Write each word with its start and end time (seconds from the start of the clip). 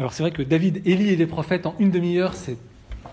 Alors 0.00 0.14
c'est 0.14 0.22
vrai 0.22 0.30
que 0.30 0.40
David, 0.40 0.80
Élie 0.86 1.10
et 1.10 1.16
les 1.16 1.26
prophètes 1.26 1.66
en 1.66 1.74
une 1.78 1.90
demi-heure, 1.90 2.32
c'est 2.32 2.56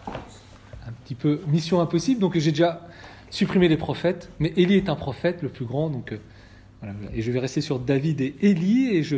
un 0.08 0.92
petit 1.04 1.16
peu 1.16 1.42
mission 1.46 1.82
impossible. 1.82 2.22
Donc 2.22 2.38
j'ai 2.38 2.52
déjà 2.52 2.88
supprimé 3.30 3.68
les 3.68 3.76
prophètes, 3.76 4.32
mais 4.40 4.54
Élie 4.56 4.76
est 4.76 4.88
un 4.88 4.96
prophète, 4.96 5.42
le 5.42 5.50
plus 5.50 5.66
grand. 5.66 5.90
Donc 5.90 6.14
euh, 6.84 6.94
et 7.14 7.22
je 7.22 7.30
vais 7.30 7.40
rester 7.40 7.60
sur 7.60 7.80
David 7.80 8.22
et 8.22 8.36
Élie, 8.40 8.96
et 8.96 9.04
je, 9.04 9.18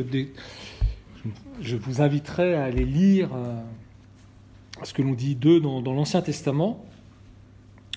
je 1.62 1.76
vous 1.76 2.02
inviterai 2.02 2.55
à 2.55 2.63
aller 2.63 2.86
lire 2.86 3.29
euh, 3.36 3.62
ce 4.81 4.92
que 4.92 5.04
l'on 5.04 5.13
dit 5.13 5.36
d'eux 5.36 5.60
dans, 5.60 5.79
l'Ancien 5.94 6.24
Testament. 6.24 6.83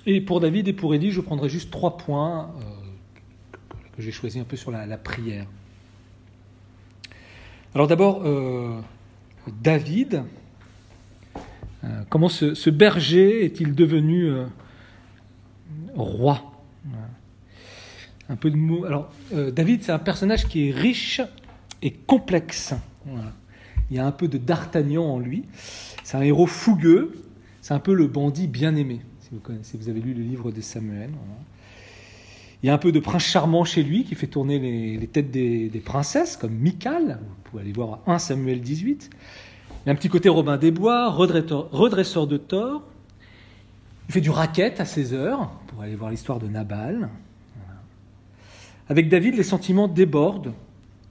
Et 0.04 0.20
pour 0.20 0.41
David 0.41 0.68
et 0.68 0.75
pour 0.75 0.95
Élie, 0.95 1.12
je 1.12 1.23
prendrai 1.23 1.48
juste 1.48 1.70
trois 1.70 1.96
points 1.96 2.50
euh, 2.61 3.70
que, 3.96 4.02
j'ai 4.02 4.12
choisis 4.12 4.39
un 4.39 4.45
peu 4.45 4.57
sur 4.59 4.70
la, 4.70 4.98
prière. 4.98 5.46
Alors 7.75 7.86
d'abord, 7.86 8.23
David, 9.48 10.25
euh, 11.85 12.03
comment 12.08 12.29
ce, 12.29 12.71
berger 12.71 13.44
est-il 13.44 13.75
devenu 13.75 14.26
euh, 14.26 14.46
roi? 15.94 16.48
Un 18.29 18.36
peu 18.36 18.50
de 18.50 18.57
mots. 18.57 18.84
Alors, 18.84 19.12
euh, 19.34 19.50
David, 19.50 19.82
c'est 19.82 19.93
un 19.93 19.98
personnage 19.98 20.46
qui 20.46 20.68
est 20.68 20.70
riche 20.70 21.20
et 21.82 21.90
complexe. 21.90 22.75
Il 23.90 23.96
y 23.96 23.98
a 23.98 24.07
un 24.07 24.12
peu 24.12 24.29
de 24.29 24.39
d'Artagnan 24.39 25.04
en 25.04 25.18
lui. 25.18 25.45
C'est 26.03 26.17
un 26.17 26.22
héros 26.22 26.46
fougueux. 26.46 27.12
C'est 27.61 27.75
un 27.75 27.79
peu 27.79 27.95
le 27.95 28.06
bandit 28.06 28.48
bien-aimé, 28.48 29.03
si 29.20 29.29
vous 29.32 29.39
connaissez, 29.39 29.79
vous 29.79 29.89
avez 29.89 30.00
lu 30.00 30.14
le 30.14 30.22
livre 30.22 30.50
de 30.50 30.61
Samuel. 30.61 31.11
Il 32.62 32.66
y 32.66 32.70
a 32.70 32.75
un 32.75 32.78
peu 32.78 32.92
de 32.92 33.00
prince 33.00 33.25
charmant 33.25 33.64
chez 33.64 33.83
lui 33.83 34.05
qui 34.05 34.14
fait 34.14 34.28
tourner 34.28 34.58
les, 34.61 35.06
têtes 35.08 35.33
des, 35.33 35.83
princesses, 35.84 36.36
comme 36.36 36.53
Michal. 36.53 37.19
Vous 37.20 37.50
pouvez 37.50 37.62
aller 37.62 37.72
voir 37.72 37.98
1 38.06 38.20
Samuel 38.20 38.61
18. 38.61 39.11
Il 39.11 39.86
y 39.86 39.91
a 39.91 39.92
un 39.92 39.97
petit 39.97 40.08
côté 40.08 40.28
Robin 40.28 40.56
des 40.58 40.70
Bois, 40.70 41.11
redresseur, 41.11 42.27
de 42.28 42.37
tort. 42.37 42.84
Il 44.09 44.12
fait 44.12 44.20
du 44.20 44.31
racket 44.31 44.78
à 44.78 44.84
16 44.84 45.14
heures, 45.14 45.50
pour 45.67 45.83
aller 45.83 45.97
voir 45.97 46.11
l'histoire 46.11 46.39
de 46.39 46.47
Nabal. 46.47 47.09
Avec 48.89 49.09
David, 49.09 49.34
les 49.34 49.42
sentiments 49.42 49.89
débordent, 49.89 50.53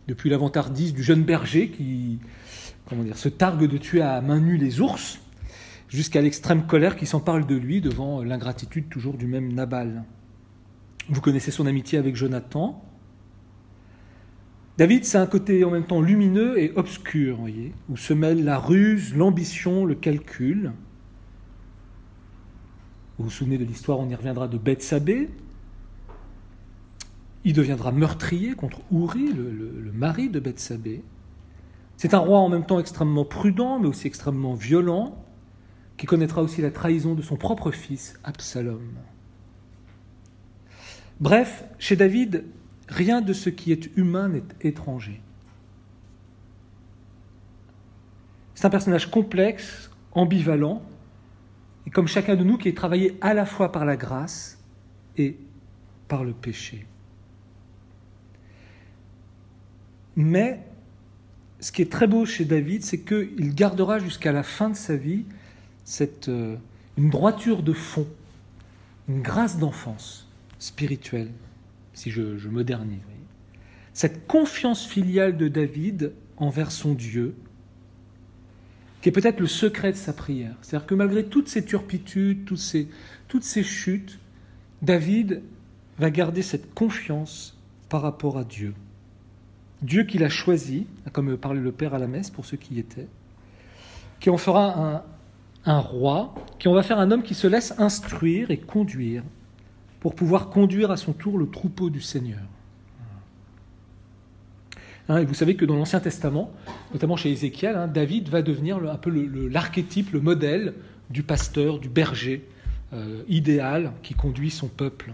depuis 0.08 0.30
l'avantardise 0.30 0.94
du 0.94 1.04
jeune 1.04 1.24
berger 1.24 1.70
qui 1.70 2.20
comment 2.86 3.04
dire, 3.04 3.18
se 3.18 3.30
targue 3.30 3.68
de 3.68 3.78
tuer 3.78 4.02
à 4.02 4.20
main 4.22 4.40
nue 4.40 4.58
les 4.58 4.82
ours, 4.82 5.20
jusqu'à 5.90 6.22
l'extrême 6.22 6.66
colère 6.66 6.96
qui 6.96 7.06
s'empare 7.06 7.46
de 7.46 7.56
lui 7.56 7.82
devant 7.82 8.24
l'ingratitude 8.24 8.90
toujours 8.90 9.18
du 9.18 9.28
même 9.28 9.54
Nabal. 9.54 10.04
Vous 11.10 11.22
connaissez 11.22 11.52
son 11.52 11.66
amitié 11.66 11.98
avec 11.98 12.16
Jonathan, 12.16 12.82
David, 14.82 15.06
c'est 15.06 15.20
un 15.20 15.28
côté 15.28 15.64
en 15.64 15.70
même 15.70 15.86
temps 15.86 16.02
lumineux 16.02 16.60
et 16.60 16.72
obscur, 16.76 17.38
voyez, 17.38 17.74
où 17.90 17.98
se 17.98 18.14
mêlent 18.14 18.44
la 18.44 18.58
ruse, 18.58 19.14
l'ambition, 19.16 19.86
le 19.86 19.94
calcul. 19.94 20.72
Vous 23.18 23.26
vous 23.26 23.30
souvenez 23.30 23.60
de 23.60 23.64
l'histoire, 23.64 24.00
on 24.00 24.10
y 24.10 24.16
reviendra, 24.16 24.48
de 24.48 24.58
Bethsabée. 24.58 25.30
Il 27.44 27.54
deviendra 27.54 27.92
meurtrier 27.92 28.56
contre 28.56 28.82
Ouri, 28.90 29.32
le, 29.32 29.92
mari 29.94 30.30
de 30.30 30.40
Bethsabée. 30.40 31.04
C'est 31.98 32.16
un 32.16 32.20
roi 32.20 32.40
en 32.40 32.50
même 32.50 32.66
temps 32.66 32.80
extrêmement 32.80 33.26
prudent, 33.26 33.78
mais 33.78 33.88
aussi 33.88 34.08
extrêmement 34.08 34.56
violent, 34.56 35.24
qui 35.98 36.08
connaîtra 36.08 36.42
aussi 36.42 36.62
la 36.62 36.72
trahison 36.72 37.14
de 37.14 37.22
son 37.22 37.36
propre 37.36 37.70
fils, 37.70 38.20
Absalom. 38.24 38.82
Bref, 41.22 41.64
chez 41.80 41.96
David, 41.96 42.44
Rien 42.92 43.22
de 43.22 43.32
ce 43.32 43.50
qui 43.50 43.72
est 43.72 43.90
humain 43.96 44.28
n'est 44.28 44.44
étranger. 44.68 45.22
C'est 48.54 48.66
un 48.66 48.70
personnage 48.70 49.10
complexe, 49.10 49.90
ambivalent, 50.12 50.84
et 51.88 51.90
comme 51.90 52.10
chacun 52.10 52.36
de 52.36 52.44
nous 52.44 52.58
qui 52.58 52.68
est 52.68 52.76
travaillé 52.76 53.18
à 53.22 53.34
la 53.34 53.46
fois 53.46 53.72
par 53.72 53.86
la 53.86 53.96
grâce 53.96 54.60
et 55.18 55.38
par 56.10 56.26
le 56.26 56.34
péché. 56.34 56.86
Mais 60.18 60.60
ce 61.62 61.72
qui 61.72 61.82
est 61.82 61.92
très 61.92 62.08
beau 62.08 62.26
chez 62.26 62.44
David, 62.44 62.84
c'est 62.84 63.00
qu'il 63.00 63.56
gardera 63.56 64.00
jusqu'à 64.00 64.34
la 64.34 64.44
fin 64.44 64.70
de 64.70 64.76
sa 64.76 64.98
vie 64.98 65.24
cette, 65.86 66.28
euh, 66.28 66.58
une 66.98 67.10
droiture 67.10 67.64
de 67.64 67.72
fond, 67.72 68.08
une 69.08 69.22
grâce 69.22 69.58
d'enfance 69.58 70.28
spirituelle 70.62 71.32
si 71.94 72.12
je, 72.12 72.48
modernise. 72.48 73.00
Cette 73.94 74.28
confiance 74.28 74.86
filiale 74.86 75.36
de 75.36 75.48
David 75.48 76.14
envers 76.38 76.72
son 76.72 76.94
Dieu, 76.94 77.36
qui 79.02 79.10
est 79.10 79.12
peut-être 79.12 79.40
le 79.40 79.48
secret 79.48 79.92
de 79.92 79.98
sa 79.98 80.14
prière. 80.14 80.56
C'est-à-dire 80.62 80.88
que 80.88 80.96
malgré 80.96 81.26
toutes 81.26 81.50
ces 81.50 81.66
turpitudes, 81.66 82.46
toutes 82.46 82.60
ces, 82.60 82.88
toutes 83.28 83.44
ces 83.44 83.64
chutes, 83.64 84.20
David 84.82 85.42
va 85.98 86.10
garder 86.12 86.44
cette 86.44 86.74
confiance 86.74 87.58
par 87.90 88.04
rapport 88.04 88.38
à 88.38 88.44
Dieu. 88.44 88.74
Dieu 89.82 90.04
qu'il 90.04 90.24
a 90.24 90.30
choisi, 90.30 90.86
comme 91.12 91.36
parlait 91.38 91.60
le 91.60 91.72
Père 91.72 91.96
à 91.96 92.00
la 92.00 92.08
messe 92.08 92.30
pour 92.30 92.46
ceux 92.46 92.58
qui 92.58 92.76
y 92.76 92.80
étaient, 92.80 93.08
qui 94.20 94.30
en 94.30 94.38
fera 94.38 94.96
un, 94.96 95.04
un 95.66 95.80
roi, 95.80 96.36
qui 96.60 96.68
en 96.68 96.74
va 96.74 96.84
faire 96.84 97.00
un 97.00 97.10
homme 97.10 97.24
qui 97.24 97.34
se 97.34 97.48
laisse 97.48 97.74
instruire 97.80 98.52
et 98.52 98.60
conduire 98.60 99.24
pour 100.02 100.16
pouvoir 100.16 100.50
conduire 100.50 100.92
à 100.92 100.98
son 100.98 101.14
tour 101.14 101.38
le 101.38 101.48
troupeau 101.48 101.90
du 101.90 102.02
Seigneur. 102.02 102.42
Hein, 105.08 105.20
et 105.20 105.26
vous 105.26 105.36
savez 105.36 105.56
que 105.56 105.64
dans 105.64 105.76
l'Ancien 105.76 106.00
Testament, 106.00 106.52
notamment 106.92 107.16
chez 107.16 107.32
Ézéchiel, 107.32 107.76
hein, 107.76 107.88
David 107.88 108.28
va 108.28 108.42
devenir 108.42 108.78
un 108.78 108.98
peu 108.98 109.12
l'archétype, 109.48 110.12
le, 110.12 110.20
modèle 110.20 110.74
du 111.12 111.22
pasteur, 111.22 111.80
du 111.80 111.88
berger 111.88 112.48
euh, 112.94 113.22
idéal 113.28 113.94
qui 114.02 114.16
conduit 114.16 114.50
son 114.50 114.68
peuple. 114.68 115.14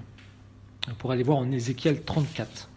Pour 1.00 1.12
aller 1.12 1.24
voir 1.24 1.38
en 1.38 1.52
Ézéchiel 1.52 2.04
34. 2.04 2.70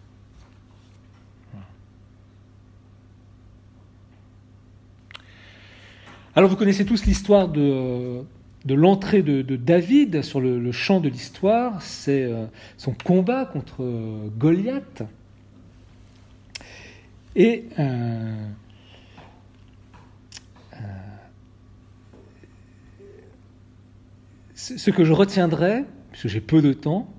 Alors 6.35 6.49
vous 6.49 6.57
connaissez 6.57 6.85
tous 6.85 7.05
l'histoire 7.05 7.47
de, 7.47 8.21
de 8.65 8.75
l'entrée 8.75 9.23
de, 9.23 9.55
David 9.55 10.21
sur 10.21 10.39
le, 10.39 10.71
champ 10.71 10.99
de 10.99 11.09
l'histoire, 11.09 11.81
c'est 11.81 12.23
euh, 12.23 12.45
son 12.77 12.93
combat 12.93 13.45
contre 13.45 13.83
euh, 13.83 14.27
Goliath. 14.37 15.03
Et 17.35 17.65
euh, 17.79 18.47
ce 24.55 24.91
que 24.91 25.05
je 25.05 25.13
retiendrai, 25.13 25.85
puisque 26.11 26.27
j'ai 26.27 26.41
peu 26.41 26.61
de 26.61 26.73
temps, 26.73 27.11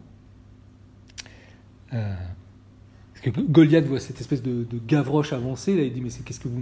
parce 1.90 3.20
que 3.22 3.40
Goliath 3.40 3.84
voit 3.84 4.00
cette 4.00 4.20
espèce 4.20 4.42
de, 4.42 4.66
gavroche 4.86 5.32
avancer, 5.32 5.76
là, 5.76 5.82
il 5.82 5.92
dit 5.92 6.00
mais 6.00 6.10
c'est 6.10 6.24
qu'est-ce 6.24 6.40
que 6.40 6.48
vous 6.48 6.58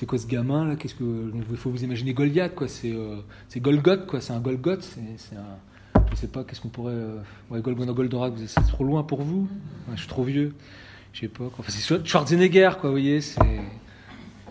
c'est 0.00 0.06
quoi 0.06 0.16
ce 0.16 0.26
gamin 0.26 0.64
là 0.64 0.76
Qu'est-ce 0.76 0.94
que 0.94 1.30
il 1.50 1.56
faut 1.58 1.68
vous 1.68 1.84
imaginer 1.84 2.14
Goliath 2.14 2.54
quoi 2.54 2.68
C'est 2.68 2.90
euh, 2.90 3.16
c'est 3.50 3.60
Golgoth 3.60 4.06
quoi. 4.06 4.22
C'est 4.22 4.32
un 4.32 4.40
Golgoth. 4.40 4.82
C'est 5.18 5.36
un 5.36 6.00
je 6.10 6.16
sais 6.16 6.26
pas 6.26 6.42
qu'est-ce 6.42 6.62
qu'on 6.62 6.70
pourrait 6.70 6.94
euh, 6.94 7.18
ouais 7.50 7.60
Golgoth 7.60 7.94
Goldorak. 7.94 8.32
C'est 8.46 8.66
trop 8.66 8.82
loin 8.82 9.02
pour 9.02 9.20
vous? 9.20 9.46
Je 9.92 9.98
suis 9.98 10.08
trop 10.08 10.22
vieux. 10.22 10.54
Je 11.12 11.20
sais 11.20 11.28
pas. 11.28 11.50
Quoi. 11.50 11.56
Enfin, 11.58 11.70
c'est 11.70 12.06
Schwarzenegger 12.06 12.70
quoi. 12.80 12.88
Vous 12.88 12.94
voyez 12.94 13.20
c'est 13.20 13.42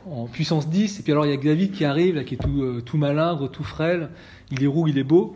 en 0.05 0.27
puissance 0.27 0.69
10 0.69 0.99
et 0.99 1.01
puis 1.03 1.13
alors 1.13 1.25
il 1.25 1.31
y 1.31 1.33
a 1.33 1.37
David 1.37 1.71
qui 1.71 1.83
arrive 1.83 2.23
qui 2.25 2.35
est 2.35 2.37
tout 2.37 2.61
euh, 2.61 2.83
tout 2.85 2.97
malingre, 2.97 3.49
tout 3.49 3.63
frêle. 3.63 4.09
Il 4.51 4.63
est 4.63 4.67
roux, 4.67 4.87
il 4.87 4.99
est 4.99 5.03
beau. 5.03 5.35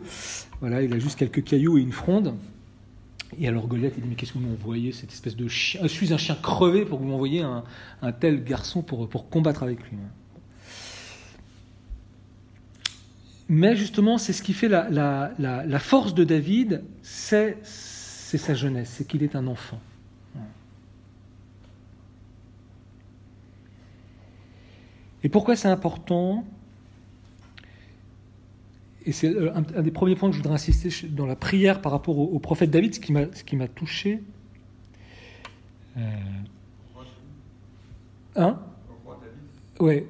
Voilà, 0.60 0.80
il 0.82 0.92
a 0.92 0.98
juste 1.00 1.18
quelques 1.18 1.42
cailloux 1.42 1.76
et 1.76 1.80
une 1.80 1.90
fronde. 1.90 2.36
Et 3.40 3.48
alors 3.48 3.66
Goliath, 3.66 3.94
il 3.96 4.02
dit, 4.02 4.08
mais 4.08 4.14
qu'est-ce 4.14 4.32
que 4.32 4.38
vous 4.38 4.46
m'envoyez, 4.46 4.92
cette 4.92 5.12
espèce 5.12 5.36
de 5.36 5.48
chien 5.48 5.80
Je 5.82 5.88
suis 5.88 6.12
un 6.12 6.18
chien 6.18 6.36
crevé 6.40 6.84
pour 6.84 6.98
que 6.98 7.04
vous 7.04 7.10
m'envoyiez 7.10 7.42
un, 7.42 8.12
tel 8.12 8.44
garçon 8.44 8.82
pour, 8.82 9.08
pour 9.08 9.28
combattre 9.28 9.62
avec 9.62 9.80
lui. 9.90 9.96
Mais 13.48 13.76
justement, 13.76 14.18
c'est 14.18 14.32
ce 14.32 14.42
qui 14.42 14.52
fait 14.52 14.68
la, 14.68 15.78
force 15.78 16.14
de 16.14 16.24
David, 16.24 16.82
c'est 17.02 17.58
sa 17.64 18.54
jeunesse, 18.54 18.94
c'est 18.96 19.06
qu'il 19.06 19.22
est 19.22 19.36
un 19.36 19.46
enfant. 19.46 19.80
Et 25.22 25.28
pourquoi 25.28 25.56
c'est 25.56 25.68
important? 25.68 26.44
Et 29.06 29.12
c'est 29.12 29.28
euh, 29.28 29.52
un, 29.54 29.82
des 29.82 29.90
premiers 29.90 30.16
points 30.16 30.30
que 30.30 30.36
je 30.36 30.40
voudrais 30.40 30.54
insister 30.54 31.08
dans 31.08 31.26
la 31.26 31.36
prière 31.36 31.80
par 31.80 31.92
rapport 31.92 32.18
au, 32.18 32.38
prophète 32.38 32.70
David, 32.70 32.94
ce 32.94 33.00
qui 33.00 33.12
m'a, 33.12 33.32
ce 33.32 33.44
qui 33.44 33.56
m'a 33.56 33.68
touché. 33.68 34.22
Euh... 35.96 36.00
Hein? 38.36 38.58
Ouais. 39.78 40.06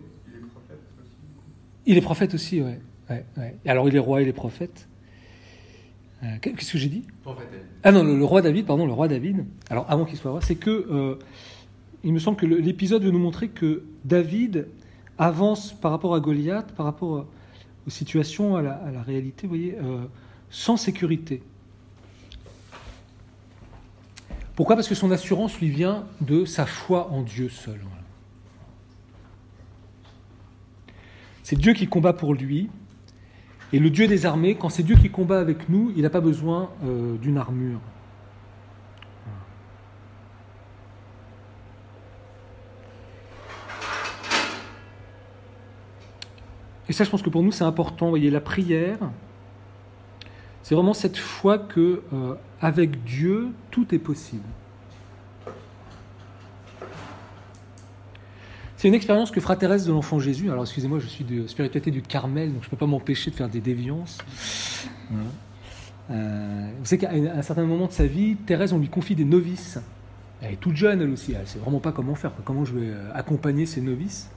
Il 1.86 1.96
est 1.96 2.00
prophète 2.00 2.34
aussi, 2.34 2.62
ouais. 2.62 2.80
ouais, 3.10 3.24
ouais. 3.36 3.56
Alors 3.66 3.88
il 3.88 3.96
est 3.96 4.00
roi, 4.00 4.22
il 4.22 4.28
est 4.28 4.32
prophète. 4.32 4.88
Euh, 6.22 6.36
qu'est-ce 6.40 6.72
que 6.72 6.78
j'ai 6.78 6.88
dit? 6.88 7.04
Ah 7.82 7.92
non, 7.92 8.02
le, 8.02 8.24
roi 8.24 8.40
David, 8.40 8.64
pardon, 8.64 8.86
le 8.86 8.92
roi 8.92 9.08
David. 9.08 9.44
Alors 9.68 9.84
avant 9.90 10.04
qu'il 10.04 10.16
soit 10.16 10.30
roi, 10.30 10.40
c'est 10.40 10.54
que 10.54 10.70
euh, 10.70 11.18
il 12.02 12.12
me 12.12 12.18
semble 12.18 12.38
que 12.38 12.46
l'épisode 12.46 13.02
veut 13.02 13.10
nous 13.10 13.18
montrer 13.18 13.48
que 13.48 13.82
David 14.04 14.68
avance 15.18 15.72
par 15.72 15.90
rapport 15.90 16.14
à 16.14 16.20
Goliath, 16.20 16.72
par 16.72 16.86
rapport 16.86 17.26
aux 17.86 17.90
situations, 17.90 18.56
à 18.56 18.62
la, 18.62 19.02
réalité, 19.02 19.46
vous 19.46 19.54
voyez, 19.54 19.76
euh, 19.82 20.04
sans 20.50 20.76
sécurité. 20.76 21.42
Pourquoi? 24.56 24.76
Parce 24.76 24.88
que 24.88 24.94
son 24.94 25.10
assurance 25.10 25.58
lui 25.60 25.68
vient 25.68 26.06
de 26.20 26.44
sa 26.44 26.64
foi 26.64 27.10
en 27.10 27.22
Dieu 27.22 27.48
seul. 27.48 27.80
C'est 31.42 31.56
Dieu 31.56 31.74
qui 31.74 31.86
combat 31.86 32.12
pour 32.12 32.34
lui. 32.34 32.70
Et 33.72 33.78
le 33.78 33.90
Dieu 33.90 34.06
des 34.06 34.24
armées, 34.24 34.54
quand 34.54 34.68
c'est 34.68 34.82
Dieu 34.82 34.96
qui 34.96 35.10
combat 35.10 35.40
avec 35.40 35.68
nous, 35.68 35.92
il 35.96 36.02
n'a 36.02 36.10
pas 36.10 36.20
besoin 36.20 36.70
euh, 36.84 37.16
d'une 37.18 37.36
armure. 37.36 37.80
Et 46.88 46.92
ça, 46.92 47.04
je 47.04 47.10
pense 47.10 47.22
que 47.22 47.30
pour 47.30 47.42
nous, 47.42 47.52
c'est 47.52 47.64
important. 47.64 48.06
Vous 48.06 48.12
voyez, 48.12 48.30
la 48.30 48.40
prière, 48.40 48.98
c'est 50.62 50.74
vraiment 50.74 50.94
cette 50.94 51.16
foi 51.16 51.58
que, 51.58 52.02
euh, 52.12 52.34
avec 52.60 53.04
Dieu, 53.04 53.48
tout 53.70 53.94
est 53.94 53.98
possible. 53.98 54.44
C'est 58.76 58.88
une 58.88 58.94
expérience 58.94 59.30
que 59.30 59.40
Frère 59.40 59.56
Thérèse 59.56 59.86
de 59.86 59.92
l'Enfant 59.92 60.18
Jésus, 60.18 60.50
alors 60.50 60.64
excusez-moi, 60.64 60.98
je 60.98 61.06
suis 61.06 61.24
de 61.24 61.46
spiritualité 61.46 61.90
du 61.90 62.02
Carmel, 62.02 62.52
donc 62.52 62.62
je 62.62 62.66
ne 62.66 62.70
peux 62.70 62.76
pas 62.76 62.86
m'empêcher 62.86 63.30
de 63.30 63.36
faire 63.36 63.48
des 63.48 63.60
déviances. 63.60 64.18
Euh, 66.10 66.70
vous 66.78 66.84
savez 66.84 67.00
qu'à 67.00 67.12
un 67.12 67.40
certain 67.40 67.64
moment 67.64 67.86
de 67.86 67.92
sa 67.92 68.06
vie, 68.06 68.36
Thérèse, 68.36 68.74
on 68.74 68.78
lui 68.78 68.90
confie 68.90 69.14
des 69.14 69.24
novices. 69.24 69.78
Elle 70.42 70.52
est 70.52 70.56
toute 70.56 70.76
jeune, 70.76 71.00
elle 71.00 71.08
aussi. 71.10 71.32
Elle 71.32 71.40
ne 71.40 71.46
sait 71.46 71.58
vraiment 71.58 71.80
pas 71.80 71.92
comment 71.92 72.14
faire, 72.14 72.32
comment 72.44 72.66
je 72.66 72.74
vais 72.74 72.88
euh, 72.88 73.10
accompagner 73.14 73.64
ces 73.64 73.80
novices. 73.80 74.28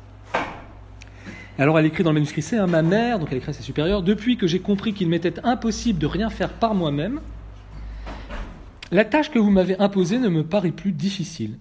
Alors 1.58 1.80
elle 1.80 1.86
écrit 1.86 2.04
dans 2.04 2.12
le 2.12 2.16
manuscrit, 2.16 2.42
c'est 2.42 2.58
hein, 2.58 2.68
ma 2.68 2.84
mère, 2.84 3.20
donc 3.20 3.30
elle 3.32 3.38
écrit 3.38 3.50
à 3.50 3.54
ses 3.54 3.64
supérieurs, 3.64 4.04
depuis 4.04 4.38
que 4.38 4.46
j'ai 4.48 4.60
compris 4.60 4.94
qu'il 4.94 5.10
m'était 5.10 5.40
impossible 5.44 6.00
de 6.00 6.06
rien 6.06 6.30
faire 6.30 6.54
par 6.54 6.76
moi-même, 6.76 7.20
la 8.92 9.06
tâche 9.06 9.32
que 9.32 9.40
vous 9.40 9.50
m'avez 9.50 9.78
imposée 9.80 10.20
ne 10.20 10.30
me 10.30 10.44
paraît 10.44 10.72
plus 10.72 10.92
difficile 10.92 11.58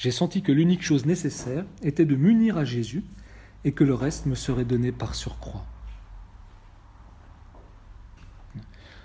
j'ai 0.00 0.10
senti 0.10 0.40
que 0.40 0.50
l'unique 0.50 0.82
chose 0.82 1.04
nécessaire 1.04 1.66
était 1.82 2.06
de 2.06 2.16
m'unir 2.16 2.56
à 2.56 2.64
Jésus 2.64 3.04
et 3.64 3.72
que 3.72 3.84
le 3.84 3.92
reste 3.92 4.24
me 4.24 4.34
serait 4.34 4.64
donné 4.64 4.92
par 4.92 5.14
surcroît. 5.14 5.66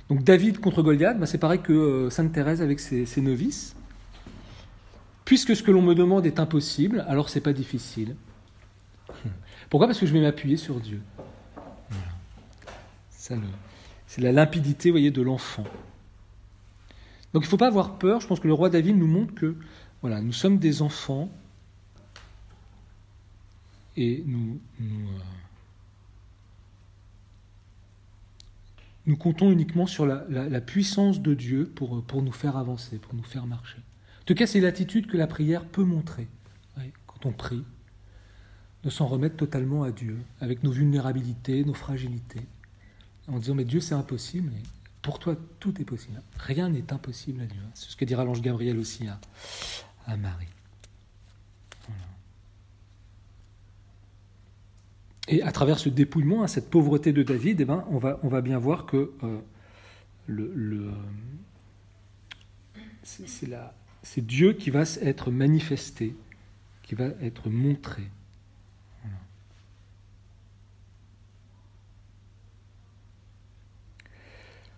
Donc 0.07 0.23
David 0.23 0.61
contre 0.61 0.81
Goliath, 0.81 1.19
bah, 1.19 1.25
c'est 1.25 1.37
pareil 1.37 1.59
que 1.59 1.73
euh, 1.73 2.09
Sainte 2.09 2.31
Thérèse 2.31 2.61
avec 2.61 2.79
ses, 2.79 3.05
novices. 3.17 3.75
Puisque 5.25 5.53
ce 5.53 5.63
que 5.63 5.71
l'on 5.71 5.81
me 5.81 5.95
demande 5.95 6.25
est 6.25 6.39
impossible, 6.39 7.03
alors 7.09 7.27
c'est 7.27 7.41
pas 7.41 7.51
difficile. 7.51 8.15
Pourquoi? 9.75 9.87
Parce 9.87 9.99
que 9.99 10.05
je 10.05 10.13
vais 10.13 10.21
m'appuyer 10.21 10.55
sur 10.55 10.79
Dieu. 10.79 11.01
C'est 13.09 14.21
la 14.21 14.31
limpidité, 14.31 14.89
voyez, 14.89 15.11
de 15.11 15.21
l'enfant. 15.21 15.65
Donc 17.33 17.43
il 17.43 17.47
ne 17.47 17.49
faut 17.49 17.57
pas 17.57 17.67
avoir 17.67 17.97
peur. 17.97 18.21
Je 18.21 18.27
pense 18.27 18.39
que 18.39 18.47
le 18.47 18.53
roi 18.53 18.69
David 18.69 18.95
nous 18.95 19.05
montre 19.05 19.35
que 19.35 19.57
voilà, 19.99 20.21
nous 20.21 20.31
sommes 20.31 20.59
des 20.59 20.81
enfants 20.81 21.29
et 23.97 24.23
nous, 24.25 24.61
nous, 24.79 25.09
euh, 29.09 29.15
comptons 29.17 29.51
uniquement 29.51 29.87
sur 29.87 30.05
la, 30.05 30.61
puissance 30.61 31.19
de 31.19 31.33
Dieu 31.33 31.69
pour, 31.75 32.01
pour 32.01 32.21
nous 32.21 32.31
faire 32.31 32.55
avancer, 32.55 32.97
pour 32.97 33.13
nous 33.13 33.23
faire 33.23 33.45
marcher. 33.45 33.79
En 34.21 34.25
tout 34.25 34.35
cas, 34.35 34.47
c'est 34.47 34.61
l'attitude 34.61 35.07
que 35.07 35.17
la 35.17 35.27
prière 35.27 35.65
peut 35.65 35.83
montrer. 35.83 36.29
quand 37.07 37.25
on 37.25 37.33
prie, 37.33 37.65
de 38.85 38.89
s'en 38.89 39.07
remettre 39.07 39.35
totalement 39.35 39.83
à 39.83 39.91
Dieu, 39.91 40.17
avec 40.39 40.63
nos 40.63 40.71
vulnérabilités, 40.71 41.65
nos 41.65 41.73
fragilités, 41.73 42.41
en 43.27 43.39
disant 43.39 43.55
mais 43.55 43.65
Dieu 43.65 43.79
c'est 43.81 43.95
impossible, 43.95 44.51
pour 45.01 45.19
toi 45.19 45.35
tout 45.59 45.81
est 45.81 45.85
possible. 45.85 46.21
Rien 46.37 46.69
n'est 46.69 46.93
impossible 46.93 47.41
à 47.41 47.45
Dieu. 47.45 47.61
C'est 47.73 47.89
ce 47.89 47.95
que 47.95 48.05
dira 48.05 48.23
l'ange 48.23 48.41
Gabriel 48.41 48.77
aussi 48.77 49.07
à, 49.07 49.19
à 50.05 50.15
Marie. 50.15 50.47
Et 55.27 55.41
à 55.41 55.51
travers 55.51 55.79
ce 55.79 55.89
dépouillement, 55.89 56.43
à 56.43 56.47
cette 56.47 56.69
pauvreté 56.69 57.11
de 57.11 57.23
David, 57.23 57.61
eh 57.61 57.65
ben, 57.65 57.83
on, 57.89 57.97
va, 57.97 58.19
on 58.21 58.27
va 58.27 58.41
bien 58.41 58.59
voir 58.59 58.85
que 58.85 59.11
euh, 59.23 59.39
le 60.27 60.93
c'est 63.05 64.25
Dieu 64.25 64.53
qui 64.53 64.69
va 64.69 64.83
être 65.01 65.31
manifesté, 65.31 66.15
qui 66.83 66.95
va 66.95 67.05
être 67.21 67.49
montré. 67.49 68.03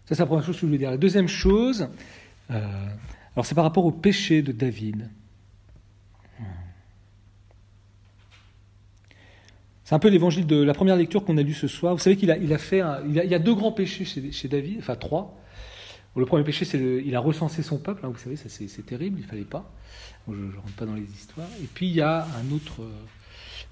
Ça, 0.08 0.16
c'est 0.16 0.22
la 0.22 0.26
première 0.26 0.46
chose 0.46 0.56
que 0.56 0.62
je 0.62 0.66
voulais 0.68 0.78
dire. 0.78 0.90
La 0.90 0.98
deuxième 0.98 1.28
chose, 1.28 1.90
euh, 2.50 2.62
alors 3.36 3.46
c'est 3.46 3.56
par 3.56 3.66
rapport 3.66 3.86
au 3.86 3.92
péché 3.92 4.42
de 4.42 4.54
David. 4.54 5.10
C'est 9.84 9.96
un 9.96 10.00
peu 10.00 10.08
l'évangile 10.08 10.48
de 10.48 10.62
la 10.62 10.74
première 10.74 10.96
lecture 10.96 11.24
qu'on 11.24 11.38
a 11.38 11.42
lu 11.42 11.54
ce 11.54 11.68
soir. 11.68 11.94
Vous 11.94 12.02
savez 12.02 12.16
qu'il 12.16 12.32
a, 12.32 12.58
fait, 12.58 12.82
il, 13.08 13.16
y 13.16 13.36
a 13.36 13.40
deux 13.40 13.56
grands 13.56 13.72
péchés 13.72 14.06
chez, 14.06 14.48
David, 14.48 14.80
enfin 14.80 14.96
trois. 14.96 15.38
Le 16.16 16.26
premier 16.26 16.44
péché, 16.44 16.66
c'est 16.66 16.78
il 16.78 17.16
a 17.16 17.20
recensé 17.20 17.62
son 17.62 17.78
peuple. 17.78 18.06
Hein, 18.06 18.10
vous 18.10 18.18
savez, 18.18 18.38
ça 18.38 18.50
c'est, 18.50 18.86
terrible, 18.86 19.20
il 19.20 19.26
fallait 19.26 19.44
pas. 19.44 19.72
je 20.28 20.34
ne 20.34 20.56
rentre 20.56 20.74
pas 20.74 20.86
dans 20.86 20.96
les 20.96 21.10
histoires. 21.10 21.48
Et 21.62 21.68
puis 21.74 21.88
il 21.88 21.96
y 21.96 22.02
a 22.02 22.26
un 22.26 22.54
autre, 22.54 22.82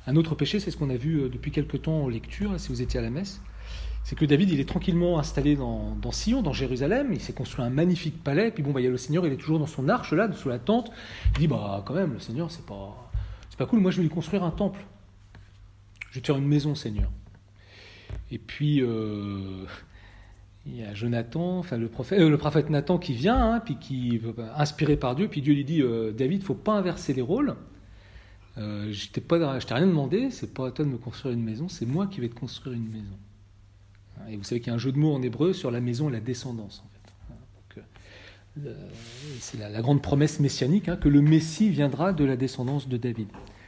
un 0.05 0.15
autre 0.17 0.35
péché, 0.35 0.59
c'est 0.59 0.71
ce 0.71 0.77
qu'on 0.77 0.89
a 0.89 0.97
vu 0.97 1.15
euh, 1.15 1.29
depuis 1.29 1.51
quelques 1.51 1.81
temps 1.81 2.03
en 2.03 2.09
lecture, 2.09 2.57
si 2.59 2.69
vous 2.69 2.81
étiez 2.81 2.99
à 2.99 3.03
la 3.03 3.09
messe 3.09 3.41
c'est 4.05 4.15
que 4.15 4.23
David, 4.23 4.51
il 4.51 4.59
est 4.59 4.69
tranquillement 4.69 5.17
installé 5.17 5.55
dans, 5.55 6.11
Sion, 6.11 6.43
dans 6.43 6.53
Jérusalem, 6.53 7.07
il 7.11 7.19
s'est 7.19 7.33
construit 7.33 7.65
un 7.65 7.71
magnifique 7.71 8.23
palais, 8.23 8.51
puis 8.51 8.61
bon, 8.61 8.69
bah, 8.69 8.79
il 8.79 8.83
y 8.83 8.87
a 8.87 8.91
le 8.91 8.97
Seigneur, 8.97 9.25
il 9.25 9.33
est 9.33 9.37
toujours 9.37 9.57
dans 9.57 9.65
son 9.65 9.89
arche, 9.89 10.13
là, 10.13 10.31
sous 10.31 10.47
la 10.47 10.59
tente, 10.59 10.91
il 11.33 11.39
dit, 11.39 11.47
bah 11.47 11.81
quand 11.87 11.95
même, 11.95 12.13
le 12.13 12.19
Seigneur, 12.19 12.51
c'est 12.51 12.67
pas, 12.67 13.09
pas 13.57 13.65
cool, 13.65 13.79
moi 13.79 13.89
je 13.89 13.97
vais 13.97 14.03
lui 14.03 14.11
construire 14.11 14.43
un 14.43 14.51
temple. 14.51 14.85
Je 16.11 16.15
vais 16.15 16.21
te 16.21 16.27
faire 16.27 16.37
une 16.37 16.47
maison, 16.47 16.75
Seigneur. 16.75 17.09
Et 18.29 18.37
puis, 18.37 18.79
euh, 18.79 19.65
il 20.67 20.75
y 20.75 20.83
a 20.83 20.93
Jonathan, 20.93 21.57
enfin 21.57 21.77
le 21.77 21.87
prophète, 21.87 22.19
euh, 22.19 22.29
le 22.29 22.37
prophète 22.37 22.69
Nathan 22.69 22.99
qui 22.99 23.13
vient, 23.13 23.53
hein, 23.53 23.59
puis 23.59 23.77
qui 23.77 24.21
inspiré 24.55 24.97
par 24.97 25.15
Dieu, 25.15 25.29
puis 25.29 25.41
Dieu 25.41 25.55
lui 25.55 25.65
dit, 25.65 25.81
euh, 25.81 26.11
David, 26.11 26.43
faut 26.43 26.53
pas 26.53 26.73
inverser 26.73 27.15
les 27.15 27.23
rôles. 27.23 27.55
je 28.55 29.09
t'ai 29.09 29.73
rien 29.73 29.87
demandé, 29.87 30.29
c'est 30.29 30.53
pas 30.53 30.67
à 30.67 30.71
toi 30.71 30.85
de 30.85 30.91
me 30.91 30.99
construire 30.99 31.33
une 31.33 31.43
maison, 31.43 31.67
c'est 31.69 31.87
moi 31.87 32.05
qui 32.05 32.21
vais 32.21 32.29
te 32.29 32.39
construire 32.39 32.75
une 32.75 32.87
maison. 32.87 33.17
Et 34.29 34.37
vous 34.37 34.43
savez 34.43 34.61
qu'il 34.61 34.69
y 34.69 34.71
a 34.71 34.75
un 34.75 34.79
jeu 34.79 34.91
de 34.91 34.97
mots 34.97 35.13
en 35.13 35.21
hébreu 35.21 35.53
sur 35.53 35.71
la 35.71 35.81
maison 35.81 36.09
et 36.09 36.11
la 36.11 36.19
descendance. 36.19 36.83
En 36.85 36.89
fait. 36.89 36.95
Euh, 38.63 38.73
c'est 39.39 39.59
la, 39.59 39.81
grande 39.81 40.01
promesse 40.01 40.39
messianique 40.39 40.87
hein, 40.87 40.95
que 40.95 41.09
le 41.09 41.21
Messie 41.21 41.69
viendra 41.69 42.13
de 42.13 42.23
la 42.23 42.37
descendance 42.37 42.87
de 42.87 42.95
David. 42.97 43.27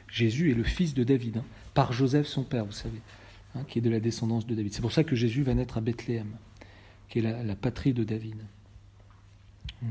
Jésus 0.10 0.52
est 0.52 0.54
le 0.54 0.64
fils 0.64 0.94
de 0.94 1.04
David, 1.04 1.38
hein, 1.38 1.44
par 1.74 1.92
Joseph 1.92 2.26
son 2.26 2.44
père, 2.44 2.66
vous 2.66 2.72
savez, 2.72 3.02
hein, 3.56 3.66
qui 3.68 3.80
est 3.80 3.82
de 3.82 3.90
la 3.90 4.00
descendance 4.00 4.48
de 4.48 4.56
David. 4.56 4.74
C'est 4.74 4.82
pour 4.82 4.94
ça 4.94 5.04
que 5.04 5.16
Jésus 5.16 5.44
va 5.44 5.54
naître 5.54 5.78
à 5.78 5.82
Bethléem, 5.82 6.32
qui 7.10 7.20
est 7.20 7.22
la, 7.22 7.56
patrie 7.56 7.94
de 7.94 8.06
David. 8.06 8.38
Hmm. 9.82 9.88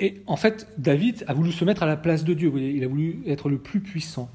Et 0.00 0.20
en 0.26 0.36
fait, 0.36 0.68
David 0.76 1.24
a 1.28 1.32
voulu 1.32 1.52
se 1.52 1.64
mettre 1.64 1.84
à 1.84 1.86
la 1.86 1.96
place 1.96 2.24
de 2.24 2.34
Dieu. 2.34 2.52
il 2.58 2.82
a 2.84 2.88
voulu 2.88 3.22
être 3.26 3.48
le 3.48 3.58
plus 3.58 3.80
puissant. 3.80 4.28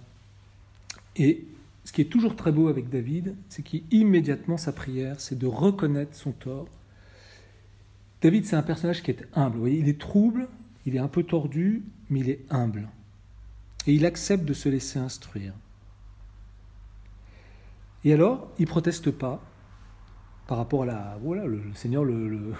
Et 1.17 1.45
ce 1.83 1.91
qui 1.91 2.01
est 2.01 2.05
toujours 2.05 2.35
très 2.35 2.51
beau 2.51 2.67
avec 2.67 2.89
David, 2.89 3.35
c'est 3.49 3.63
qu'immédiatement 3.63 4.57
sa 4.57 4.71
prière, 4.71 5.19
c'est 5.19 5.37
de 5.37 5.47
reconnaître 5.47 6.15
son 6.15 6.31
tort. 6.31 6.67
David, 8.21 8.45
c'est 8.45 8.55
un 8.55 8.61
personnage 8.61 9.01
qui 9.01 9.11
est 9.11 9.25
humble. 9.33 9.55
Vous 9.55 9.61
voyez, 9.61 9.79
il 9.79 9.89
est 9.89 9.99
trouble, 9.99 10.47
il 10.85 10.95
est 10.95 10.99
un 10.99 11.07
peu 11.07 11.23
tordu, 11.23 11.83
mais 12.09 12.19
il 12.19 12.29
est 12.29 12.41
humble. 12.51 12.87
Et 13.87 13.93
il 13.93 14.05
accepte 14.05 14.45
de 14.45 14.53
se 14.53 14.69
laisser 14.69 14.99
instruire. 14.99 15.53
Et 18.03 18.13
alors, 18.13 18.51
il 18.59 18.67
proteste 18.67 19.09
pas 19.09 19.43
par 20.47 20.57
rapport 20.57 20.83
à 20.83 20.85
la. 20.85 21.17
Voilà, 21.23 21.45
le, 21.45 21.63
Seigneur 21.73 22.03
lui 22.03 22.53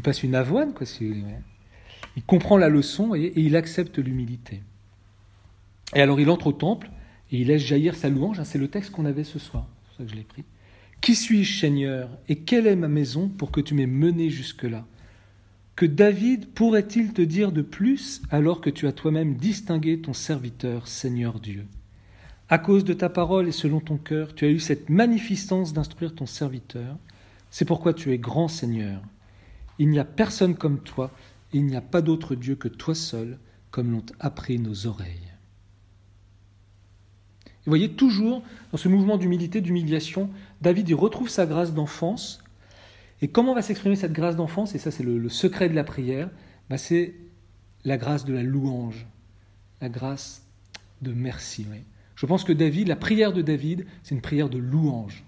passe 0.00 0.22
une 0.22 0.36
avoine, 0.36 0.74
quoi. 0.74 0.86
Il 1.00 2.22
comprend 2.24 2.56
la 2.56 2.68
leçon 2.68 3.14
et 3.16 3.32
il 3.36 3.56
accepte 3.56 3.98
l'humilité. 3.98 4.62
Et 5.94 6.00
alors, 6.00 6.20
il 6.20 6.30
entre 6.30 6.48
au 6.48 6.52
temple 6.52 6.90
et 7.32 7.40
il 7.40 7.48
laisse 7.48 7.62
jaillir 7.62 7.96
sa 7.96 8.08
louange. 8.08 8.38
Hein, 8.38 8.44
c'est 8.44 8.58
le 8.58 8.68
texte 8.68 8.92
qu'on 8.92 9.04
avait 9.04 9.24
ce 9.24 9.40
soir, 9.40 9.66
c'est 9.74 9.88
pour 9.88 9.96
ça 9.96 10.04
que 10.04 10.10
je 10.10 10.14
l'ai 10.14 10.22
pris. 10.22 10.44
Qui 11.00 11.16
suis-je, 11.16 11.58
Seigneur, 11.58 12.08
et 12.28 12.36
quelle 12.36 12.68
est 12.68 12.76
ma 12.76 12.86
maison 12.86 13.28
pour 13.28 13.50
que 13.50 13.60
tu 13.60 13.74
m'aies 13.74 13.86
mené 13.86 14.30
jusque-là? 14.30 14.86
Que 15.74 15.86
David 15.86 16.50
pourrait-il 16.50 17.12
te 17.12 17.22
dire 17.22 17.50
de 17.50 17.62
plus 17.62 18.22
alors 18.30 18.60
que 18.60 18.70
tu 18.70 18.86
as 18.86 18.92
toi-même 18.92 19.34
distingué 19.34 20.00
ton 20.00 20.12
serviteur, 20.12 20.86
Seigneur 20.86 21.40
Dieu? 21.40 21.66
À 22.48 22.58
cause 22.58 22.84
de 22.84 22.92
ta 22.92 23.08
parole 23.08 23.48
et 23.48 23.52
selon 23.52 23.80
ton 23.80 23.96
cœur, 23.96 24.34
tu 24.34 24.44
as 24.44 24.50
eu 24.50 24.60
cette 24.60 24.90
magnificence 24.90 25.72
d'instruire 25.72 26.14
ton 26.14 26.26
serviteur. 26.26 26.98
C'est 27.50 27.64
pourquoi 27.64 27.94
tu 27.94 28.12
es 28.12 28.18
grand 28.18 28.48
Seigneur. 28.48 29.02
Il 29.78 29.88
n'y 29.88 29.98
a 29.98 30.04
personne 30.04 30.54
comme 30.54 30.78
toi, 30.80 31.10
et 31.52 31.58
il 31.58 31.66
n'y 31.66 31.76
a 31.76 31.80
pas 31.80 32.02
d'autre 32.02 32.34
Dieu 32.34 32.54
que 32.54 32.68
toi 32.68 32.94
seul. 32.94 33.38
comme 33.72 33.90
l'ont 33.90 34.06
appris 34.20 34.58
nos 34.58 34.86
oreilles. 34.86 35.31
Vous 37.64 37.70
voyez, 37.70 37.92
toujours 37.92 38.42
dans 38.72 38.78
ce 38.78 38.88
mouvement 38.88 39.16
d'humilité, 39.16 39.60
d'humiliation, 39.60 40.30
David 40.62 40.88
y 40.88 40.94
retrouve 40.94 41.28
sa 41.28 41.46
grâce 41.46 41.72
d'enfance. 41.72 42.42
Et 43.20 43.28
comment 43.28 43.54
va 43.54 43.62
s'exprimer 43.62 43.94
cette 43.94 44.12
grâce 44.12 44.34
d'enfance? 44.34 44.74
Et 44.74 44.78
ça, 44.78 44.90
c'est 44.90 45.04
le, 45.04 45.28
secret 45.28 45.68
de 45.68 45.74
la 45.74 45.84
prière. 45.84 46.28
Bah, 46.68 46.76
c'est 46.76 47.14
la 47.84 47.96
grâce 47.96 48.24
de 48.24 48.34
la 48.34 48.42
louange, 48.42 49.06
la 49.80 49.88
grâce 49.88 50.44
de 51.02 51.12
merci. 51.12 51.66
Je 52.16 52.26
pense 52.26 52.42
que 52.42 52.52
David, 52.52 52.88
la 52.88 52.96
prière 52.96 53.32
de 53.32 53.42
David, 53.42 53.86
c'est 54.02 54.14
une 54.14 54.20
prière 54.20 54.48
de 54.48 54.58
louange. 54.58 55.24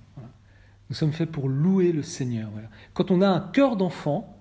Nous 0.90 0.96
sommes 0.96 1.12
faits 1.12 1.30
pour 1.30 1.48
louer 1.48 1.92
le 1.92 2.02
Seigneur. 2.02 2.50
Quand 2.94 3.10
on 3.10 3.22
a 3.22 3.28
un 3.28 3.40
cœur 3.40 3.76
d'enfant, 3.76 4.36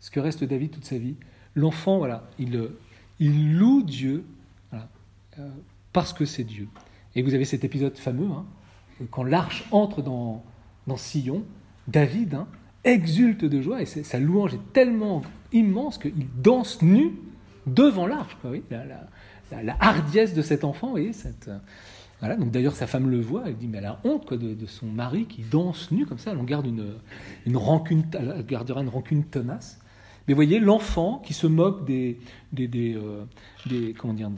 ce 0.00 0.10
que 0.10 0.20
reste 0.20 0.44
David 0.44 0.72
toute 0.72 0.84
sa 0.84 0.98
vie, 0.98 1.14
l'enfant, 1.54 1.98
voilà, 1.98 2.28
il, 2.38 2.70
il 3.18 3.56
loue 3.56 3.82
Dieu 3.82 4.24
euh, 4.74 5.48
parce 5.92 6.12
que 6.12 6.24
c'est 6.24 6.44
Dieu. 6.44 6.68
Et 7.16 7.22
vous 7.22 7.34
avez 7.34 7.46
cet 7.46 7.64
épisode 7.64 7.96
fameux, 7.96 8.28
hein, 8.30 8.44
quand 9.10 9.24
l'arche 9.24 9.64
entre 9.72 10.02
dans, 10.02 10.44
dans 10.86 10.96
Sillon, 10.96 11.44
David 11.88 12.34
hein, 12.34 12.46
exulte 12.84 13.44
de 13.44 13.60
joie 13.60 13.82
et 13.82 13.86
sa 13.86 14.18
louange 14.20 14.54
est 14.54 14.72
tellement 14.72 15.22
immense 15.52 15.98
qu'il 15.98 16.26
danse 16.42 16.82
nu 16.82 17.12
devant 17.66 18.06
l'arche. 18.06 18.36
La, 19.50 19.76
hardiesse 19.80 20.34
de 20.34 20.42
cet 20.42 20.62
enfant, 20.62 20.92
oui, 20.94 21.12
cette, 21.12 21.50
voilà, 22.20 22.36
donc 22.36 22.50
d'ailleurs 22.50 22.76
sa 22.76 22.86
femme 22.86 23.08
le 23.08 23.20
voit, 23.20 23.44
elle 23.46 23.56
dit 23.56 23.68
mais 23.68 23.78
elle 23.78 23.86
a 23.86 24.00
honte 24.04 24.34
de, 24.34 24.66
son 24.66 24.86
mari 24.86 25.24
qui 25.26 25.42
danse 25.42 25.90
nu 25.92 26.04
comme 26.04 26.18
ça, 26.18 26.32
elle 26.32 26.38
en 26.38 26.44
garde 26.44 26.66
une 26.66 27.56
rancune, 27.56 28.04
elle 28.12 28.44
gardera 28.46 28.82
une 28.82 28.88
rancune 28.88 29.24
tenace. 29.24 29.78
Mais 30.28 30.34
voyez, 30.34 30.58
l'enfant 30.58 31.22
qui 31.24 31.34
se 31.34 31.46
moque 31.46 31.84
des, 31.84 32.18
des, 32.52 32.66
des, 32.66 32.94
euh, 32.94 33.92
comment 33.98 34.14
dire, 34.14 34.30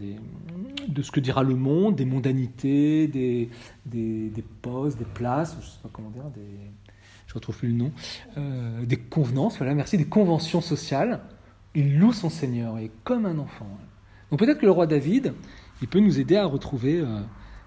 de 0.86 1.02
ce 1.02 1.10
que 1.10 1.20
dira 1.20 1.42
le 1.42 1.54
monde, 1.54 1.96
des 1.96 2.04
mondanités, 2.04 3.08
des, 3.08 3.48
des, 3.86 4.28
des 4.28 4.44
postes, 4.62 4.98
des 4.98 5.06
places, 5.06 5.56
je 5.60 5.66
ne 5.66 5.70
sais 5.70 5.78
pas 5.82 5.88
comment 5.92 6.10
dire, 6.10 6.24
des, 6.34 6.42
je 7.28 7.32
ne 7.32 7.34
retrouve 7.34 7.58
plus 7.58 7.68
le 7.68 7.74
nom, 7.74 7.92
euh, 8.36 8.84
des 8.84 8.96
convenances, 8.96 9.58
voilà, 9.58 9.74
merci, 9.74 9.98
des 9.98 10.06
conventions 10.06 10.60
sociales, 10.60 11.20
il 11.74 11.98
loue 11.98 12.12
son 12.12 12.30
Seigneur, 12.30 12.78
et 12.78 12.90
comme 13.04 13.26
un 13.26 13.38
enfant. 13.38 13.68
Donc 14.30 14.40
peut-être 14.40 14.58
que 14.58 14.66
le 14.66 14.72
roi 14.72 14.86
David, 14.86 15.34
il 15.82 15.88
peut 15.88 16.00
nous 16.00 16.18
aider 16.18 16.36
à 16.36 16.46
retrouver 16.46 17.00
euh, 17.00 17.20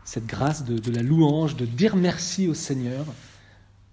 cette 0.03 0.25
grâce 0.25 0.65
de, 0.65 0.91
la 0.91 1.03
louange, 1.03 1.55
de 1.55 1.65
dire 1.65 1.95
merci 1.95 2.47
au 2.47 2.53
Seigneur, 2.53 3.05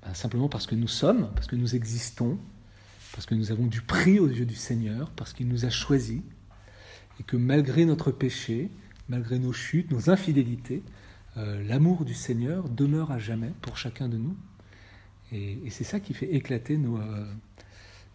ben, 0.02 0.14
simplement 0.14 0.49
parce 0.49 0.66
que 0.66 0.75
nous 0.75 0.88
sommes, 0.88 1.28
parce 1.35 1.47
que 1.47 1.56
nous 1.56 1.76
existons, 1.76 2.38
parce 3.18 3.26
que 3.26 3.34
nous 3.34 3.50
avons 3.50 3.66
du 3.66 3.80
prix 3.80 4.20
aux 4.20 4.28
yeux 4.28 4.46
du 4.46 4.54
Seigneur, 4.54 5.10
parce 5.10 5.32
qu'il 5.32 5.48
nous 5.48 5.64
a 5.64 5.70
choisis, 5.70 6.20
et 7.18 7.25
que 7.25 7.37
malgré 7.37 7.84
notre 7.84 8.12
péché, 8.12 8.70
malgré 9.08 9.40
nos 9.40 9.52
chutes, 9.52 9.90
nos 9.90 10.08
infidélités, 10.08 10.84
euh, 11.37 11.60
l'amour 11.66 12.04
du 12.04 12.14
Seigneur 12.14 12.68
demeure 12.68 13.10
à 13.10 13.18
jamais 13.18 13.50
pour 13.60 13.76
chacun 13.76 14.08
de 14.08 14.18
nous. 14.18 14.37
Et, 15.32 15.58
c'est 15.70 15.82
ça 15.82 15.98
qui 15.98 16.14
fait 16.14 16.32
éclater 16.32 16.76
nos, 16.76 16.96
euh, 16.98 17.26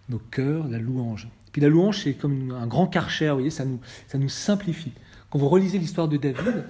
nos 0.07 0.19
cœurs, 0.19 0.69
la 0.69 0.79
louange. 0.79 1.27
Puis 1.51 1.62
la 1.62 1.67
louange, 1.67 2.01
c'est 2.05 2.13
comme 2.13 2.51
un 2.51 2.65
grand 2.65 2.88
karcher, 2.88 3.27
vous 3.27 3.33
voyez, 3.33 3.50
ça 3.50 3.65
nous, 3.65 3.81
ça 4.07 4.17
nous 4.17 4.29
simplifie. 4.29 4.93
Quand 5.29 5.38
vous 5.38 5.50
relisez 5.50 5.79
l'histoire 5.79 6.07
de 6.07 6.15
David, 6.15 6.63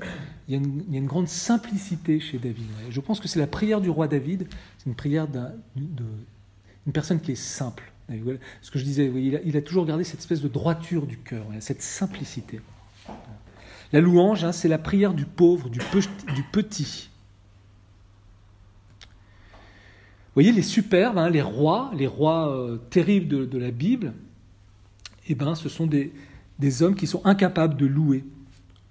il 0.48 0.56
y, 0.56 0.58
a 0.58 0.98
une, 0.98 1.06
grande 1.06 1.28
simplicité 1.28 2.20
chez 2.20 2.40
David. 2.40 2.66
Je 2.90 3.00
pense 3.00 3.20
que 3.20 3.28
c'est 3.28 3.40
la 3.40 3.46
prière 3.46 3.80
du 3.80 3.92
roi 3.92 4.08
David, 4.08 4.48
c'est 4.80 4.88
une 4.88 4.96
prière 4.96 5.28
d'une 5.28 6.94
personne 6.94 7.20
qui 7.20 7.34
est 7.34 7.36
simple. 7.36 7.93
Ce 8.10 8.72
que 8.72 8.80
je 8.80 8.84
disais, 8.84 9.12
il, 9.16 9.58
a, 9.58 9.62
toujours 9.62 9.86
gardé 9.86 10.04
cette 10.04 10.20
espèce 10.20 10.42
de 10.42 10.48
droiture 10.48 11.08
du 11.08 11.18
cœur, 11.18 11.46
cette 11.60 11.82
simplicité. 11.82 12.62
La 13.92 14.02
louange, 14.02 14.44
hein, 14.44 14.52
c'est 14.52 14.68
la 14.68 14.78
prière 14.78 15.14
du 15.14 15.26
pauvre, 15.26 15.70
du, 15.70 15.80
petit. 16.52 17.10
Vous 19.02 20.36
voyez, 20.36 20.52
les 20.52 20.64
superbes, 20.64 21.18
hein, 21.18 21.30
les 21.30 21.42
rois, 21.42 21.92
les 21.96 22.08
rois 22.08 22.50
euh, 22.50 22.78
terribles 22.90 23.50
de, 23.50 23.58
la 23.58 23.72
Bible, 23.72 24.14
eh 25.28 25.36
ben, 25.36 25.56
ce 25.56 25.70
sont 25.70 25.88
des 25.88 26.84
hommes 26.84 26.96
qui 26.96 27.08
sont 27.08 27.26
incapables 27.26 27.78
de 27.78 27.86
louer. 27.86 28.26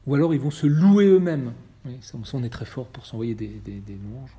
Ou 0.07 0.15
alors 0.15 0.35
ils 0.35 0.41
vont 0.41 0.51
se 0.51 0.67
louer 0.67 1.07
eux-mêmes. 1.07 1.53
Ça, 2.01 2.17
on 2.35 2.45
est 2.45 2.49
très 2.49 2.65
fort 2.65 2.87
pour 2.87 3.07
s'envoyer 3.07 3.35
des, 3.35 3.61
louanges. 3.89 4.31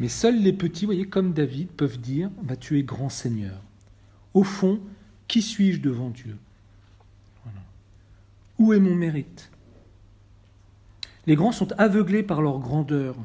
Mais 0.00 0.08
seuls 0.08 0.40
les 0.40 0.52
petits, 0.52 0.86
voyez, 0.86 1.06
comme 1.06 1.32
David, 1.32 1.68
peuvent 1.68 1.98
dire 1.98 2.30
bah, 2.42 2.56
Tu 2.56 2.78
es 2.78 2.82
grand 2.82 3.08
Seigneur. 3.08 3.60
Au 4.32 4.42
fond, 4.42 4.80
qui 5.28 5.42
suis-je 5.42 5.80
devant 5.80 6.10
Dieu? 6.10 6.36
Où 8.58 8.72
est 8.72 8.80
mon 8.80 8.94
mérite? 8.94 9.50
Les 11.26 11.36
grands 11.36 11.52
sont 11.52 11.72
aveuglés 11.72 12.22
par 12.22 12.42
leur 12.42 12.58
grandeur. 12.58 13.16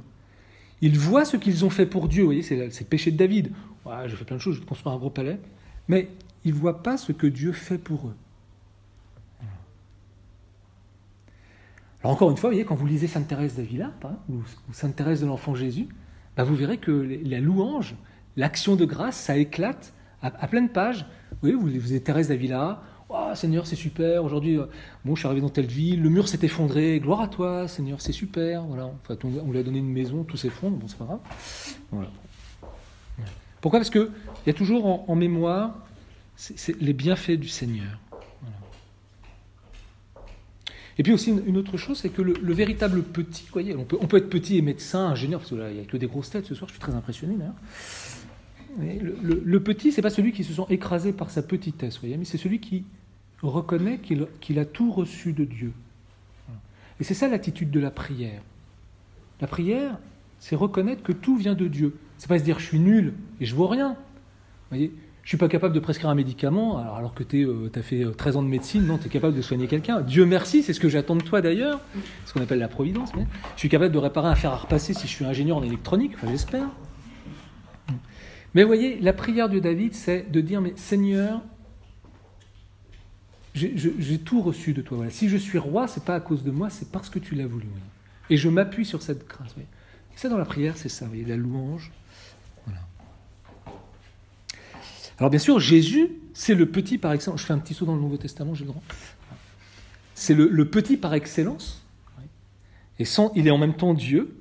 Ils 0.81 0.97
voient 0.97 1.25
ce 1.25 1.37
qu'ils 1.37 1.65
ont 1.65 1.69
fait 1.69 1.85
pour 1.85 2.07
Dieu. 2.07 2.23
Voyez, 2.23 2.41
c'est 2.41 2.55
le 2.55 2.85
péché 2.85 3.11
de 3.11 3.17
David. 3.17 3.51
Ouais, 3.85 4.07
je 4.07 4.15
fais 4.15 4.25
plein 4.25 4.37
de 4.37 4.41
choses, 4.41 4.55
je 4.55 4.61
construis 4.61 4.93
un 4.93 4.97
gros 4.97 5.09
palais. 5.09 5.39
Mais 5.87 6.09
ils 6.45 6.53
ne 6.53 6.59
voient 6.59 6.81
pas 6.81 6.97
ce 6.97 7.11
que 7.11 7.27
Dieu 7.27 7.51
fait 7.51 7.77
pour 7.77 8.07
eux. 8.07 8.15
Alors 12.01 12.13
encore 12.13 12.31
une 12.31 12.37
fois, 12.37 12.49
voyez, 12.49 12.63
quand 12.63 12.75
vous 12.75 12.85
lisez 12.85 13.07
Sainte 13.07 13.27
Thérèse 13.27 13.55
d'Avila, 13.55 13.91
ou, 14.29 14.41
Sainte 14.71 14.95
Thérèse 14.95 15.21
de 15.21 15.25
l'Enfant 15.25 15.53
Jésus, 15.53 15.89
bah, 16.39 16.45
vous 16.45 16.55
verrez 16.55 16.77
que 16.77 17.19
la 17.25 17.41
louange, 17.41 17.95
l'action 18.37 18.77
de 18.77 18.85
grâce, 18.85 19.17
ça 19.17 19.35
éclate 19.35 19.91
à, 20.21 20.47
pleine 20.47 20.69
page. 20.69 21.05
Vous 21.31 21.49
voyez, 21.49 21.55
vous, 21.55 21.93
êtes 21.93 22.05
Thérèse 22.05 22.29
d'Avila, 22.29 22.81
oh, 23.09 23.31
Seigneur, 23.35 23.67
c'est 23.67 23.75
super, 23.75 24.23
aujourd'hui, 24.23 24.57
euh, 24.57 24.67
bon, 25.03 25.15
je 25.15 25.19
suis 25.19 25.25
arrivé 25.25 25.41
dans 25.41 25.49
telle 25.49 25.65
ville, 25.65 26.01
le 26.01 26.09
mur 26.09 26.29
s'est 26.29 26.39
effondré, 26.41 27.01
gloire 27.01 27.19
à 27.19 27.27
toi, 27.27 27.67
Seigneur, 27.67 27.99
c'est 27.99 28.13
super, 28.13 28.63
voilà. 28.63 28.89
On, 29.45 29.51
lui 29.51 29.59
a 29.59 29.63
donné 29.63 29.79
une 29.79 29.91
maison, 29.91 30.23
tout 30.23 30.37
s'effondre, 30.37 30.77
bon, 30.77 30.87
c'est 30.87 30.97
pas 30.97 31.03
grave. 31.03 31.19
Voilà. 31.91 32.09
Pourquoi? 33.59 33.81
Parce 33.81 33.89
qu'il 33.89 34.09
y 34.47 34.49
a 34.49 34.53
toujours 34.53 35.09
en, 35.09 35.15
mémoire 35.17 35.75
les 36.79 36.93
bienfaits 36.93 37.31
du 37.31 37.49
Seigneur. 37.49 37.99
Et 40.99 41.03
puis 41.03 41.13
aussi 41.13 41.31
une, 41.31 41.55
autre 41.55 41.77
chose, 41.77 41.97
c'est 41.97 42.09
que 42.09 42.21
le, 42.21 42.53
véritable 42.53 43.01
petit, 43.03 43.45
vous 43.45 43.53
voyez, 43.53 43.73
on 43.73 43.85
peut, 43.85 44.17
être 44.17 44.29
petit 44.29 44.57
et 44.57 44.61
médecin, 44.61 45.07
ingénieur, 45.07 45.39
parce 45.39 45.51
que 45.51 45.55
là, 45.55 45.71
il 45.71 45.77
n'y 45.77 45.81
a 45.81 45.85
que 45.85 45.95
des 45.95 46.07
grosses 46.07 46.29
têtes 46.29 46.45
ce 46.45 46.53
soir, 46.53 46.67
je 46.67 46.73
suis 46.73 46.81
très 46.81 46.93
impressionné 46.93 47.35
d'ailleurs. 47.37 47.55
Le, 49.23 49.41
le, 49.43 49.63
petit, 49.63 49.93
c'est 49.93 50.01
pas 50.01 50.09
celui 50.09 50.33
qui 50.33 50.43
se 50.43 50.53
sent 50.53 50.65
écrasé 50.69 51.13
par 51.13 51.29
sa 51.29 51.41
petitesse, 51.41 51.95
vous 51.95 52.01
voyez, 52.01 52.17
mais 52.17 52.25
c'est 52.25 52.37
celui 52.37 52.59
qui 52.59 52.83
reconnaît 53.41 53.99
qu'il 53.99 54.59
a 54.59 54.65
tout 54.65 54.91
reçu 54.91 55.31
de 55.31 55.45
Dieu. 55.45 55.71
Et 56.99 57.05
c'est 57.05 57.13
ça 57.13 57.29
l'attitude 57.29 57.71
de 57.71 57.79
la 57.79 57.91
prière. 57.91 58.41
La 59.39 59.47
prière, 59.47 59.97
c'est 60.41 60.57
reconnaître 60.57 61.01
que 61.01 61.13
tout 61.13 61.37
vient 61.37 61.55
de 61.55 61.69
Dieu. 61.69 61.95
C'est 62.17 62.27
pas 62.27 62.39
se 62.39 62.43
dire 62.43 62.59
je 62.59 62.65
suis 62.65 62.79
nul 62.79 63.13
et 63.39 63.45
je 63.45 63.55
vaux 63.55 63.67
rien. 63.67 63.91
Vous 63.91 64.77
voyez, 64.77 64.93
je 65.29 65.35
suis 65.35 65.37
pas 65.37 65.47
capable 65.47 65.75
de 65.75 65.79
prescrire 65.79 66.09
un 66.09 66.15
médicament, 66.15 66.79
alors, 66.79 67.13
que 67.13 67.21
tu 67.21 67.43
euh, 67.45 67.69
as 67.75 67.83
fait 67.83 68.03
13 68.17 68.35
euh, 68.35 68.39
ans 68.39 68.41
de 68.41 68.47
médecine, 68.47 68.87
non, 68.87 68.97
tu 68.97 69.05
es 69.05 69.09
capable 69.09 69.37
de 69.37 69.43
soigner 69.43 69.67
quelqu'un. 69.67 70.01
Dieu 70.01 70.25
merci, 70.25 70.63
c'est 70.63 70.73
ce 70.73 70.79
que 70.79 70.89
j'attends 70.89 71.15
de 71.15 71.21
toi 71.21 71.39
d'ailleurs, 71.39 71.81
ce 72.25 72.33
qu'on 72.33 72.41
appelle 72.41 72.57
la 72.57 72.67
providence. 72.67 73.11
je 73.53 73.59
suis 73.59 73.69
capable 73.69 73.93
de 73.93 73.99
réparer 73.99 74.27
un 74.27 74.33
fer 74.33 74.51
à 74.51 74.55
repasser 74.55 74.95
si 74.95 75.03
je 75.03 75.11
suis 75.11 75.25
ingénieur 75.25 75.57
en 75.57 75.61
électronique, 75.61 76.13
enfin 76.15 76.31
j'espère. 76.31 76.67
Mais 78.55 78.63
voyez, 78.63 78.99
la 79.01 79.13
prière 79.13 79.49
de 79.49 79.59
David, 79.59 79.93
c'est 79.93 80.31
de 80.31 80.41
dire, 80.41 80.61
mais 80.61 80.73
Seigneur, 80.77 81.43
j'ai 83.53 84.17
tout 84.17 84.41
reçu 84.41 84.73
de 84.73 84.81
toi. 84.81 85.11
Si 85.11 85.29
je 85.29 85.37
suis 85.37 85.59
roi, 85.59 85.87
c'est 85.87 86.05
pas 86.05 86.15
à 86.15 86.21
cause 86.21 86.43
de 86.43 86.49
moi, 86.49 86.71
c'est 86.71 86.91
parce 86.91 87.11
que 87.11 87.19
tu 87.19 87.35
l'as 87.35 87.45
voulu. 87.45 87.67
Et 88.31 88.37
je 88.37 88.49
m'appuie 88.49 88.83
sur 88.83 89.03
cette 89.03 89.27
grâce. 89.27 89.53
Ça, 90.15 90.27
dans 90.27 90.39
la 90.39 90.45
prière, 90.45 90.75
c'est 90.75 90.89
ça, 90.89 91.05
la 91.27 91.37
louange, 91.37 91.91
alors 95.19 95.29
bien 95.29 95.39
sûr, 95.39 95.59
Jésus, 95.59 96.09
c'est 96.33 96.55
le 96.55 96.65
petit 96.65 96.97
par 96.97 97.11
excellence. 97.11 97.41
Je 97.41 97.45
fais 97.45 97.53
un 97.53 97.59
petit 97.59 97.73
saut 97.73 97.85
dans 97.85 97.95
le 97.95 98.01
Nouveau 98.01 98.17
Testament, 98.17 98.53
j'ai 98.53 98.63
le 98.63 98.69
droit. 98.69 98.81
C'est 100.15 100.33
le, 100.33 100.69
petit 100.69 100.97
par 100.97 101.13
excellence. 101.13 101.85
Et 102.99 103.05
sans, 103.05 103.31
il 103.35 103.47
est 103.47 103.51
en 103.51 103.57
même 103.57 103.75
temps 103.75 103.93
Dieu. 103.93 104.35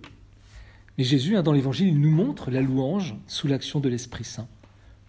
Mais 0.97 1.05
Jésus, 1.05 1.37
hein, 1.37 1.43
dans 1.43 1.53
l'Évangile, 1.53 1.89
il 1.89 2.01
nous 2.01 2.11
montre 2.11 2.51
la 2.51 2.61
louange 2.61 3.17
sous 3.27 3.49
l'action 3.49 3.81
de 3.81 3.89
l'Esprit 3.89 4.25
Saint. 4.25 4.49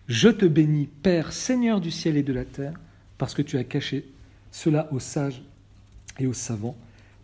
Je 0.07 0.29
te 0.29 0.45
bénis, 0.45 0.87
Père, 0.87 1.33
Seigneur 1.33 1.81
du 1.81 1.91
ciel 1.91 2.17
et 2.17 2.23
de 2.23 2.33
la 2.33 2.45
terre, 2.45 2.73
parce 3.19 3.35
que 3.35 3.41
tu 3.43 3.57
as 3.57 3.63
caché 3.63 4.05
cela 4.51 4.91
aux 4.91 4.99
sages 4.99 5.43
et 6.17 6.25
aux 6.25 6.33
savants, 6.33 6.77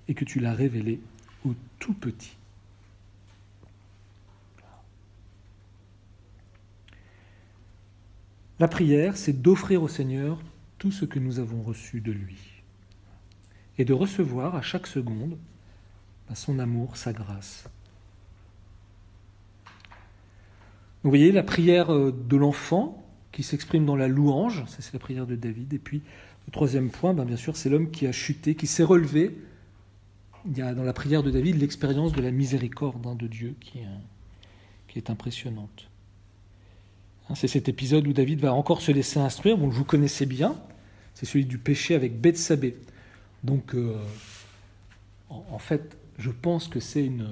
et 0.08 0.14
que 0.14 0.26
tu 0.26 0.40
l'as 0.40 0.54
révélé 0.54 1.00
aux 1.46 1.56
tout 1.80 1.94
petits. 1.94 2.35
La 8.60 8.68
prière, 8.70 9.18
c'est 9.18 9.42
d'offrir 9.42 9.84
au 9.84 9.90
Seigneur 9.90 10.40
tout 10.78 10.92
ce 10.92 11.04
que 11.04 11.20
nous 11.20 11.40
avons 11.40 11.62
reçu 11.62 12.00
de 12.00 12.12
lui 12.12 12.38
et 13.78 13.84
de 13.84 13.94
recevoir 13.94 14.56
à 14.56 14.62
chaque 14.62 14.88
seconde 14.88 15.38
son 16.34 16.58
amour, 16.60 16.96
sa 16.96 17.12
grâce. 17.12 17.66
Vous 21.04 21.10
voyez 21.10 21.32
la 21.32 21.44
prière 21.44 21.94
euh, 21.94 22.12
de 22.12 22.38
l'enfant 22.38 23.04
qui 23.32 23.44
s'exprime 23.44 23.86
dans 23.86 23.96
la 23.96 24.08
louange, 24.08 24.64
c'est 24.68 24.94
la 24.94 25.00
prière 25.00 25.28
de 25.28 25.36
David, 25.36 25.74
et 25.74 25.78
puis 25.78 26.02
Le 26.48 26.52
troisième 26.52 26.90
point, 26.90 27.14
ben, 27.14 27.26
bien 27.26 27.36
sûr, 27.36 27.58
c'est 27.58 27.70
l'homme 27.70 27.92
qui 27.92 28.08
a 28.08 28.12
chuté, 28.12 28.56
qui 28.56 28.66
s'est 28.66 28.84
relevé. 28.84 29.38
Il 30.48 30.58
y 30.58 30.62
a 30.62 30.74
dans 30.74 30.84
la 30.84 30.94
prière 30.94 31.22
de 31.22 31.30
David 31.30 31.60
l'expérience 31.60 32.14
de 32.14 32.22
la 32.22 32.32
miséricorde 32.32 33.06
hein, 33.06 33.16
de 33.16 33.28
Dieu 33.28 33.56
qui 33.60 33.80
est 34.96 35.10
impressionnante. 35.10 35.90
Hein, 37.30 37.36
c'est 37.36 37.48
cet 37.48 37.70
épisode 37.70 38.08
où 38.08 38.14
David 38.14 38.40
va 38.40 38.54
encore 38.54 38.82
se 38.82 38.92
laisser 38.92 39.20
instruire. 39.20 39.58
Bon, 39.58 39.68
vous 39.68 39.84
connaissez 39.84 40.26
bien. 40.26 40.56
C'est 41.14 41.26
celui 41.26 41.46
du 41.46 41.58
péché 41.58 41.96
avec 41.96 42.20
Bethsabée. 42.20 42.78
Donc, 43.44 43.74
euh, 43.74 43.96
en, 45.30 45.60
fait, 45.60 45.98
je 46.18 46.30
pense 46.30 46.68
que 46.68 46.80
c'est 46.80 47.06
une, 47.06 47.28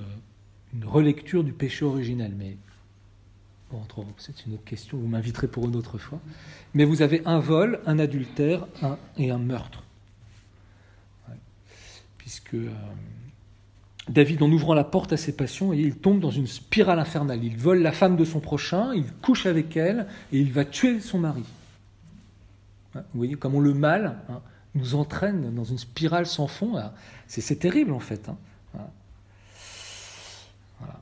relecture 0.84 1.44
du 1.44 1.54
péché 1.54 1.86
originel. 1.86 2.34
Mais 2.38 2.58
bon, 3.72 3.82
c'est 4.18 4.46
une 4.46 4.54
autre 4.54 4.64
question. 4.64 4.98
Vous 4.98 5.08
m'inviterez 5.08 5.48
pour 5.48 5.66
une 5.66 5.76
autre 5.76 5.98
fois. 5.98 6.20
Mais 6.74 6.86
vous 6.86 7.02
avez 7.02 7.22
un 7.26 7.40
vol, 7.40 7.80
un 7.86 8.00
adultère 8.00 8.68
et 9.18 9.32
un 9.32 9.38
meurtre. 9.38 9.84
Puisque. 12.18 12.56
Euh, 12.56 12.72
David, 14.10 14.44
en 14.44 14.52
ouvrant 14.52 14.74
la 14.74 14.84
porte 14.84 15.14
à 15.14 15.18
ses 15.18 15.34
passions, 15.34 15.72
il 15.72 15.96
tombe 15.96 16.20
dans 16.20 16.32
une 16.32 16.48
spirale 16.48 17.00
infernale. 17.00 17.44
Il 17.44 17.58
vole 17.58 17.82
la 17.82 17.94
femme 17.94 18.18
de 18.18 18.26
son 18.26 18.42
prochain, 18.42 18.94
il 18.94 19.06
couche 19.22 19.46
avec 19.46 19.78
elle 19.78 20.08
et 20.34 20.40
il 20.40 20.52
va 20.52 20.66
tuer 20.66 21.00
son 21.00 21.20
mari. 21.20 21.44
Vous 22.94 23.02
voyez 23.14 23.36
comment 23.36 23.60
le 23.60 23.74
mal 23.74 24.18
hein, 24.30 24.42
nous 24.76 24.96
entraîne 24.96 25.56
dans 25.56 25.64
une 25.64 25.78
spirale 25.78 26.26
sans 26.26 26.48
fond. 26.48 26.76
C'est 27.28 27.60
terrible 27.60 27.94
en 27.94 28.00
fait. 28.00 28.30
Hein. 28.30 28.38
Voilà. 30.80 31.00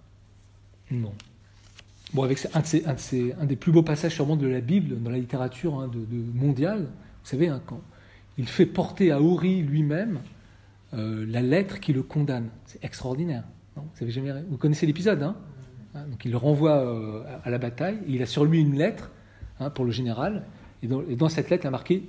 Bon, 2.13 2.23
avec 2.23 2.45
un, 2.53 2.61
un, 2.61 3.45
des 3.45 3.55
plus 3.55 3.71
beaux 3.71 3.83
passages 3.83 4.13
sûrement 4.13 4.35
de 4.35 4.47
la 4.47 4.61
Bible, 4.61 5.01
dans 5.01 5.09
la 5.09 5.17
littérature 5.17 5.79
hein, 5.79 5.89
mondiale, 6.35 6.81
vous 6.81 7.29
savez, 7.29 7.51
quand 7.65 7.81
il 8.37 8.47
fait 8.47 8.65
porter 8.65 9.11
à 9.11 9.21
Ori 9.21 9.61
lui-même 9.61 10.19
euh, 10.93 11.25
la 11.27 11.41
lettre 11.41 11.79
qui 11.79 11.93
le 11.93 12.03
condamne. 12.03 12.49
C'est 12.65 12.83
extraordinaire. 12.83 13.43
vous, 13.75 14.09
jamais... 14.09 14.33
vous 14.49 14.57
connaissez 14.57 14.85
l'épisode, 14.85 15.23
hein, 15.23 15.35
hein 15.95 16.05
Donc 16.09 16.25
il 16.25 16.31
le 16.31 16.37
renvoie 16.37 16.77
euh, 16.77 17.23
à 17.43 17.49
la 17.49 17.57
bataille. 17.57 17.99
il 18.07 18.21
a 18.21 18.25
sur 18.25 18.43
lui 18.45 18.59
une 18.59 18.75
lettre 18.75 19.11
hein, 19.59 19.69
pour 19.69 19.85
le 19.85 19.91
général. 19.91 20.45
Et 20.83 20.87
dans, 20.87 21.29
cette 21.29 21.49
lettre, 21.49 21.65
il 21.65 21.67
a 21.67 21.71
marqué 21.71 22.03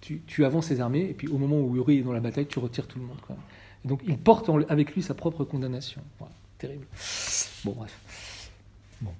tu, 0.00 0.44
avances 0.44 0.66
ses 0.66 0.80
armées, 0.80 1.08
et 1.10 1.14
puis 1.14 1.28
au 1.28 1.38
moment 1.38 1.60
où 1.60 1.76
Uri 1.76 1.98
est 1.98 2.02
dans 2.02 2.12
la 2.12 2.20
bataille, 2.20 2.46
tu 2.46 2.58
retires 2.58 2.88
tout 2.88 2.98
le 2.98 3.04
monde. 3.04 3.18
Et 3.84 3.88
donc 3.88 4.00
il 4.06 4.18
porte 4.18 4.50
avec 4.68 4.94
lui 4.94 5.02
sa 5.02 5.14
propre 5.14 5.44
condamnation. 5.44 6.02
terrible. 6.58 6.86
Bon, 7.64 7.72
bref. 7.72 8.50
Bon. 9.00 9.12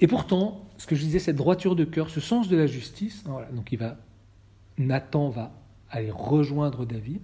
Et 0.00 0.06
pourtant, 0.06 0.64
ce 0.78 0.86
que 0.86 0.94
je 0.94 1.02
disais, 1.02 1.18
cette 1.18 1.36
droiture 1.36 1.76
de 1.76 1.84
cœur, 1.84 2.08
ce 2.08 2.20
sens 2.20 2.48
de 2.48 2.56
la 2.56 2.66
justice, 2.66 3.22
voilà, 3.26 3.48
donc 3.48 3.72
il 3.72 3.78
va, 3.78 3.96
Nathan 4.78 5.28
va 5.28 5.52
aller 5.92 6.10
rejoindre 6.10 6.84
David. 6.84 7.20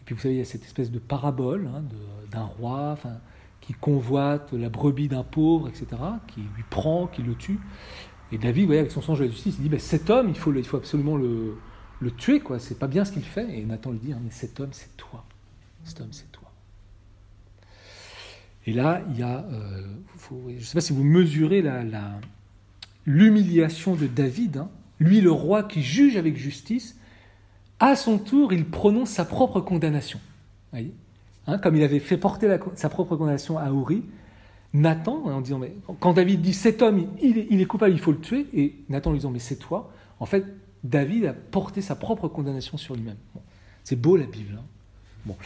Et 0.00 0.04
puis 0.04 0.14
vous 0.14 0.20
savez, 0.20 0.34
il 0.34 0.38
y 0.38 0.42
a 0.42 0.44
cette 0.44 0.64
espèce 0.64 0.92
de 0.92 1.00
parabole 1.00 1.68
hein, 1.74 1.82
d'un 2.30 2.44
roi 2.44 2.96
qui 3.60 3.72
convoite 3.72 4.52
la 4.52 4.68
brebis 4.68 5.08
d'un 5.08 5.24
pauvre, 5.24 5.68
etc., 5.68 5.86
qui 6.28 6.40
lui 6.40 6.62
prend, 6.70 7.08
qui 7.08 7.22
le 7.22 7.34
tue. 7.34 7.58
Et 8.30 8.38
David, 8.38 8.62
vous 8.62 8.66
voyez, 8.68 8.80
avec 8.80 8.92
son 8.92 9.02
sens 9.02 9.18
de 9.18 9.24
la 9.24 9.30
justice, 9.30 9.56
il 9.58 9.62
dit, 9.62 9.68
ben, 9.68 9.80
cet 9.80 10.10
homme, 10.10 10.28
il 10.28 10.36
faut, 10.36 10.54
il 10.54 10.64
faut 10.64 10.76
absolument 10.76 11.16
le, 11.16 11.56
le 12.00 12.10
tuer, 12.10 12.40
quoi. 12.40 12.58
C'est 12.58 12.78
pas 12.78 12.86
bien 12.86 13.04
ce 13.04 13.12
qu'il 13.12 13.24
fait. 13.24 13.58
Et 13.58 13.64
Nathan 13.64 13.90
lui 13.90 13.98
dit, 13.98 14.12
hein, 14.12 14.20
mais 14.22 14.30
cet 14.30 14.60
homme, 14.60 14.72
c'est 14.72 14.96
toi. 14.96 15.24
Cet 15.84 16.00
homme, 16.00 16.12
c'est 16.12 16.30
toi. 16.30 16.52
Et 18.66 18.72
là, 18.72 19.02
il 19.10 19.18
y 19.18 19.22
a, 19.22 19.44
euh, 19.44 19.82
je 20.48 20.54
ne 20.54 20.60
sais 20.60 20.74
pas 20.74 20.80
si 20.80 20.92
vous 20.92 21.04
mesurez 21.04 21.64
l'humiliation 23.06 23.94
la, 23.94 24.00
de 24.00 24.06
David, 24.08 24.56
hein. 24.56 24.70
lui 24.98 25.20
le 25.20 25.30
roi 25.30 25.62
qui 25.62 25.82
juge 25.82 26.16
avec 26.16 26.36
justice, 26.36 26.98
à 27.80 27.96
son 27.96 28.18
tour, 28.18 28.52
il 28.52 28.64
prononce 28.64 29.10
sa 29.10 29.24
propre 29.24 29.60
condamnation. 29.60 30.20
Hein, 31.46 31.58
comme 31.58 31.76
il 31.76 31.82
avait 31.82 32.00
fait 32.00 32.16
porter 32.16 32.58
sa 32.74 32.88
propre 32.88 33.16
condamnation 33.16 33.58
à 33.58 33.70
Uri, 33.70 34.02
Nathan, 34.72 35.24
en 35.24 35.40
disant, 35.40 35.58
mais 35.58 35.74
quand 36.00 36.12
David 36.12 36.42
dit 36.42 36.52
cet 36.52 36.82
homme, 36.82 37.06
il 37.22 37.60
est, 37.60 37.66
coupable, 37.66 37.92
il 37.92 38.00
faut 38.00 38.12
le 38.12 38.20
tuer, 38.20 38.46
et 38.52 38.74
Nathan 38.88 39.10
lui 39.10 39.18
disant, 39.18 39.30
mais 39.30 39.38
c'est 39.38 39.56
toi, 39.56 39.92
en 40.20 40.26
fait, 40.26 40.44
David 40.84 41.26
a 41.26 41.32
porté 41.32 41.80
sa 41.80 41.94
propre 41.94 42.28
condamnation 42.28 42.76
sur 42.76 42.94
lui-même. 42.94 43.16
c'est 43.84 43.96
beau 43.96 44.16
la 44.16 44.26
Bible. 44.26 44.58
Hein. 44.58 44.64
bon. 45.24 45.36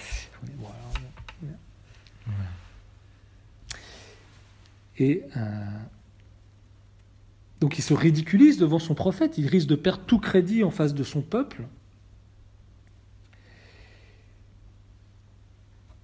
Et 4.98 5.24
euh, 5.34 5.40
donc 7.60 7.78
il 7.78 7.82
se 7.82 7.94
ridiculise 7.94 8.58
devant 8.58 8.78
son 8.78 8.94
prophète, 8.94 9.38
il 9.38 9.46
risque 9.46 9.66
de 9.66 9.74
perdre 9.74 10.04
tout 10.04 10.18
crédit 10.18 10.62
en 10.62 10.70
face 10.70 10.94
de 10.94 11.02
son 11.02 11.22
peuple. 11.22 11.64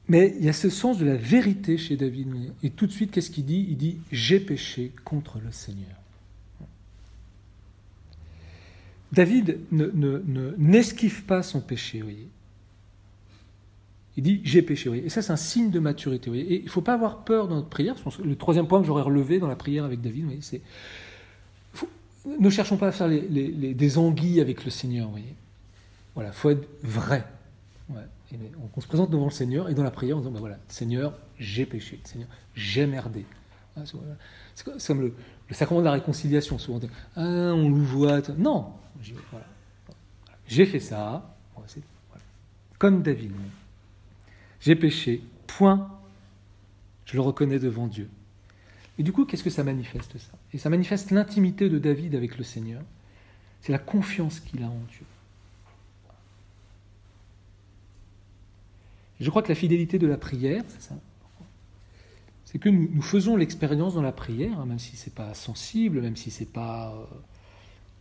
Mais 0.09 0.35
il 0.39 0.45
y 0.45 0.49
a 0.49 0.53
ce 0.53 0.71
sens 0.71 0.99
de 0.99 1.05
la 1.05 1.17
vérité 1.17 1.79
chez 1.79 1.97
David. 1.97 2.53
Et 2.63 2.71
tout 2.71 2.87
de 2.87 2.93
suite, 2.93 3.11
qu'est-ce 3.11 3.31
qu'il 3.31 3.45
dit? 3.45 3.67
Il 3.69 3.77
dit 3.77 3.99
J'ai 4.13 4.39
péché 4.39 4.93
contre 5.05 5.41
le 5.45 5.51
Seigneur. 5.51 5.97
David 9.13 9.59
n'esquive 10.59 11.21
ne, 11.23 11.27
pas 11.27 11.43
son 11.43 11.61
péché, 11.61 12.03
voyez. 12.03 12.29
Il 14.17 14.23
dit 14.23 14.41
j'ai 14.45 14.63
péché. 14.63 14.91
Et 15.05 15.09
ça, 15.09 15.23
c'est 15.23 15.33
un 15.33 15.37
signe 15.37 15.71
de 15.71 15.79
maturité. 15.79 16.31
Et 16.31 16.61
il 16.61 16.65
ne 16.65 16.71
faut 16.71 16.81
pas 16.81 16.95
avoir 16.95 17.25
peur 17.25 17.49
dans 17.49 17.57
notre 17.57 17.69
prière. 17.69 17.95
Le 18.25 18.37
troisième 18.37 18.67
point 18.67 18.81
que 18.81 18.87
j'aurais 18.87 19.03
relevé 19.03 19.39
dans 19.39 19.47
la 19.47 19.57
prière 19.57 19.85
avec 19.85 20.01
David, 20.01 20.43
c'est 20.43 20.63
ne 22.39 22.51
cherchons 22.51 22.77
pas 22.77 22.89
à 22.89 22.93
faire 22.93 23.09
des 23.09 23.99
anguilles 23.99 24.41
avec 24.41 24.65
le 24.65 24.71
Seigneur, 24.71 25.09
voyez. 25.09 25.35
Voilà, 26.15 26.33
faut 26.33 26.51
être 26.51 26.67
vrai. 26.83 27.25
Ouais 28.33 28.39
on, 28.77 28.81
se 28.81 28.87
présente 28.87 29.11
devant 29.11 29.27
le 29.27 29.31
Seigneur 29.31 29.69
et 29.69 29.75
dans 29.75 29.85
la 29.85 29.91
prière, 29.91 30.17
on 30.17 30.21
dit 30.21 30.29
ben 30.29 30.41
voilà, 30.41 30.59
Seigneur, 30.69 31.17
j'ai 31.39 31.65
péché, 31.65 32.01
Seigneur, 32.05 32.29
j'ai 32.55 32.87
merdé. 32.87 33.25
Ah, 33.77 33.83
c'est 34.55 34.65
comme 34.87 35.01
le, 35.01 35.15
sacrement 35.51 35.81
de 35.81 35.85
la 35.85 35.93
réconciliation. 35.93 36.59
Souvent, 36.59 36.81
ah, 37.15 37.21
on 37.21 37.71
voit. 37.71 38.23
Non, 38.39 38.73
j'ai 40.47 40.67
fait 40.67 40.81
ça. 40.81 41.37
Comme 42.79 43.03
David. 43.03 43.33
J'ai 44.61 44.77
péché. 44.77 45.23
Point. 45.47 45.91
Je 47.05 47.15
le 47.15 47.21
reconnais 47.21 47.59
devant 47.59 47.87
Dieu. 47.87 48.09
Et 48.99 49.03
du 49.03 49.13
coup, 49.13 49.25
qu'est-ce 49.27 49.45
que 49.45 49.51
ça 49.51 49.63
manifeste 49.63 50.19
ça? 50.19 50.33
Et 50.53 50.59
ça 50.59 50.71
manifeste 50.71 51.11
l'intimité 51.11 51.69
de 51.69 51.79
David 51.79 52.15
avec 52.15 52.39
le 52.39 52.45
Seigneur. 52.45 52.83
C'est 53.61 53.73
la 53.73 53.79
confiance 53.79 54.41
qu'il 54.41 54.63
a 54.63 54.67
en 54.67 54.81
Dieu. 54.89 55.05
Je 59.21 59.31
crois 59.31 59.43
que 59.43 59.49
la 59.49 59.55
fidélité 59.55 59.99
de 59.99 60.07
la 60.07 60.19
prière, 60.19 60.63
c'est 60.69 60.83
ça. 60.83 60.95
C'est 62.45 62.59
que 62.59 62.69
nous, 62.69 63.03
faisons 63.03 63.37
l'expérience 63.37 63.95
dans 63.95 64.03
la 64.03 64.13
prière, 64.13 64.61
hein, 64.61 64.67
même 64.67 64.79
si 64.79 64.97
ce 64.97 65.07
n'est 65.07 65.15
pas 65.15 65.35
sensible, 65.35 66.01
même 66.01 66.17
si 66.17 66.31
ce 66.31 66.41
n'est 66.41 66.51
pas 66.51 66.95
euh, 66.95 67.05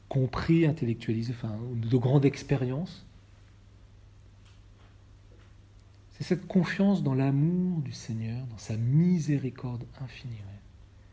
compris, 0.07 0.65
intellectualisé, 0.65 1.33
enfin, 1.35 1.57
de 1.73 1.97
grande 1.97 2.25
expérience. 2.25 3.05
C'est 6.17 6.23
cette 6.23 6.47
confiance 6.47 7.03
dans 7.03 7.13
l'amour 7.13 7.81
du 7.81 7.91
Seigneur, 7.91 8.45
dans 8.47 8.57
sa 8.57 8.77
miséricorde 8.77 9.83
infinie. 10.01 10.35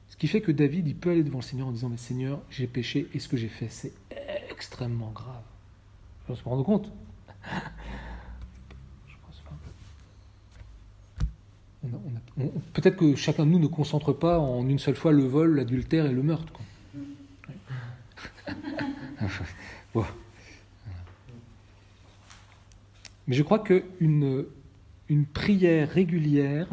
Ce 0.09 0.17
qui 0.17 0.29
fait 0.29 0.43
que 0.43 0.53
David, 0.53 0.87
il 0.87 0.95
peut 0.95 1.11
aller 1.11 1.25
devant 1.25 1.39
le 1.39 1.43
Seigneur 1.43 1.67
en 1.67 1.73
disant, 1.73 1.89
mais 1.89 1.97
Seigneur, 1.97 2.41
j'ai 2.51 2.67
péché 2.67 3.09
et 3.15 3.19
ce 3.19 3.29
que 3.29 3.37
j'ai 3.37 3.49
fait, 3.49 3.69
c'est 3.69 3.93
extrêmement 4.51 5.11
grave. 5.11 5.43
On 6.29 6.37
se 6.37 6.45
rend 6.45 6.63
compte 6.63 6.93
Peut-être 12.73 12.97
que 12.97 13.17
chacun 13.17 13.45
de 13.45 13.51
nous 13.51 13.59
ne 13.59 13.67
concentre 13.67 14.13
pas 14.13 14.39
en 14.39 14.69
une 14.69 14.79
seule 14.79 14.95
fois 14.95 15.11
le 15.13 15.25
vol, 15.25 15.57
l'adultère 15.57 16.07
et 16.07 16.13
le 16.13 16.23
meurtre. 16.23 16.53
Mais 23.27 23.35
je 23.35 23.43
crois 23.43 23.59
qu'une 23.59 24.47
une 25.09 25.27
prière 25.27 25.91
régulière 25.91 26.69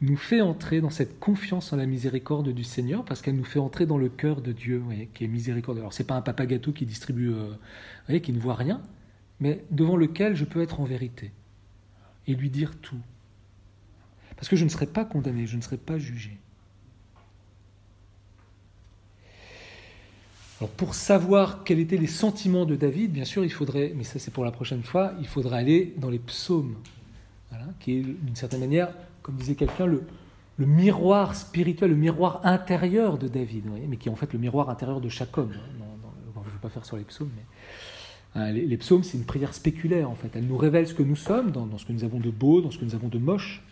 nous 0.00 0.16
fait 0.16 0.40
entrer 0.40 0.80
dans 0.80 0.90
cette 0.90 1.18
confiance 1.18 1.72
en 1.72 1.76
la 1.76 1.86
miséricorde 1.86 2.50
du 2.50 2.64
Seigneur, 2.64 3.04
parce 3.04 3.22
qu'elle 3.22 3.36
nous 3.36 3.44
fait 3.44 3.58
entrer 3.58 3.86
dans 3.86 3.96
le 3.96 4.08
cœur 4.08 4.42
de 4.42 4.52
Dieu, 4.52 4.82
qui 5.14 5.24
est 5.24 5.28
miséricordieux. 5.28 5.82
Alors, 5.82 5.92
c'est 5.92 6.04
pas 6.04 6.16
un 6.16 6.22
papa 6.22 6.44
gâteau 6.46 6.72
qui 6.72 6.84
distribue, 6.84 7.32
euh, 7.32 8.18
qui 8.18 8.32
ne 8.32 8.38
voit 8.38 8.54
rien, 8.54 8.82
mais 9.40 9.64
devant 9.70 9.96
lequel 9.96 10.36
je 10.36 10.44
peux 10.44 10.60
être 10.60 10.80
en 10.80 10.84
vérité 10.84 11.32
et 12.26 12.34
lui 12.34 12.50
dire 12.50 12.76
tout. 12.80 13.00
Parce 14.36 14.48
que 14.48 14.56
je 14.56 14.64
ne 14.64 14.68
serai 14.68 14.86
pas 14.86 15.04
condamné, 15.04 15.46
je 15.46 15.56
ne 15.56 15.62
serai 15.62 15.76
pas 15.76 15.98
jugé. 15.98 16.38
Pour 20.78 20.94
savoir 20.94 21.64
quels 21.64 21.80
étaient 21.80 21.98
les 21.98 22.06
sentiments 22.06 22.64
de 22.64 22.76
David, 22.76 23.12
bien 23.12 23.26
sûr, 23.26 23.44
il 23.44 23.52
faudrait, 23.52 23.92
mais 23.94 24.04
ça 24.04 24.18
c'est 24.18 24.30
pour 24.30 24.44
la 24.44 24.52
prochaine 24.52 24.82
fois, 24.82 25.12
il 25.20 25.26
faudrait 25.26 25.58
aller 25.58 25.94
dans 25.98 26.08
les 26.08 26.18
psaumes, 26.18 26.76
qui 27.80 27.98
est 27.98 28.02
d'une 28.02 28.36
certaine 28.36 28.60
manière, 28.60 28.88
comme 29.22 29.36
disait 29.36 29.54
quelqu'un, 29.54 29.86
le, 29.86 30.02
miroir 30.58 31.34
spirituel, 31.34 31.90
le 31.90 31.96
miroir 31.96 32.40
intérieur 32.44 33.18
de 33.18 33.28
David, 33.28 33.64
mais 33.88 33.98
qui 33.98 34.08
est 34.08 34.12
en 34.12 34.16
fait 34.16 34.32
le 34.32 34.38
miroir 34.38 34.70
intérieur 34.70 35.02
de 35.02 35.10
chaque 35.10 35.36
homme. 35.36 35.52
je 35.52 36.38
ne 36.38 36.44
vais 36.44 36.60
pas 36.62 36.70
faire 36.70 36.86
sur 36.86 36.96
les 36.96 37.04
psaumes, 37.04 37.30
hein, 38.36 38.52
les, 38.52 38.76
psaumes, 38.76 39.02
c'est 39.02 39.18
une 39.18 39.24
prière 39.24 39.54
spéculaire 39.54 40.10
en 40.10 40.14
fait. 40.14 40.30
Elle 40.34 40.46
nous 40.46 40.56
révèle 40.56 40.86
ce 40.86 40.94
que 40.94 41.02
nous 41.02 41.16
sommes, 41.16 41.50
dans, 41.50 41.78
ce 41.78 41.84
que 41.84 41.92
nous 41.92 42.04
avons 42.04 42.20
de 42.20 42.30
beau, 42.30 42.60
dans 42.60 42.70
ce 42.70 42.78
que 42.78 42.84
nous 42.84 42.94
avons 42.94 43.08
de 43.08 43.18
moche, 43.18 43.62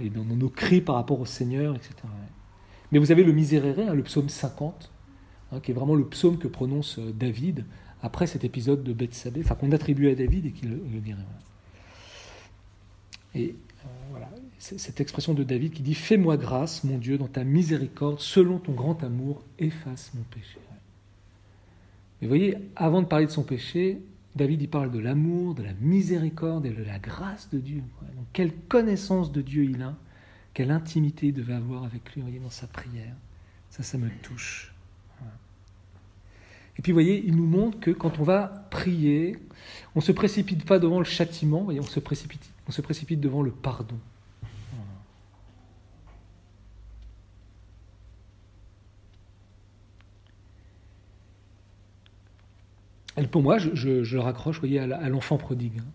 et 0.00 0.10
dans, 0.10 0.24
nos 0.24 0.48
cris 0.48 0.80
par 0.80 0.94
rapport 0.94 1.20
au 1.20 1.26
Seigneur, 1.26 1.74
etc. 1.74 1.94
Mais 2.92 2.98
vous 2.98 3.10
avez 3.10 3.24
le 3.24 3.32
miséréré, 3.32 3.88
hein, 3.88 3.94
le 3.94 4.02
psaume 4.02 4.28
50, 4.28 4.90
hein, 5.52 5.60
qui 5.60 5.72
est 5.72 5.74
vraiment 5.74 5.94
le 5.94 6.06
psaume 6.06 6.38
que 6.38 6.48
prononce 6.48 6.98
euh, 6.98 7.12
David 7.12 7.64
après 8.02 8.26
cet 8.26 8.44
épisode 8.44 8.84
de 8.84 8.92
Bethsabée, 8.92 9.40
enfin 9.44 9.56
qu'on 9.56 9.72
attribue 9.72 10.08
à 10.08 10.14
David 10.14 10.46
et 10.46 10.52
qu'il 10.52 10.70
le, 10.70 11.00
dirait. 11.00 11.18
Et 13.34 13.56
euh, 13.84 13.88
voilà, 14.10 14.30
cette 14.58 15.00
expression 15.00 15.34
de 15.34 15.42
David 15.42 15.72
qui 15.72 15.82
dit 15.82 15.94
Fais-moi 15.94 16.36
grâce, 16.36 16.84
mon 16.84 16.98
Dieu, 16.98 17.18
dans 17.18 17.26
ta 17.26 17.44
miséricorde, 17.44 18.20
selon 18.20 18.58
ton 18.58 18.72
grand 18.72 19.02
amour, 19.02 19.42
efface 19.58 20.12
mon 20.14 20.22
péché. 20.22 20.58
Mais 22.20 22.28
voyez, 22.28 22.56
avant 22.76 23.02
de 23.02 23.06
parler 23.06 23.26
de 23.26 23.30
son 23.30 23.44
péché, 23.44 24.00
David 24.34 24.62
y 24.62 24.66
parle 24.66 24.90
de 24.90 24.98
l'amour, 24.98 25.54
de 25.54 25.62
la 25.62 25.72
miséricorde 25.80 26.66
et 26.66 26.70
de 26.70 26.82
la 26.82 26.98
grâce 26.98 27.48
de 27.50 27.58
Dieu. 27.58 27.82
Quelle 28.32 28.54
connaissance 28.54 29.32
de 29.32 29.42
Dieu 29.42 29.64
il 29.64 29.82
a, 29.82 29.96
quelle 30.54 30.70
intimité 30.70 31.28
il 31.28 31.34
devait 31.34 31.54
avoir 31.54 31.84
avec 31.84 32.14
lui 32.14 32.22
dans 32.40 32.50
sa 32.50 32.66
prière. 32.66 33.14
Ça, 33.70 33.82
ça 33.82 33.98
me 33.98 34.08
touche. 34.22 34.72
Et 36.78 36.82
puis, 36.82 36.92
voyez, 36.92 37.24
il 37.26 37.34
nous 37.34 37.46
montre 37.46 37.80
que 37.80 37.90
quand 37.90 38.20
on 38.20 38.22
va 38.22 38.68
prier, 38.70 39.36
on 39.94 39.98
ne 39.98 40.04
se 40.04 40.12
précipite 40.12 40.64
pas 40.64 40.78
devant 40.78 40.98
le 40.98 41.04
châtiment, 41.04 41.66
on 41.68 41.82
se 41.82 42.00
précipite 42.00 43.20
devant 43.20 43.42
le 43.42 43.50
pardon. 43.50 43.98
Pour 53.26 53.42
moi, 53.42 53.58
je, 53.58 54.04
je, 54.04 54.16
raccroche 54.16 54.60
voyez, 54.60 54.78
à 54.78 55.08
l'enfant 55.08 55.38
prodigue. 55.38 55.80
Hein. 55.80 55.90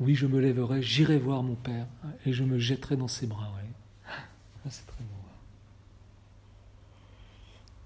Oui, 0.00 0.14
je 0.14 0.26
me 0.26 0.38
lèverai, 0.38 0.82
j'irai 0.82 1.18
voir 1.18 1.42
mon 1.42 1.54
Père 1.54 1.86
hein, 2.04 2.10
et 2.24 2.32
je 2.32 2.44
me 2.44 2.58
jetterai 2.58 2.96
dans 2.96 3.08
ses 3.08 3.26
bras. 3.26 3.52
Ah, 4.06 4.70
c'est 4.70 4.86
très 4.86 5.02
beau. 5.02 5.14
Hein. 5.26 5.32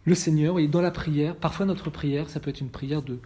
Le 0.05 0.15
Seigneur, 0.15 0.57
dans 0.69 0.81
la 0.81 0.91
prière, 0.91 1.37
parfois 1.37 1.65
notre 1.65 1.91
prière, 1.91 2.29
ça 2.29 2.41
peut 2.41 2.51
être 2.51 2.61
une 2.61 2.71
prière 2.71 3.03
de, 3.03 3.21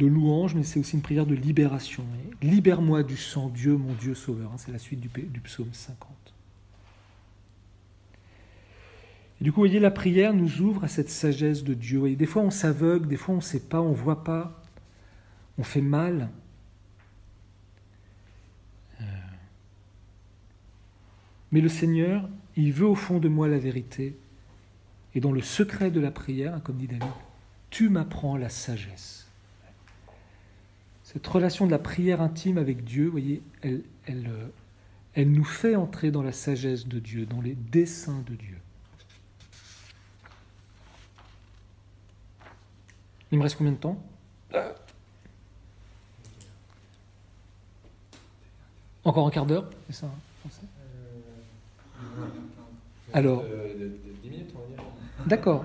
louange, 0.00 0.54
mais 0.54 0.62
c'est 0.62 0.80
aussi 0.80 0.94
une 0.94 1.02
prière 1.02 1.26
de 1.26 1.34
libération. 1.34 2.04
Libère-moi 2.40 3.02
du 3.02 3.16
sang, 3.16 3.48
Dieu, 3.48 3.76
mon 3.76 3.92
Dieu 3.94 4.14
sauveur. 4.14 4.52
C'est 4.56 4.72
la 4.72 4.78
suite 4.78 5.00
du, 5.00 5.08
du 5.08 5.40
psaume 5.40 5.72
50. 5.72 6.08
Et 9.40 9.44
du 9.44 9.52
coup, 9.52 9.60
vous 9.60 9.66
voyez, 9.66 9.80
la 9.80 9.90
prière 9.90 10.34
nous 10.34 10.60
ouvre 10.60 10.84
à 10.84 10.88
cette 10.88 11.10
sagesse 11.10 11.62
de 11.62 11.74
Dieu. 11.74 12.16
des 12.16 12.26
fois, 12.26 12.42
on 12.42 12.50
s'aveugle, 12.50 13.06
des 13.06 13.16
fois, 13.16 13.34
on 13.34 13.38
ne 13.38 13.42
sait 13.42 13.60
pas, 13.60 13.80
on 13.80 13.90
ne 13.90 13.94
voit 13.94 14.24
pas 14.24 14.57
on 15.58 15.62
fait 15.62 15.80
mal. 15.80 16.30
Euh. 19.00 19.04
Mais 21.52 21.60
le 21.60 21.68
Seigneur, 21.68 22.28
il 22.56 22.72
veut 22.72 22.86
au 22.86 22.94
fond 22.94 23.18
de 23.18 23.28
moi 23.28 23.48
la 23.48 23.58
vérité. 23.58 24.16
Et 25.14 25.20
dans 25.20 25.32
le 25.32 25.42
secret 25.42 25.90
de 25.90 26.00
la 26.00 26.10
prière, 26.10 26.60
comme 26.62 26.76
dit 26.76 26.86
David, 26.86 27.10
tu 27.70 27.88
m'apprends 27.88 28.36
la 28.36 28.48
sagesse. 28.48 29.28
Cette 31.02 31.26
relation 31.26 31.66
de 31.66 31.70
la 31.70 31.78
prière 31.78 32.20
intime 32.20 32.58
avec 32.58 32.84
Dieu, 32.84 33.08
voyez, 33.08 33.42
elle, 33.62 33.82
elle, 34.06 34.26
euh, 34.26 34.48
elle 35.14 35.32
nous 35.32 35.44
fait 35.44 35.74
entrer 35.74 36.10
dans 36.10 36.22
la 36.22 36.32
sagesse 36.32 36.86
de 36.86 36.98
Dieu, 36.98 37.24
dans 37.24 37.40
les 37.40 37.54
desseins 37.54 38.22
de 38.26 38.34
Dieu. 38.34 38.58
Il 43.32 43.38
me 43.38 43.42
reste 43.42 43.56
combien 43.56 43.72
de 43.72 43.78
temps? 43.78 44.02
Encore 49.04 49.26
un 49.26 49.30
quart 49.30 49.46
d'heure, 49.46 49.68
c'est 49.88 49.96
ça 49.96 50.06
hein, 50.06 50.50
euh, 52.04 52.18
Alors. 53.12 53.44
minutes, 54.22 54.50
on 54.54 54.58
va 54.58 54.66
dire. 54.66 54.84
D'accord. 55.26 55.64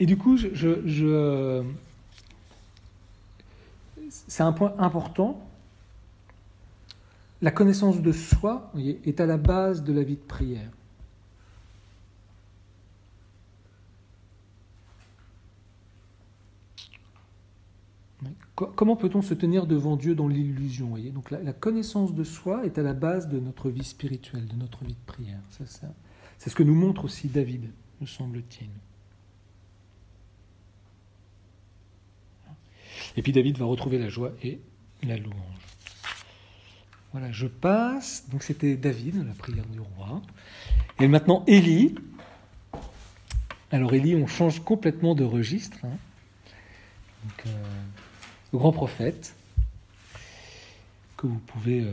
Et 0.00 0.06
du 0.06 0.16
coup, 0.16 0.36
je, 0.36 1.62
c'est 4.08 4.42
un 4.42 4.52
point 4.52 4.74
important. 4.78 5.40
La 7.40 7.50
connaissance 7.50 8.00
de 8.00 8.12
soi 8.12 8.72
est 9.04 9.20
à 9.20 9.26
la 9.26 9.36
base 9.36 9.82
de 9.82 9.92
la 9.92 10.02
vie 10.02 10.16
de 10.16 10.20
prière. 10.20 10.70
Comment 18.54 18.94
peut-on 18.94 19.20
se 19.20 19.34
tenir 19.34 19.66
devant 19.66 19.96
Dieu 19.96 20.14
dans 20.14 20.28
l'illusion 20.28 20.94
Donc 21.12 21.32
la, 21.32 21.52
connaissance 21.52 22.14
de 22.14 22.22
soi 22.22 22.64
est 22.64 22.78
à 22.78 22.82
la 22.82 22.92
base 22.92 23.28
de 23.28 23.40
notre 23.40 23.68
vie 23.68 23.82
spirituelle, 23.82 24.46
de 24.46 24.54
notre 24.54 24.84
vie 24.84 24.94
de 24.94 25.06
prière. 25.06 25.40
C'est 26.38 26.50
ce 26.50 26.54
que 26.54 26.62
nous 26.62 26.74
montre 26.74 27.04
aussi 27.04 27.26
David, 27.26 27.68
me 28.00 28.06
semble-t-il. 28.06 28.68
Et 33.16 33.22
puis 33.22 33.32
David 33.32 33.58
va 33.58 33.64
retrouver 33.64 33.98
la 33.98 34.08
joie 34.08 34.32
et 34.42 34.60
la 35.02 35.16
louange. 35.16 35.34
Voilà, 37.10 37.32
je 37.32 37.46
passe. 37.46 38.28
Donc 38.30 38.44
c'était 38.44 38.76
David, 38.76 39.26
la 39.26 39.34
prière 39.34 39.66
du 39.66 39.80
roi. 39.80 40.22
Et 41.00 41.08
maintenant 41.08 41.44
Élie. 41.48 41.96
Alors 43.72 43.94
Élie, 43.94 44.14
on 44.14 44.28
change 44.28 44.60
complètement 44.60 45.16
de 45.16 45.24
registre. 45.24 45.78
Hein. 45.84 45.96
Euh, 47.46 47.50
grand 48.54 48.72
prophète, 48.72 49.34
que 51.16 51.26
vous 51.26 51.40
pouvez... 51.40 51.80
Euh, 51.80 51.92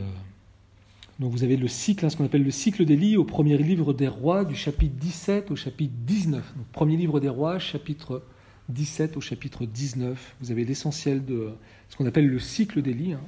donc 1.18 1.32
vous 1.32 1.44
avez 1.44 1.56
le 1.56 1.68
cycle, 1.68 2.06
hein, 2.06 2.10
ce 2.10 2.16
qu'on 2.16 2.24
appelle 2.24 2.44
le 2.44 2.50
cycle 2.50 2.84
d'Élie 2.84 3.16
au 3.16 3.24
premier 3.24 3.58
livre 3.58 3.92
des 3.92 4.08
rois, 4.08 4.44
du 4.44 4.54
chapitre 4.54 4.94
17 4.96 5.50
au 5.50 5.56
chapitre 5.56 5.92
19. 6.06 6.56
Donc, 6.56 6.66
premier 6.68 6.96
livre 6.96 7.20
des 7.20 7.28
rois, 7.28 7.58
chapitre 7.58 8.22
17 8.70 9.16
au 9.16 9.20
chapitre 9.20 9.66
19. 9.66 10.36
Vous 10.40 10.50
avez 10.50 10.64
l'essentiel 10.64 11.24
de 11.24 11.50
ce 11.88 11.96
qu'on 11.96 12.06
appelle 12.06 12.28
le 12.28 12.38
cycle 12.38 12.80
d'Élie, 12.80 13.12
hein. 13.12 13.20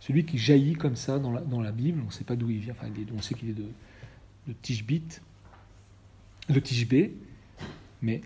celui 0.00 0.24
qui 0.24 0.38
jaillit 0.38 0.74
comme 0.74 0.96
ça 0.96 1.18
dans 1.18 1.32
la, 1.32 1.40
dans 1.42 1.60
la 1.60 1.72
Bible. 1.72 2.00
On 2.02 2.06
ne 2.06 2.12
sait 2.12 2.24
pas 2.24 2.36
d'où 2.36 2.50
il 2.50 2.58
vient, 2.58 2.74
enfin, 2.78 2.90
on 3.16 3.22
sait 3.22 3.34
qu'il 3.34 3.50
est 3.50 3.54
de, 3.54 3.68
de 4.48 4.52
Tishbit, 4.62 5.20
de 6.48 6.60
Tishbé, 6.60 7.14
mais 8.02 8.20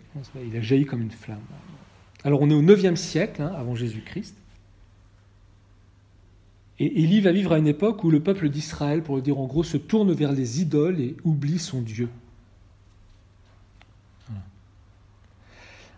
il 0.46 0.56
a 0.56 0.60
jailli 0.60 0.86
comme 0.86 1.02
une 1.02 1.10
flamme. 1.10 1.40
Alors 2.24 2.42
on 2.42 2.50
est 2.50 2.54
au 2.54 2.62
9e 2.62 2.96
siècle, 2.96 3.42
hein, 3.42 3.52
avant 3.56 3.74
Jésus-Christ. 3.74 4.36
Et 6.78 7.02
Élie 7.02 7.20
va 7.20 7.32
vivre 7.32 7.52
à 7.52 7.58
une 7.58 7.66
époque 7.66 8.04
où 8.04 8.10
le 8.10 8.20
peuple 8.20 8.48
d'Israël, 8.48 9.02
pour 9.02 9.16
le 9.16 9.22
dire 9.22 9.38
en 9.38 9.46
gros, 9.46 9.62
se 9.62 9.76
tourne 9.76 10.12
vers 10.12 10.32
les 10.32 10.62
idoles 10.62 11.00
et 11.00 11.16
oublie 11.24 11.58
son 11.58 11.82
Dieu. 11.82 12.08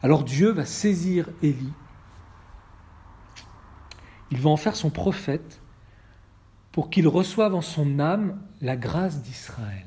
Alors 0.03 0.25
Dieu 0.25 0.51
va 0.51 0.65
saisir 0.65 1.29
Élie. 1.43 1.73
Il 4.33 4.41
va 4.41 4.51
en 4.51 4.57
faire 4.57 4.75
son 4.75 4.91
prophète 4.91 5.61
pour 6.73 6.91
qu'il 6.91 7.07
reçoive 7.07 7.55
en 7.55 7.61
son 7.61 8.01
âme 8.01 8.41
la 8.61 8.77
grâce 8.77 9.23
d'Israël. 9.23 9.87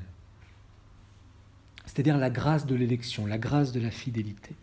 C'est-à-dire 1.85 2.17
la 2.17 2.29
grâce 2.29 2.65
de 2.65 2.75
l'élection, 2.75 3.25
la 3.25 3.37
grâce 3.37 3.71
de 3.71 3.79
la 3.79 3.91
fidélité. 3.91 4.55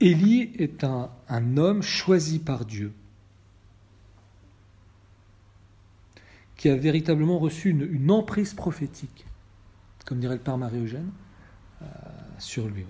Élie 0.00 0.52
est 0.58 0.84
un, 0.84 1.10
homme 1.56 1.82
choisi 1.82 2.38
par 2.38 2.64
Dieu, 2.64 2.92
qui 6.56 6.68
a 6.68 6.76
véritablement 6.76 7.38
reçu 7.38 7.70
une, 7.70 8.10
emprise 8.10 8.54
prophétique, 8.54 9.24
comme 10.04 10.20
dirait 10.20 10.34
le 10.34 10.40
père 10.40 10.58
Marie-Eugène, 10.58 11.10
euh, 11.80 11.86
sur 12.38 12.68
lui. 12.68 12.84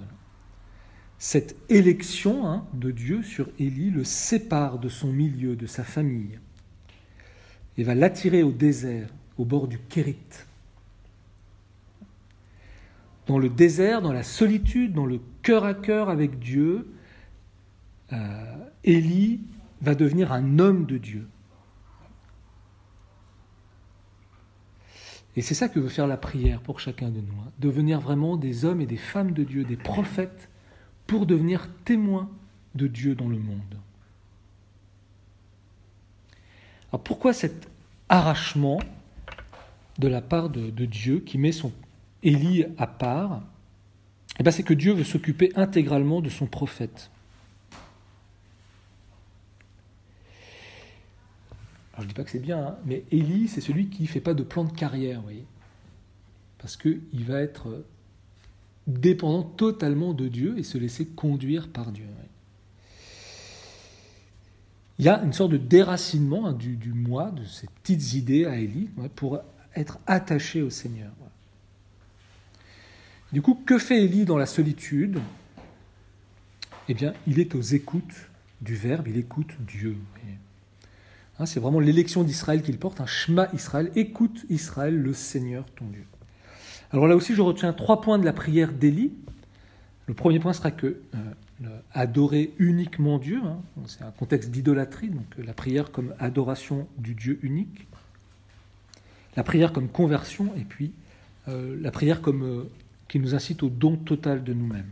Cette 1.19 1.57
élection 1.71 2.49
hein, 2.49 2.67
de 2.75 2.91
Dieu 2.91 3.23
sur 3.23 3.49
Élie 3.61 3.91
le 3.91 4.03
sépare 4.03 4.81
de 4.81 4.89
son 4.89 5.13
milieu, 5.13 5.55
de 5.55 5.67
sa 5.67 5.85
famille, 5.85 6.41
et 7.79 7.85
va 7.85 7.95
l'attirer 7.95 8.43
au 8.43 8.51
désert, 8.51 9.09
au 9.39 9.45
bord 9.45 9.69
du 9.69 9.79
Kérit 9.79 10.17
dans 13.33 13.39
le 13.39 13.49
désert, 13.49 14.03
dans 14.03 14.13
la 14.13 14.25
solitude, 14.25 14.93
dans 14.93 15.07
le 15.07 15.19
cœur 15.41 15.65
à 15.65 15.73
cœur 15.73 16.11
avec 16.11 16.39
Dieu, 16.39 16.93
euh, 18.13 18.45
Élie 18.85 19.41
va 19.81 19.95
devenir 19.95 20.33
un 20.33 20.59
homme 20.59 20.85
de 20.85 20.99
Dieu. 20.99 21.27
Et 25.35 25.41
c'est 25.41 25.55
ça 25.55 25.71
que 25.71 25.81
veut 25.81 25.89
faire 25.89 26.07
la 26.07 26.19
prière 26.19 26.61
pour 26.61 26.79
chacun 26.79 27.09
de 27.09 27.21
nous, 27.21 27.41
hein. 27.41 27.51
devenir 27.59 28.01
vraiment 28.01 28.37
des 28.37 28.67
hommes 28.67 28.83
et 28.83 28.87
des 28.87 28.99
femmes 28.99 29.33
de 29.33 29.45
Dieu, 29.45 29.65
des 29.65 29.79
prophètes, 29.79 30.51
pour 31.07 31.25
devenir 31.25 31.71
témoins 31.87 32.29
de 32.75 32.87
Dieu 32.87 33.15
dans 33.15 33.31
le 33.31 33.39
monde. 33.39 33.79
Alors 36.93 37.03
pourquoi 37.03 37.33
cet 37.33 37.67
arrachement 38.11 38.79
de 39.99 40.09
la 40.09 40.21
part 40.21 40.51
de, 40.51 40.85
Dieu 40.85 41.21
qui 41.21 41.39
met 41.39 41.53
son 41.53 41.73
Élie 42.23 42.65
à 42.79 42.87
part 42.87 43.43
eh 44.39 44.43
ben, 44.43 44.51
C'est 44.51 44.63
que 44.63 44.75
Dieu 44.75 44.93
veut 44.93 45.05
s'occuper 45.05 45.53
intégralement 45.57 46.21
de 46.21 46.29
son 46.29 46.47
prophète. 46.47 47.11
Alors 51.93 52.03
je 52.03 52.05
ne 52.05 52.09
dis 52.09 52.15
pas 52.15 52.25
que 52.25 52.31
c'est 52.31 52.39
bien, 52.39 52.59
hein, 52.59 52.77
mais 52.87 53.05
Élie, 53.11 53.49
c'est 53.49 53.61
celui 53.61 53.89
qui 53.89 54.03
ne 54.03 54.09
fait 54.09 54.21
pas 54.21 54.35
de 54.35 54.43
plan 54.43 54.65
de 54.65 54.73
carrière, 54.73 55.19
vous 55.19 55.25
voyez. 55.25 55.45
Parce 56.59 56.77
qu'il 56.77 57.25
va 57.27 57.41
être 57.41 57.85
dépendant 58.87 59.43
totalement 59.43 60.15
de 60.15 60.29
Dieu 60.29 60.59
et 60.59 60.63
se 60.63 60.79
laisser 60.79 61.07
conduire 61.07 61.69
par 61.69 61.93
Dieu. 61.93 62.07
Il 64.99 65.05
y 65.05 65.09
a 65.09 65.23
une 65.23 65.33
sorte 65.33 65.53
de 65.53 65.57
déracinement 65.57 66.47
hein, 66.47 66.53
du, 66.53 66.93
moi, 66.95 67.31
de 67.31 67.45
ces 67.45 67.67
petites 67.67 68.15
idées 68.15 68.45
à 68.45 68.57
Élie, 68.57 68.89
pour 69.17 69.41
être 69.75 69.99
attaché 70.07 70.63
au 70.63 70.71
Seigneur. 70.71 71.11
Du 73.33 73.41
coup, 73.41 73.55
que 73.55 73.79
fait 73.79 74.05
Élie 74.05 74.25
dans 74.25 74.37
la 74.37 74.47
solitude? 74.47 75.19
Eh 76.89 76.95
bien, 76.95 77.15
il 77.27 77.41
est 77.41 77.55
aux 77.55 77.63
écoutes 77.63 78.29
du 78.61 78.75
Verbe, 78.75 79.09
il 79.09 79.17
écoute 79.17 79.55
Dieu. 79.61 79.97
Hein, 81.39 81.47
c'est 81.47 81.61
vraiment 81.61 81.81
l'élection 81.81 82.25
d'Israël 82.25 82.63
qu'il 82.63 82.79
porte, 82.79 83.01
un 83.01 83.07
Shema 83.07 83.49
Israël, 83.55 83.91
écoute 83.97 84.45
Israël, 84.51 84.95
le 84.95 85.15
Seigneur 85.15 85.65
ton 85.77 85.87
Dieu. 85.87 86.05
Alors 86.93 87.07
là 87.07 87.17
aussi, 87.17 87.35
je 87.35 87.41
retiens 87.41 87.73
trois 87.73 88.03
points 88.03 88.19
de 88.19 88.25
la 88.25 88.35
prière 88.35 88.71
d'Élie. 88.71 89.13
Le 90.07 90.15
premier 90.15 90.39
point 90.39 90.53
sera 90.53 90.71
que 90.71 91.01
euh, 91.15 91.81
adorer 91.95 92.53
uniquement 92.59 93.19
Dieu, 93.19 93.41
hein, 93.43 93.61
c'est 93.87 94.03
un 94.03 94.11
contexte 94.11 94.51
d'idolâtrie, 94.51 95.09
donc 95.09 95.25
euh, 95.39 95.43
la 95.45 95.55
prière 95.55 95.91
comme 95.91 96.15
adoration 96.19 96.87
du 96.99 97.15
Dieu 97.15 97.39
unique, 97.43 97.87
la 99.37 99.43
prière 99.43 99.73
comme 99.73 99.89
conversion, 99.89 100.53
et 100.57 100.65
puis 100.65 100.93
euh, 101.49 101.79
la 101.81 101.91
prière 101.91 102.21
comme 102.21 102.67
qui 103.13 103.21
nous 103.21 103.35
incite 103.35 103.63
au 103.63 103.69
don 103.69 103.99
total 103.99 104.43
de 104.43 104.55
nous-mêmes. 104.55 104.89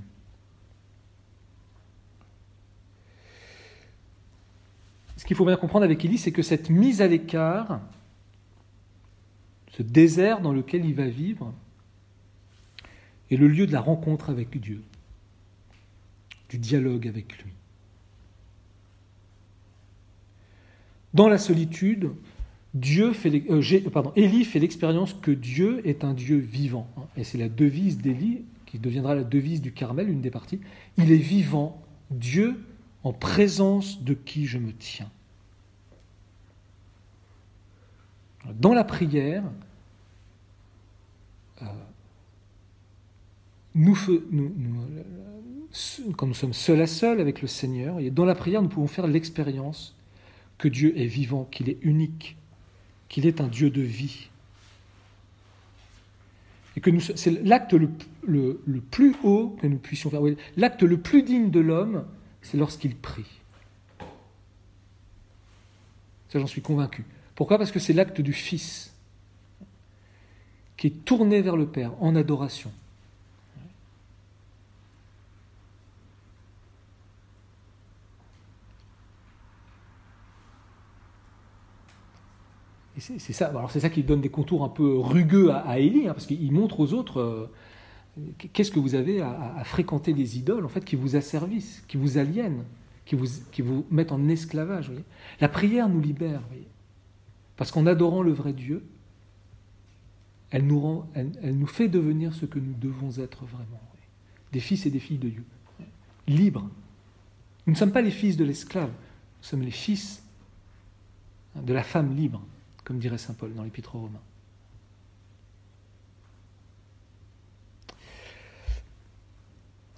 Ce 5.16 5.24
qu'il 5.24 5.35
faut 5.35 5.46
bien 5.46 5.56
comprendre 5.56 5.87
avec 5.87 6.04
Élie, 6.04 6.18
c'est 6.18 6.30
que 6.30 6.42
cette 6.42 6.68
mise 6.68 7.00
à 7.00 7.06
l'écart, 7.06 7.80
ce 9.70 9.83
désert 9.83 10.42
dans 10.42 10.52
lequel 10.52 10.85
il 10.85 10.92
va 10.92 11.09
vivre, 11.09 11.54
est 13.30 13.37
le 13.37 13.48
lieu 13.48 13.66
de 13.66 13.72
la 13.72 13.80
rencontre 13.80 14.28
avec 14.28 14.61
Dieu, 14.61 14.83
du 16.50 16.59
dialogue 16.59 17.09
avec 17.09 17.42
lui. 17.42 17.54
Dans 21.14 21.30
la 21.30 21.38
solitude, 21.38 22.11
Dieu 22.74 23.12
fait, 23.12 23.42
euh, 23.50 24.12
Élie 24.14 24.44
fait 24.44 24.61
l'expérience 24.61 25.12
que 25.14 25.30
Dieu 25.30 25.87
est 25.87 26.04
un 26.04 26.14
Dieu 26.14 26.38
vivant. 26.38 26.88
Hein, 26.96 27.02
et 27.16 27.24
c'est 27.24 27.38
la 27.38 27.48
devise 27.48 27.98
d'Élie, 27.98 28.44
qui 28.66 28.78
deviendra 28.78 29.14
la 29.14 29.24
devise 29.24 29.61
du 29.61 29.72
Carmel, 29.72 30.09
une 30.09 30.20
des 30.20 30.30
parties. 30.30 30.61
Il 30.96 31.11
est 31.11 31.16
vivant, 31.16 31.83
Dieu 32.11 32.61
en 33.02 33.12
présence 33.12 34.02
de 34.02 34.14
qui 34.14 34.46
je 34.46 34.59
me 34.59 34.72
tiens. 34.72 35.11
Dans 38.54 38.72
la 38.72 38.85
prière, 38.85 39.42
euh, 41.62 41.66
nous, 43.74 43.96
quand 46.16 46.26
nous 46.26 46.35
sommes 46.35 46.52
seuls 46.52 46.80
à 46.80 46.87
seul 46.87 47.20
avec 47.20 47.42
le 47.42 47.48
Seigneur, 47.48 47.98
et 47.98 48.11
dans 48.11 48.24
la 48.24 48.35
prière, 48.35 48.62
nous 48.62 48.68
pouvons 48.68 48.87
faire 48.87 49.06
l'expérience 49.06 49.96
que 50.59 50.68
Dieu 50.68 50.96
est 50.98 51.06
vivant, 51.06 51.44
qu'il 51.50 51.68
est 51.68 51.78
unique, 51.83 52.37
qu'il 53.11 53.27
est 53.27 53.42
un 53.42 53.49
Dieu 53.49 53.68
de 53.68 53.83
vie. 53.83 54.29
Et 56.77 56.81
que 56.81 56.90
c'est 56.99 57.42
l'acte 57.42 57.75
le, 57.75 58.51
plus 58.90 59.14
haut 59.23 59.59
que 59.61 59.66
nous 59.66 59.77
puissions 59.77 60.09
faire. 60.09 60.23
L'acte 60.57 60.83
le 60.83 60.96
plus 60.96 61.23
digne 61.23 61.51
de 61.51 61.61
l'homme, 61.61 62.07
c'est 62.40 62.57
lorsqu'il 62.57 62.96
prie. 62.96 63.27
Ça, 66.31 66.38
j'en 66.38 66.46
suis 66.46 66.62
convaincu. 66.62 67.05
Pourquoi? 67.35 67.59
Parce 67.59 67.73
que 67.73 67.81
c'est 67.81 67.92
l'acte 67.92 68.20
du 68.20 68.33
Fils 68.33 68.94
qui 70.77 70.87
est 70.87 71.05
tourné 71.05 71.42
vers 71.42 71.57
le 71.57 71.66
Père 71.66 71.92
en 72.01 72.14
adoration. 72.14 72.73
C'est 83.01 83.33
ça, 83.33 83.53
c'est 83.71 83.81
ça 83.81 83.91
qui 83.91 84.03
donne 84.03 84.21
des 84.21 84.29
contours 84.29 84.65
un 84.65 84.69
peu 84.69 84.99
rugueux 84.99 85.51
à, 85.51 85.79
Élie, 85.79 86.09
hein, 86.09 86.13
parce 86.13 86.27
qu'il 86.27 86.53
montre 86.53 86.81
aux 86.81 86.93
autres 86.93 87.21
euh, 87.21 87.51
qu'est-ce 88.53 88.71
que 88.71 88.79
vous 88.79 88.95
avez 88.95 89.21
à, 89.21 89.63
fréquenter 89.65 90.13
les 90.13 90.39
idoles, 90.39 90.65
en 90.65 90.69
fait, 90.69 90.85
qui 90.85 90.97
vous 90.97 91.17
asservissent, 91.17 91.83
qui 91.89 91.97
vous 91.97 92.19
aliènent, 92.19 92.65
qui 93.05 93.17
vous, 93.17 93.87
mettent 93.91 94.13
en 94.13 94.29
esclavage. 94.29 94.93
La 95.41 95.49
prière 95.49 95.89
nous 95.89 96.01
libère, 96.01 96.43
parce 97.57 97.73
qu'en 97.73 97.87
adorant 97.87 98.23
le 98.23 98.33
vrai 98.33 98.53
Dieu, 98.53 98.85
elle 100.51 100.67
nous, 100.67 100.81
rend, 100.81 101.09
elle, 101.15 101.57
nous 101.57 101.67
fait 101.67 101.89
devenir 101.89 102.35
ce 102.35 102.47
que 102.47 102.59
nous 102.59 102.75
devons 102.75 103.11
être 103.23 103.45
vraiment, 103.45 103.81
des 104.53 104.61
fils 104.61 104.87
et 104.87 104.91
des 104.91 104.99
filles 104.99 105.19
de 105.19 105.29
Dieu, 105.29 105.45
libres. 106.27 106.69
Nous 107.67 107.73
ne 107.73 107.79
sommes 107.79 107.93
pas 107.93 108.03
les 108.03 108.11
fils 108.11 108.37
de 108.37 108.45
l'esclave, 108.45 108.89
nous 108.89 109.45
sommes 109.45 109.63
les 109.63 109.71
fils 109.71 110.25
de 111.57 111.73
la 111.73 111.83
femme 111.83 112.15
libre 112.15 112.43
comme 112.90 112.98
dirait 112.98 113.18
Saint 113.18 113.35
Paul 113.35 113.55
dans 113.55 113.62
l'Épître 113.62 113.94
aux 113.94 114.00
Romains. 114.00 114.18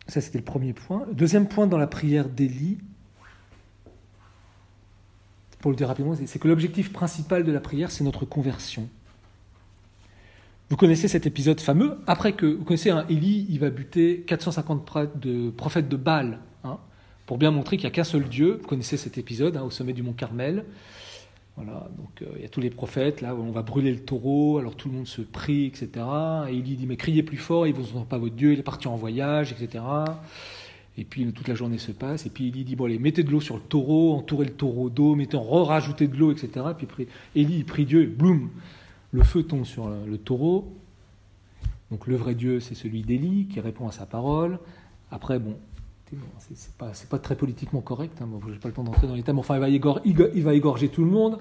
Ça, 0.09 0.21
c'était 0.21 0.37
le 0.37 0.45
premier 0.45 0.75
point. 0.75 1.07
Deuxième 1.11 1.49
point 1.49 1.67
dans 1.67 1.79
la 1.79 1.87
prière 1.87 2.29
d'Élie, 2.29 2.77
pour 5.61 5.71
le 5.71 5.77
dire 5.79 5.89
rapidement, 5.89 6.15
c'est 6.27 6.39
que 6.39 6.47
l'objectif 6.47 6.93
principal 6.93 7.45
de 7.45 7.51
la 7.51 7.61
prière, 7.61 7.91
c'est 7.91 8.05
notre 8.05 8.27
conversion. 8.27 8.91
Vous 10.69 10.77
connaissez 10.77 11.09
cet 11.09 11.25
épisode 11.25 11.63
fameux, 11.63 11.99
après 12.07 12.35
que, 12.35 12.45
vous 12.45 12.65
connaissez, 12.65 12.91
hein, 12.91 13.07
Élie, 13.09 13.47
il 13.49 13.59
va 13.59 13.71
buter 13.71 14.21
450 14.27 15.19
de, 15.19 15.49
prophètes 15.49 15.89
de 15.89 15.97
Baal, 15.97 16.41
hein, 16.63 16.77
pour 17.25 17.39
bien 17.39 17.53
montrer 17.53 17.79
qu'il 17.79 17.87
n'y 17.87 17.93
a 17.93 17.95
qu'un 17.95 18.05
seul 18.05 18.29
Dieu. 18.29 18.59
Vous 18.61 18.69
connaissez 18.69 18.99
cet 18.99 19.17
épisode 19.17 19.57
hein, 19.57 19.63
au 19.63 19.71
sommet 19.71 19.95
du 19.95 20.03
mont 20.03 20.13
Carmel. 20.13 20.67
Voilà, 21.57 21.91
donc 21.99 22.23
euh, 22.23 22.33
il 22.37 22.43
y 22.43 22.45
a 22.47 22.49
tous 22.49 22.63
les 22.63 22.71
prophètes, 22.71 23.21
là, 23.21 23.35
on 23.35 23.51
va 23.51 23.63
brûler 23.63 23.93
le 23.93 24.01
taureau, 24.01 24.59
alors 24.59 24.75
tout 24.75 24.89
le 24.89 24.95
monde 24.95 25.07
se 25.07 25.21
prie, 25.21 25.67
etc. 25.67 25.91
Et 26.49 26.55
il 26.55 26.63
dit, 26.63 26.87
mais 26.87 26.97
criez 26.97 27.23
plus 27.23 27.37
fort, 27.37 27.67
il 27.67 27.75
ne 27.75 27.79
vous 27.79 27.97
entend 27.97 28.07
pas 28.07 28.19
votre 28.19 28.35
Dieu, 28.35 28.55
il 28.55 28.59
est 28.59 28.63
parti 28.63 28.89
en 28.89 28.97
voyage, 28.97 29.53
etc. 29.53 29.85
Et 30.97 31.05
puis 31.05 31.31
toute 31.33 31.49
la 31.49 31.55
journée 31.55 31.79
se 31.79 31.93
passe, 31.93 32.25
et 32.25 32.31
puis 32.31 32.51
il 32.55 32.65
dit, 32.65 32.75
bon 32.75 32.87
allez, 32.87 32.99
mettez 32.99 33.23
de 33.23 33.31
l'eau 33.31 33.41
sur 33.41 33.57
le 33.57 33.63
taureau, 33.63 34.15
entourez 34.15 34.47
le 34.47 34.53
taureau 34.53 34.89
d'eau, 34.89 35.15
mettez, 35.15 35.39
rajoutez 35.39 36.09
de 36.09 36.17
l'eau, 36.17 36.33
etc. 36.33 36.67
Et 36.81 36.87
puis 36.87 37.07
Élie, 37.35 37.59
il 37.59 37.65
prie 37.67 37.85
Dieu, 37.85 38.03
et 38.03 38.07
bloum, 38.07 38.51
le 39.13 39.23
feu 39.23 39.43
tombe 39.43 39.65
sur 39.65 39.89
le, 39.89 40.19
taureau. 40.19 40.73
Donc 41.91 42.07
le 42.07 42.17
vrai 42.17 42.35
Dieu, 42.35 42.61
c'est 42.61 42.75
celui 42.75 43.03
d'Élie, 43.03 43.47
qui 43.47 43.61
répond 43.61 43.87
à 43.89 43.93
sa 43.93 44.07
parole. 44.07 44.59
Après, 45.11 45.39
bon, 45.39 45.57
c'est 46.39 46.77
pas, 46.77 46.93
pas 47.11 47.19
très 47.19 47.37
politiquement 47.37 47.81
correct, 47.81 48.19
hein, 48.21 48.29
je 48.47 48.53
n'ai 48.53 48.59
pas 48.59 48.69
le 48.69 48.75
temps 48.75 48.85
d'entrer 48.85 49.07
dans 49.07 49.15
les 49.15 49.23
thèmes, 49.23 49.39
enfin 49.39 49.57
il 49.57 50.43
va, 50.43 50.55
égorger 50.55 50.89
tout 50.89 51.05
le 51.05 51.11
monde. 51.11 51.39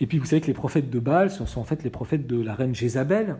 Et 0.00 0.06
puis 0.06 0.18
vous 0.18 0.26
savez 0.26 0.40
que 0.40 0.46
les 0.46 0.54
prophètes 0.54 0.90
de 0.90 0.98
Baal 0.98 1.30
sont, 1.30 1.60
en 1.60 1.64
fait 1.64 1.84
les 1.84 1.90
prophètes 1.90 2.26
de 2.26 2.40
la 2.40 2.54
reine 2.54 2.74
Jézabel, 2.74 3.36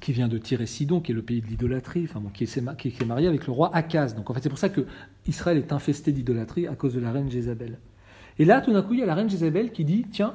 qui 0.00 0.12
vient 0.12 0.28
de 0.28 0.38
Tyr 0.38 0.60
et 0.60 0.66
Sidon, 0.66 1.00
qui 1.00 1.12
est 1.12 1.14
le 1.14 1.22
pays 1.22 1.40
de 1.40 1.46
l'idolâtrie, 1.46 2.04
enfin 2.08 2.22
qui, 2.34 2.44
est, 2.44 2.76
qui, 2.76 2.88
est, 2.88 3.06
marié 3.06 3.28
avec 3.28 3.46
le 3.46 3.52
roi 3.52 3.74
Akaz. 3.74 4.14
Donc 4.14 4.28
en 4.30 4.34
fait 4.34 4.40
c'est 4.42 4.48
pour 4.48 4.58
ça 4.58 4.68
que 4.68 4.86
Israël 5.26 5.58
est 5.58 5.72
infesté 5.72 6.12
d'idolâtrie 6.12 6.66
à 6.66 6.74
cause 6.74 6.94
de 6.94 7.00
la 7.00 7.12
reine 7.12 7.30
Jézabel. 7.30 7.78
Et 8.38 8.44
là 8.44 8.60
tout 8.60 8.72
d'un 8.72 8.82
coup 8.82 8.94
il 8.94 9.00
y 9.00 9.02
a 9.02 9.06
la 9.06 9.14
reine 9.14 9.30
Jézabel 9.30 9.72
qui 9.72 9.84
dit, 9.84 10.06
tiens, 10.10 10.34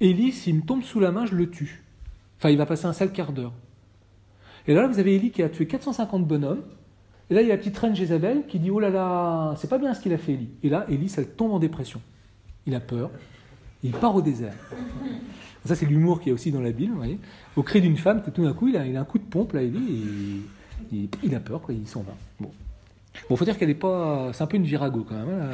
Élie, 0.00 0.32
s'il 0.32 0.56
me 0.56 0.62
tombe 0.62 0.82
sous 0.82 1.00
la 1.00 1.10
main, 1.10 1.26
je 1.26 1.34
le 1.34 1.50
tue. 1.50 1.82
Enfin 2.38 2.50
il 2.50 2.58
va 2.58 2.66
passer 2.66 2.86
un 2.86 2.92
sale 2.92 3.12
quart 3.12 3.32
d'heure. 3.32 3.52
Et 4.66 4.74
là 4.74 4.86
vous 4.86 4.98
avez 4.98 5.16
Élie 5.16 5.30
qui 5.30 5.42
a 5.42 5.48
tué 5.48 5.66
450 5.66 6.26
bonhommes, 6.26 6.62
et 7.30 7.34
là, 7.34 7.42
il 7.42 7.48
y 7.48 7.52
a 7.52 7.54
la 7.54 7.58
petite 7.58 7.78
reine 7.78 7.94
Jézabel 7.94 8.42
qui 8.48 8.58
dit 8.58 8.70
Oh 8.70 8.80
là 8.80 8.90
là, 8.90 9.54
c'est 9.56 9.70
pas 9.70 9.78
bien 9.78 9.94
ce 9.94 10.00
qu'il 10.00 10.12
a 10.12 10.18
fait, 10.18 10.32
Élie. 10.32 10.48
Et 10.64 10.68
là, 10.68 10.84
Élie, 10.88 11.08
ça 11.08 11.24
tombe 11.24 11.52
en 11.52 11.60
dépression. 11.60 12.00
Il 12.66 12.74
a 12.74 12.80
peur. 12.80 13.10
il 13.84 13.92
part 13.92 14.14
au 14.14 14.22
désert. 14.22 14.54
Ça, 15.66 15.74
c'est 15.74 15.84
l'humour 15.84 16.22
qui 16.22 16.30
est 16.30 16.32
aussi 16.32 16.50
dans 16.50 16.62
la 16.62 16.72
Bible. 16.72 16.92
Vous 16.92 16.98
voyez. 16.98 17.18
Au 17.54 17.62
cri 17.62 17.82
d'une 17.82 17.98
femme, 17.98 18.22
tout 18.22 18.42
d'un 18.42 18.54
coup, 18.54 18.68
il 18.68 18.76
a, 18.78 18.86
il 18.86 18.96
a, 18.96 19.00
un 19.00 19.04
coup 19.04 19.18
de 19.18 19.24
pompe, 19.24 19.52
là, 19.52 19.62
Élie, 19.62 20.42
et 20.90 21.08
il, 21.22 21.34
a 21.34 21.40
peur, 21.40 21.60
quoi, 21.60 21.74
il 21.74 21.86
s'en 21.86 22.00
va. 22.00 22.14
Bon. 22.40 22.50
Bon, 23.28 23.36
faut 23.36 23.44
dire 23.44 23.58
qu'elle 23.58 23.68
n'est 23.68 23.74
pas. 23.74 24.30
C'est 24.32 24.42
un 24.42 24.46
peu 24.46 24.56
une 24.56 24.64
virago 24.64 25.04
quand 25.06 25.16
même. 25.16 25.28
Hein. 25.28 25.50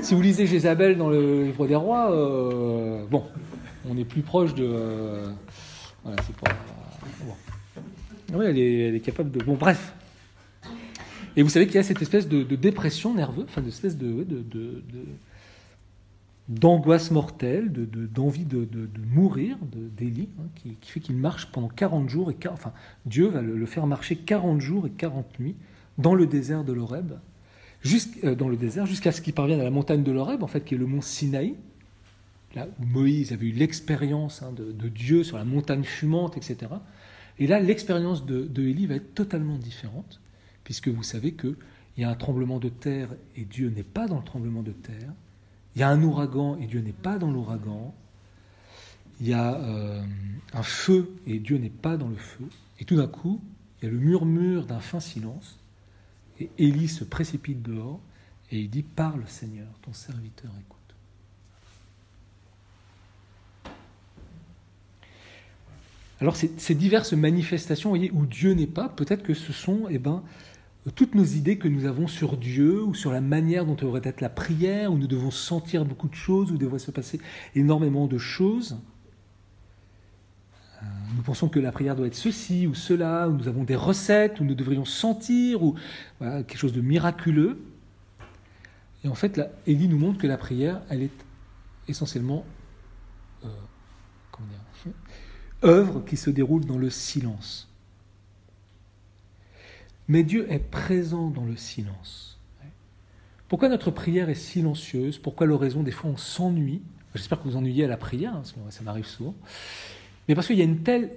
si 0.00 0.14
vous 0.14 0.22
lisez 0.22 0.46
Jézabel 0.46 0.96
dans 0.96 1.10
le 1.10 1.44
livre 1.44 1.66
des 1.66 1.74
rois, 1.74 2.10
euh, 2.10 3.04
bon, 3.10 3.24
on 3.88 3.96
est 3.98 4.04
plus 4.04 4.22
proche 4.22 4.54
de. 4.54 4.64
Euh, 4.64 5.26
voilà, 6.02 6.22
c'est 6.26 6.36
pas. 6.36 6.50
Bon. 7.26 7.34
Oui, 8.34 8.46
elle 8.48 8.58
est, 8.58 8.88
elle 8.88 8.94
est 8.94 9.00
capable 9.00 9.30
de. 9.30 9.42
Bon, 9.44 9.54
bref. 9.54 9.92
Et 11.38 11.42
vous 11.42 11.50
savez 11.50 11.66
qu'il 11.66 11.76
y 11.76 11.78
a 11.78 11.84
cette 11.84 12.02
espèce 12.02 12.26
de, 12.26 12.42
dépression 12.56 13.14
nerveuse, 13.14 13.44
enfin, 13.48 13.62
de 13.62 13.68
espèce 13.68 13.96
de, 13.96 14.26
d'angoisse 16.48 17.12
mortelle, 17.12 17.70
d'envie 18.12 18.44
de, 18.44 18.64
de, 18.64 18.88
mourir 19.14 19.56
d'Élie, 19.96 20.30
hein, 20.40 20.48
qui, 20.56 20.90
fait 20.90 20.98
qu'il 20.98 21.14
marche 21.14 21.46
pendant 21.52 21.68
40 21.68 22.08
jours, 22.08 22.32
et 22.32 22.36
enfin 22.50 22.72
Dieu 23.06 23.28
va 23.28 23.40
le, 23.40 23.66
faire 23.66 23.86
marcher 23.86 24.16
40 24.16 24.60
jours 24.60 24.88
et 24.88 24.90
40 24.90 25.38
nuits 25.38 25.54
dans 25.96 26.16
le 26.16 26.26
désert 26.26 26.64
de 26.64 26.72
l'Horeb, 26.72 27.12
euh, 28.24 28.34
dans 28.34 28.48
le 28.48 28.56
désert, 28.56 28.86
jusqu'à 28.86 29.12
ce 29.12 29.20
qu'il 29.20 29.32
parvienne 29.32 29.60
à 29.60 29.64
la 29.64 29.70
montagne 29.70 30.02
de 30.02 30.10
l'Horeb, 30.10 30.42
en 30.42 30.48
fait, 30.48 30.64
qui 30.64 30.74
est 30.74 30.78
le 30.78 30.86
mont 30.86 31.02
Sinaï, 31.02 31.54
là 32.56 32.66
où 32.80 32.84
Moïse 32.84 33.32
avait 33.32 33.46
eu 33.46 33.52
l'expérience 33.52 34.42
hein, 34.42 34.52
de, 34.56 34.88
Dieu 34.88 35.22
sur 35.22 35.38
la 35.38 35.44
montagne 35.44 35.84
fumante, 35.84 36.36
etc. 36.36 36.72
Et 37.38 37.46
là, 37.46 37.60
l'expérience 37.60 38.26
de, 38.26 38.48
va 38.88 38.96
être 38.96 39.14
totalement 39.14 39.56
différente, 39.56 40.20
puisque 40.68 40.88
vous 40.88 41.02
savez 41.02 41.32
qu'il 41.32 41.56
y 41.96 42.04
a 42.04 42.10
un 42.10 42.14
tremblement 42.14 42.58
de 42.58 42.68
terre 42.68 43.08
et 43.36 43.46
Dieu 43.46 43.70
n'est 43.70 43.82
pas 43.82 44.06
dans 44.06 44.18
le 44.18 44.22
tremblement 44.22 44.62
de 44.62 44.72
terre. 44.72 45.14
Il 45.74 45.78
y 45.78 45.82
a 45.82 45.88
un 45.88 46.02
ouragan 46.02 46.58
et 46.58 46.66
Dieu 46.66 46.82
n'est 46.82 46.92
pas 46.92 47.16
dans 47.16 47.30
l'ouragan. 47.30 47.94
Il 49.18 49.28
y 49.28 49.32
a 49.32 49.54
euh, 49.54 50.04
un 50.52 50.62
feu 50.62 51.10
et 51.26 51.38
Dieu 51.38 51.56
n'est 51.56 51.70
pas 51.70 51.96
dans 51.96 52.08
le 52.08 52.18
feu. 52.18 52.44
Et 52.80 52.84
tout 52.84 52.96
d'un 52.96 53.06
coup, 53.06 53.40
il 53.80 53.86
y 53.86 53.88
a 53.88 53.90
le 53.90 53.98
murmure 53.98 54.66
d'un 54.66 54.78
fin 54.78 55.00
silence. 55.00 55.58
Et 56.38 56.50
Élie 56.58 56.88
se 56.88 57.04
précipite 57.04 57.62
dehors 57.62 57.98
et 58.50 58.60
il 58.60 58.68
dit 58.68 58.82
Parle 58.82 59.22
Seigneur, 59.26 59.68
ton 59.80 59.94
serviteur 59.94 60.50
écoute. 60.60 60.78
Alors 66.20 66.36
ces, 66.36 66.74
diverses 66.74 67.14
manifestations 67.14 67.88
voyez, 67.88 68.10
où 68.12 68.26
Dieu 68.26 68.52
n'est 68.52 68.66
pas, 68.66 68.90
peut-être 68.90 69.22
que 69.22 69.32
ce 69.34 69.54
sont 69.54 69.86
eh 69.88 69.98
ben, 69.98 70.22
toutes 70.90 71.14
nos 71.14 71.24
idées 71.24 71.58
que 71.58 71.68
nous 71.68 71.86
avons 71.86 72.06
sur 72.06 72.36
Dieu 72.36 72.82
ou 72.82 72.94
sur 72.94 73.12
la 73.12 73.20
manière 73.20 73.64
dont 73.64 73.74
devrait 73.74 74.02
être 74.04 74.20
la 74.20 74.28
prière, 74.28 74.92
où 74.92 74.98
nous 74.98 75.06
devons 75.06 75.30
sentir 75.30 75.84
beaucoup 75.84 76.08
de 76.08 76.14
choses, 76.14 76.52
où 76.52 76.58
devrait 76.58 76.78
se 76.78 76.90
passer 76.90 77.20
énormément 77.54 78.06
de 78.06 78.18
choses. 78.18 78.78
Euh, 80.82 80.86
nous 81.16 81.22
pensons 81.22 81.48
que 81.48 81.58
la 81.58 81.72
prière 81.72 81.96
doit 81.96 82.06
être 82.06 82.14
ceci 82.14 82.66
ou 82.66 82.74
cela, 82.74 83.28
où 83.28 83.32
nous 83.32 83.48
avons 83.48 83.64
des 83.64 83.76
recettes, 83.76 84.40
où 84.40 84.44
nous 84.44 84.54
devrions 84.54 84.84
sentir, 84.84 85.62
ou 85.62 85.74
quelque 86.20 86.58
chose 86.58 86.72
de 86.72 86.80
miraculeux. 86.80 87.58
Et 89.04 89.08
en 89.08 89.14
fait, 89.14 89.36
là, 89.36 89.48
Élie 89.66 89.88
nous 89.88 89.98
montre 89.98 90.18
que 90.18 90.26
la 90.26 90.36
prière, 90.36 90.82
elle 90.88 91.02
est 91.02 91.24
essentiellement 91.86 92.44
euh, 93.44 93.48
œuvre 95.64 96.04
qui 96.04 96.16
se 96.16 96.30
déroule 96.30 96.64
dans 96.64 96.78
le 96.78 96.90
silence. 96.90 97.68
Mais 100.08 100.22
Dieu 100.22 100.50
est 100.50 100.58
présent 100.58 101.28
dans 101.28 101.44
le 101.44 101.56
silence. 101.56 102.38
Pourquoi 103.48 103.68
notre 103.68 103.90
prière 103.90 104.28
est 104.28 104.34
silencieuse? 104.34 105.18
Pourquoi 105.18 105.46
l'oraison, 105.46 105.82
des 105.82 105.90
fois, 105.90 106.10
on 106.10 106.16
s'ennuie? 106.16 106.82
J'espère 107.14 107.38
que 107.38 107.48
vous 107.48 107.56
ennuyez 107.56 107.84
à 107.84 107.88
la 107.88 107.96
prière, 107.96 108.32
hein, 108.32 108.42
parce 108.42 108.52
que 108.52 108.58
ça 108.70 108.82
m'arrive 108.82 109.06
souvent. 109.06 109.34
Mais 110.28 110.34
parce 110.34 110.46
qu'il 110.46 110.58
y 110.58 110.60
a 110.60 110.64
une 110.64 110.82
telle. 110.82 111.10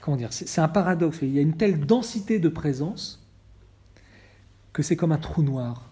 Comment 0.00 0.16
dire 0.16 0.32
C'est 0.32 0.60
un 0.60 0.68
paradoxe. 0.68 1.18
Il 1.22 1.32
y 1.32 1.38
a 1.38 1.42
une 1.42 1.56
telle 1.56 1.84
densité 1.84 2.38
de 2.38 2.48
présence 2.48 3.22
que 4.72 4.82
c'est 4.82 4.96
comme 4.96 5.12
un 5.12 5.18
trou 5.18 5.42
noir. 5.42 5.90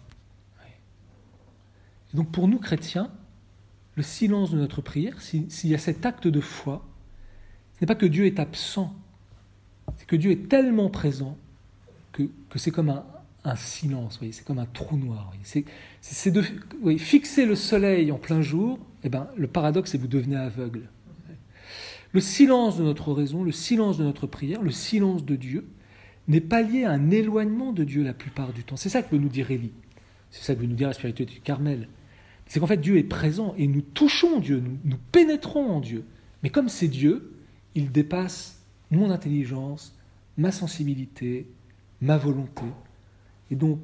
Et 2.13 2.17
donc, 2.17 2.31
pour 2.31 2.49
nous, 2.49 2.59
chrétiens, 2.59 3.11
le 3.95 4.03
silence 4.03 4.51
de 4.51 4.59
notre 4.59 4.81
prière, 4.81 5.21
s'il 5.21 5.71
y 5.71 5.75
a 5.75 5.79
cet 5.79 6.07
acte 6.07 6.27
de 6.27 6.41
foi, 6.41 6.87
ce 7.75 7.85
n'est 7.85 7.87
pas 7.87 7.95
que 7.95 8.07
Dieu 8.07 8.27
est 8.27 8.41
absent, 8.41 8.95
c'est 9.97 10.07
que 10.07 10.17
Dieu 10.17 10.31
est 10.31 10.49
tellement 10.49 10.89
présent 10.89 11.37
que, 12.13 12.23
c'est 12.57 12.71
comme 12.71 12.91
un, 13.45 13.57
silence, 13.57 14.21
c'est 14.33 14.45
comme 14.45 14.59
un 14.59 14.67
trou 14.67 14.97
noir. 14.97 15.33
C'est 16.01 16.31
de 16.31 16.43
fixer 16.99 17.47
le 17.47 17.55
soleil 17.55 18.13
en 18.13 18.19
plein 18.19 18.43
jour, 18.43 18.79
eh 19.05 19.09
ben, 19.09 19.29
le 19.37 19.47
paradoxe 19.47 19.91
c'est 19.91 19.99
que 19.99 20.03
vous 20.03 20.09
devenez 20.09 20.37
aveugle. 20.37 20.89
Le 22.13 22.21
silence 22.21 22.77
de 22.77 22.83
notre 22.83 23.09
oraison, 23.09 23.45
le 23.45 23.53
silence 23.53 23.97
de 23.97 24.05
notre 24.05 24.27
prière, 24.27 24.63
le 24.63 24.73
silence 24.73 25.25
de 25.25 25.37
Dieu 25.37 25.67
n'est 26.27 26.41
pas 26.41 26.63
lié 26.63 26.85
à 26.85 26.91
un 26.91 27.11
éloignement 27.11 27.73
de 27.73 27.85
Dieu 27.85 28.03
la 28.03 28.15
plupart 28.15 28.53
du 28.53 28.65
temps. 28.65 28.77
C'est 28.77 28.89
ça 28.89 29.03
que 29.03 29.11
veut 29.11 29.21
nous 29.21 29.29
dire 29.29 29.51
Élie. 29.51 29.73
C'est 30.31 30.43
ça 30.43 30.55
que 30.55 30.61
veut 30.61 30.67
nous 30.67 30.77
dire 30.77 30.89
la 30.89 30.95
spiritualité 30.95 31.35
du 31.35 31.41
Carmel. 31.41 31.89
C'est 32.47 32.59
qu'en 32.59 32.67
fait 32.67 32.79
Dieu 32.79 32.99
est 32.99 33.05
présent 33.05 33.55
et 33.57 33.69
nous 33.69 33.81
touchons 33.81 34.41
Dieu, 34.41 34.63
nous 34.85 34.97
pénétrons 35.13 35.71
en 35.71 35.81
Dieu. 35.81 36.05
Mais 36.43 36.51
comme 36.51 36.69
c'est 36.69 36.89
Dieu, 36.89 37.33
il 37.77 37.93
dépasse 37.93 38.61
mon 38.91 39.11
intelligence, 39.11 39.97
ma 40.37 40.51
sensibilité, 40.51 41.47
ma 42.01 42.17
volonté. 42.17 42.65
Et 43.51 43.57
donc, 43.57 43.81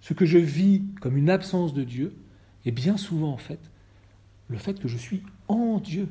ce 0.00 0.14
que 0.14 0.24
je 0.24 0.38
vis 0.38 0.82
comme 1.00 1.16
une 1.16 1.30
absence 1.30 1.74
de 1.74 1.84
Dieu 1.84 2.14
est 2.64 2.70
bien 2.70 2.96
souvent, 2.96 3.32
en 3.32 3.38
fait, 3.38 3.60
le 4.48 4.58
fait 4.58 4.78
que 4.80 4.88
je 4.88 4.96
suis 4.96 5.22
en 5.48 5.78
Dieu. 5.78 6.08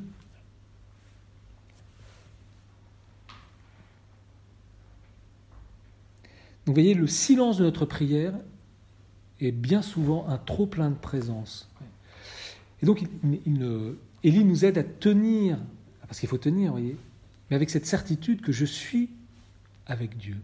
Donc, 6.66 6.74
vous 6.74 6.82
voyez, 6.82 6.94
le 6.94 7.06
silence 7.06 7.58
de 7.58 7.64
notre 7.64 7.86
prière 7.86 8.34
est 9.40 9.52
bien 9.52 9.82
souvent 9.82 10.26
un 10.28 10.38
trop 10.38 10.66
plein 10.66 10.90
de 10.90 10.96
présence. 10.96 11.70
Et 12.82 12.86
donc, 12.86 13.02
il, 13.46 13.96
Élie 14.24 14.44
nous 14.44 14.64
aide 14.64 14.78
à 14.78 14.82
tenir, 14.82 15.58
parce 16.02 16.18
qu'il 16.18 16.28
faut 16.28 16.38
tenir, 16.38 16.72
vous 16.72 16.78
voyez, 16.78 16.96
mais 17.48 17.56
avec 17.56 17.70
cette 17.70 17.86
certitude 17.86 18.40
que 18.40 18.52
je 18.52 18.64
suis 18.64 19.10
avec 19.86 20.16
Dieu. 20.16 20.36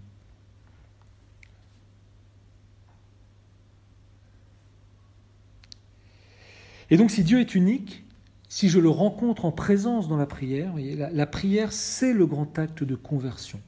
Et 6.93 6.99
donc 6.99 7.11
si 7.11 7.25
Dieu 7.25 7.41
est 7.41 7.55
unique, 7.55 8.05
si 8.51 8.69
je 8.69 8.79
le 8.79 8.91
rencontre 8.91 9.47
en 9.47 9.51
présence 9.51 10.09
dans 10.09 10.19
la 10.19 10.27
prière, 10.27 10.75
la, 10.77 11.27
prière 11.27 11.73
c'est 11.73 12.13
le 12.13 12.27
grand 12.27 12.59
acte 12.59 12.85
de 12.85 12.95
conversion. 12.95 13.63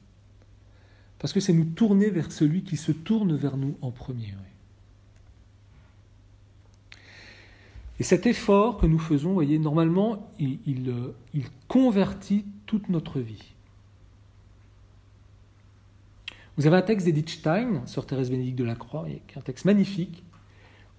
Parce 1.17 1.33
que 1.33 1.39
c'est 1.39 1.51
nous 1.51 1.65
tourner 1.65 2.11
vers 2.11 2.31
celui 2.31 2.61
qui 2.61 2.77
se 2.77 2.91
tourne 2.91 3.35
vers 3.35 3.57
nous 3.57 3.79
en 3.81 3.89
premier. 3.89 4.35
Et 7.99 8.03
cet 8.03 8.27
effort 8.27 8.77
que 8.77 8.85
nous 8.85 8.99
faisons, 8.99 9.33
voyez, 9.33 9.57
normalement, 9.57 10.31
il, 10.37 10.59
il, 10.67 11.45
convertit 11.67 12.45
toute 12.67 12.89
notre 12.89 13.19
vie. 13.19 13.55
Vous 16.57 16.67
avez 16.67 16.77
un 16.77 16.83
texte 16.83 17.07
d'Edith 17.07 17.29
Stein 17.29 17.81
sur 17.87 18.05
Thérèse 18.05 18.29
Bénédicte 18.29 18.59
de 18.59 18.65
la 18.65 18.75
Croix, 18.75 19.07
qui 19.27 19.33
est 19.33 19.39
un 19.39 19.41
texte 19.41 19.65
magnifique, 19.65 20.23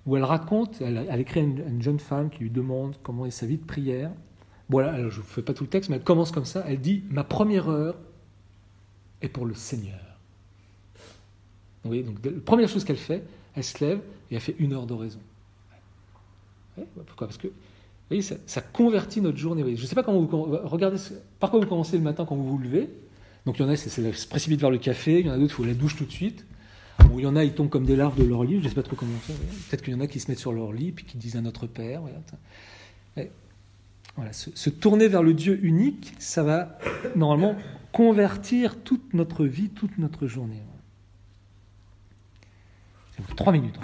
où 0.07 0.17
elle 0.17 0.25
raconte, 0.25 0.81
elle, 0.81 1.21
écrit 1.21 1.41
à 1.41 1.43
une, 1.43 1.83
jeune 1.83 1.99
femme 1.99 2.31
qui 2.31 2.41
lui 2.41 2.51
demande 2.51 2.97
comment 3.03 3.27
est 3.27 3.31
sa 3.31 3.47
vie 3.47 3.59
de 3.59 3.65
prière. 3.65 4.11
Voilà, 4.69 4.93
alors 4.93 5.11
je 5.11 5.19
ne 5.19 5.23
vous 5.23 5.29
fais 5.29 5.43
pas 5.43 5.53
tout 5.53 5.65
le 5.65 5.71
texte, 5.71 5.91
mais 5.91 5.97
elle 5.97 6.05
commence 6.05 6.31
comme 6.31 6.45
ça. 6.45 6.65
Elle 6.67 6.81
dit 6.81 7.05
Ma 7.11 7.25
première 7.25 7.69
heure 7.69 7.97
est 9.21 9.29
pour 9.29 9.47
le 9.47 9.55
Seigneur. 9.55 9.99
Vous 11.83 11.91
voyez, 11.91 12.03
donc 12.03 12.25
la 12.25 12.33
première 12.45 12.69
chose 12.69 12.85
qu'elle 12.85 12.97
fait, 12.97 13.25
elle 13.55 13.65
se 13.65 13.85
lève 13.85 14.01
et 14.31 14.37
elle 14.37 14.41
fait 14.41 14.57
une 14.59 14.73
heure 14.73 14.87
d'oraison. 14.87 15.21
pourquoi? 16.75 17.27
Parce 17.27 17.39
que 17.39 17.49
vous 17.49 17.53
voyez, 18.09 18.23
ça, 18.23 18.61
convertit 18.61 19.21
notre 19.21 19.39
journée. 19.39 19.63
Je 19.77 19.83
ne 19.83 19.87
sais 19.87 19.95
pas 19.97 20.03
vous 20.03 20.27
par 21.41 21.51
quoi 21.51 21.61
vous 21.61 21.67
commencez 21.67 21.97
le 21.97 22.05
matin 22.05 22.25
quand 22.25 22.37
vous 22.37 22.49
vous 22.49 22.59
levez. 22.59 22.89
Donc 23.45 23.59
il 23.59 23.63
y 23.63 23.65
en 23.65 23.69
a, 23.69 23.77
c'est 23.77 23.91
se 23.91 24.29
précipite 24.29 24.61
vers 24.61 24.71
le 24.71 24.79
café, 24.79 25.21
il 25.21 25.27
y 25.27 25.31
en 25.31 25.33
a 25.33 25.39
d'autres, 25.39 25.53
il 25.53 25.57
faut 25.57 25.65
la 25.65 25.75
douche 25.75 25.97
tout 25.97 26.05
de 26.05 26.13
suite. 26.13 26.45
Il 27.15 27.21
y 27.21 27.27
en 27.27 27.37
a, 27.37 27.45
ils 27.45 27.55
tombent 27.55 27.71
comme 27.71 27.87
des 27.87 27.97
larves 27.97 28.19
de 28.19 28.25
leur 28.25 28.45
lit, 28.45 28.59
je 28.59 28.65
ne 28.65 28.69
sais 28.69 28.75
pas 28.75 28.83
trop 28.83 28.97
comment 28.97 29.17
faire. 29.19 29.37
Peut-être 29.37 29.83
qu'il 29.83 29.95
y 29.95 29.97
en 29.97 30.01
a 30.01 30.07
qui 30.07 30.21
se 30.21 30.31
mettent 30.31 30.39
sur 30.39 30.53
leur 30.53 30.73
lit, 30.73 30.93
puis 30.93 31.05
qui 31.05 31.17
disent 31.17 31.37
à 31.37 31.41
notre 31.41 31.67
Père. 31.67 32.03
Voilà, 34.17 34.33
se, 34.33 34.71
tourner 34.71 35.09
vers 35.09 35.23
le 35.23 35.35
Dieu 35.35 35.59
unique, 35.63 36.15
ça 36.19 36.43
va 36.43 36.79
normalement 37.15 37.57
convertir 37.93 38.83
toute 38.83 39.15
notre 39.15 39.45
vie, 39.45 39.69
toute 39.69 39.99
notre 39.99 40.27
journée. 40.27 40.63
Trois 43.37 43.53
minutes. 43.53 43.79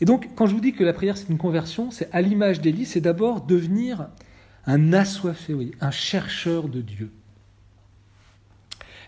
Et 0.00 0.04
donc, 0.04 0.28
quand 0.36 0.46
je 0.46 0.54
vous 0.54 0.60
dis 0.60 0.72
que 0.72 0.84
la 0.84 0.92
prière 0.92 1.16
c'est 1.16 1.28
une 1.28 1.38
conversion, 1.38 1.90
c'est 1.90 2.08
à 2.12 2.22
l'image 2.22 2.60
d'Élie, 2.60 2.86
c'est 2.86 3.00
d'abord 3.00 3.40
devenir 3.40 4.08
un 4.66 4.92
assoiffé, 4.92 5.72
un 5.80 5.90
chercheur 5.90 6.68
de 6.68 6.80
Dieu. 6.80 7.10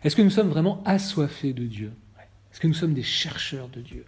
Est-ce 0.02 0.16
que 0.16 0.22
nous 0.22 0.30
sommes 0.30 0.48
vraiment 0.48 0.82
assoiffés 0.84 1.52
de 1.52 1.64
Dieu? 1.64 1.92
Est-ce 2.52 2.60
que 2.60 2.66
nous 2.66 2.74
sommes 2.74 2.94
des 2.94 3.02
chercheurs 3.02 3.68
de 3.68 3.80
Dieu? 3.80 4.04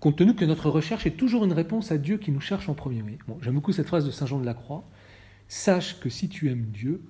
Compte 0.00 0.16
tenu 0.16 0.34
que 0.34 0.44
notre 0.44 0.70
recherche 0.70 1.06
est 1.06 1.16
toujours 1.16 1.44
une 1.44 1.52
réponse 1.52 1.90
à 1.90 1.98
Dieu 1.98 2.18
qui 2.18 2.30
nous 2.30 2.40
cherche 2.40 2.68
en 2.68 2.74
premier. 2.74 3.02
Bon, 3.26 3.38
J'aime 3.42 3.54
beaucoup 3.54 3.72
cette 3.72 3.88
phrase 3.88 4.06
de 4.06 4.10
Saint 4.10 4.26
Jean 4.26 4.38
de 4.38 4.46
la 4.46 4.54
Croix. 4.54 4.84
Sache 5.48 5.98
que 5.98 6.08
si 6.08 6.28
tu 6.28 6.50
aimes 6.50 6.66
Dieu, 6.66 7.00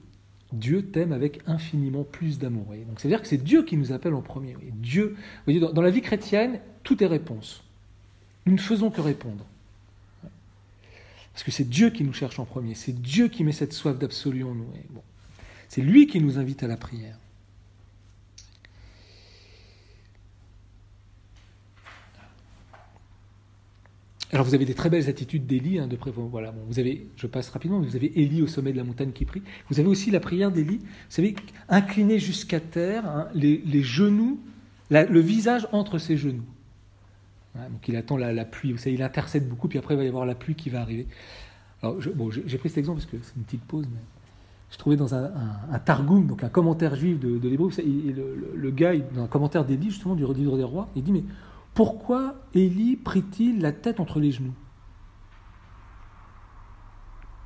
Dieu 0.53 0.87
t'aime 0.87 1.13
avec 1.13 1.41
infiniment 1.47 2.05
plus 2.05 2.39
d'amour. 2.39 2.67
Donc 2.87 2.99
c'est-à-dire 2.99 3.21
que 3.21 3.29
c'est 3.29 3.43
Dieu 3.43 3.63
qui 3.65 3.77
nous 3.77 3.93
appelle 3.93 4.15
en 4.15 4.23
premier. 4.23 4.57
Dieu, 4.75 5.17
dans, 5.47 5.83
la 5.83 5.91
vie 5.91 6.01
chrétienne, 6.01 6.61
tout 6.83 7.03
est 7.03 7.07
réponse. 7.07 7.63
Nous 8.47 8.55
ne 8.55 8.61
faisons 8.61 8.91
que 8.91 9.03
répondre. 9.03 9.45
Parce 11.35 11.45
que 11.45 11.51
c'est 11.51 11.69
Dieu 11.69 11.91
qui 11.91 12.05
nous 12.05 12.15
cherche 12.15 12.39
en 12.39 12.47
premier. 12.47 12.75
C'est 12.75 12.99
Dieu 12.99 13.29
qui 13.29 13.45
met 13.45 13.53
cette 13.53 13.75
soif 13.75 13.99
d'absolu 13.99 14.45
en 14.45 14.55
nous. 14.55 14.67
C'est 15.69 15.83
lui 15.83 16.07
qui 16.07 16.21
nous 16.21 16.39
invite 16.39 16.63
à 16.63 16.67
la 16.67 16.77
prière. 16.77 17.19
Alors 24.33 24.45
vous 24.45 24.55
avez 24.55 24.67
des 24.67 24.75
très 24.75 24.91
belles 24.91 25.09
attitudes 25.09 25.47
d'Élie, 25.47 25.79
hein, 25.79 25.87
de 25.87 25.97
voilà, 26.31 26.55
je 27.17 27.27
passe 27.27 27.49
rapidement, 27.49 27.81
vous 27.81 27.97
avez 27.97 28.21
Élie 28.21 28.43
au 28.43 28.47
sommet 28.47 28.73
de 28.73 28.77
la 28.77 28.85
montagne 28.85 29.13
qui 29.13 29.25
prie. 29.25 29.43
Vous 29.71 29.81
avez 29.81 29.89
aussi 29.89 30.11
la 30.11 30.21
prière 30.21 30.51
d'Élie, 30.51 30.79
vous 30.79 30.87
savez, 31.09 31.35
incliné 31.71 32.19
jusqu'à 32.19 32.61
terre, 32.61 33.07
hein, 33.07 33.29
les, 33.35 33.83
genoux, 33.83 34.39
le 34.91 35.21
visage 35.21 35.67
entre 35.73 35.99
ses 35.99 36.19
genoux. 36.19 36.45
Donc 37.55 37.89
il 37.89 37.97
attend 37.97 38.19
la, 38.19 38.45
pluie, 38.45 38.73
vous 38.73 38.79
savez, 38.79 38.95
il 38.95 39.03
intercède 39.03 39.49
beaucoup, 39.49 39.67
puis 39.67 39.79
après 39.79 39.95
il 39.95 39.97
va 39.97 40.05
y 40.05 40.09
avoir 40.09 40.27
la 40.27 40.35
pluie 40.35 40.55
qui 40.55 40.69
va 40.69 40.83
arriver. 40.83 41.07
Alors 41.83 41.99
j'ai 42.01 42.59
pris 42.59 42.69
cet 42.69 42.79
exemple 42.79 43.01
parce 43.01 43.11
que 43.11 43.17
c'est 43.23 43.35
une 43.37 43.45
petite 43.45 43.65
pause 43.65 43.87
je 44.71 44.77
trouvais 44.77 44.97
dans 44.97 45.15
un, 45.15 45.31
un, 45.71 45.79
Targum, 45.79 46.27
donc 46.27 46.45
un 46.45 46.49
commentaire 46.49 46.95
juif 46.95 47.19
de, 47.19 47.49
l'Hébreu, 47.49 47.71
le, 48.55 48.71
gars, 48.71 48.97
dans 49.15 49.25
un 49.25 49.29
commentaire 49.29 49.65
d'Élie, 49.65 49.91
justement, 49.91 50.15
du 50.15 50.27
livre 50.35 50.57
des 50.57 50.65
rois, 50.65 50.89
il 50.95 51.03
dit, 51.03 51.13
mais 51.13 51.25
pourquoi 51.75 52.35
Élie 52.55 52.97
prit-il 52.97 53.61
la 53.61 53.73
tête 53.73 54.01
entre 54.01 54.21
les 54.21 54.33
genoux? 54.33 54.55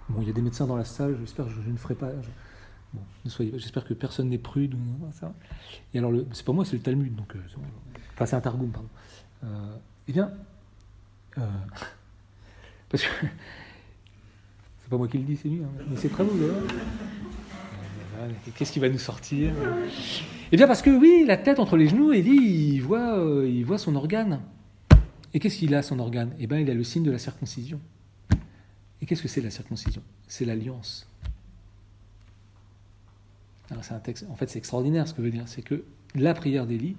Bon, 0.09 0.21
il 0.21 0.27
y 0.27 0.31
a 0.31 0.33
des 0.33 0.43
médecins 0.43 0.67
dans 0.67 0.77
la 0.77 0.85
salle, 0.85 1.17
j'espère 1.21 1.47
que 1.47 1.53
je, 1.53 1.71
ne 1.71 1.77
ferai 1.77 1.95
pas. 1.95 2.11
bon, 2.93 3.03
j'espère 3.25 3.85
que 3.85 3.95
personne 3.95 4.29
n'est 4.29 4.39
prude. 4.39 4.75
Et 5.95 5.99
alors, 5.99 6.13
c'est 6.33 6.45
pas 6.45 6.53
moi, 6.53 6.65
c'est 6.65 6.77
le 6.77 6.83
Talmud, 6.83 7.15
donc. 7.15 7.37
Euh, 7.37 7.41
enfin, 8.15 8.27
c'est 8.27 8.37
un 8.37 8.41
Targum, 8.41 8.71
pardon. 8.71 8.89
Euh, 9.45 9.77
eh 10.09 10.13
bien, 10.13 10.33
euh, 11.39 11.47
parce 12.89 13.05
que 13.05 13.27
pas 14.93 14.99
moi 14.99 15.09
qui 15.09 15.17
le 15.17 15.25
dis, 15.25 15.39
c'est 15.39 15.49
lui, 15.49 15.63
hein, 15.63 15.71
mais 15.89 15.97
c'est 15.97 16.11
très 16.11 16.23
beau 16.23 16.37
d'ailleurs. 16.37 16.63
Qu'est-ce 18.55 18.71
qui 18.71 18.79
va 18.79 18.91
nous 18.91 18.99
sortir? 18.99 19.51
Eh 20.53 20.57
bien 20.59 20.67
parce 20.67 20.83
que 20.83 20.91
oui, 20.91 21.25
la 21.27 21.39
tête 21.39 21.59
entre 21.59 21.79
les 21.79 21.89
genoux, 21.89 22.13
Élie, 22.13 22.75
il 22.75 22.81
voit, 22.81 23.19
euh, 23.19 23.49
il 23.49 23.65
voit 23.65 23.79
son 23.79 23.97
organe. 23.97 24.43
Et 25.33 25.41
qu'est-ce 25.41 25.57
qu'il 25.57 25.75
a, 25.75 25.83
son 25.83 25.99
organe? 25.99 26.35
Eh 26.39 26.47
bien, 26.47 26.59
il 26.59 26.71
a 26.71 26.75
le 26.75 26.85
signe 26.85 27.05
de 27.05 27.11
la 27.11 27.19
circoncision. 27.19 27.81
Et 29.01 29.07
qu'est-ce 29.07 29.23
que 29.23 29.29
c'est 29.29 29.41
la 29.41 29.51
circoncision? 29.51 30.03
C'est 30.29 30.45
l'alliance. 30.45 31.09
c'est 33.81 33.95
un 33.95 33.99
texte, 33.99 34.27
en 34.31 34.37
fait, 34.37 34.51
c'est 34.51 34.59
extraordinaire 34.59 35.09
ce 35.09 35.15
que 35.15 35.23
je 35.23 35.25
veux 35.25 35.33
dire. 35.33 35.49
C'est 35.49 35.63
que 35.63 35.85
la 36.15 36.35
prière 36.35 36.67
d'Élie, 36.67 36.97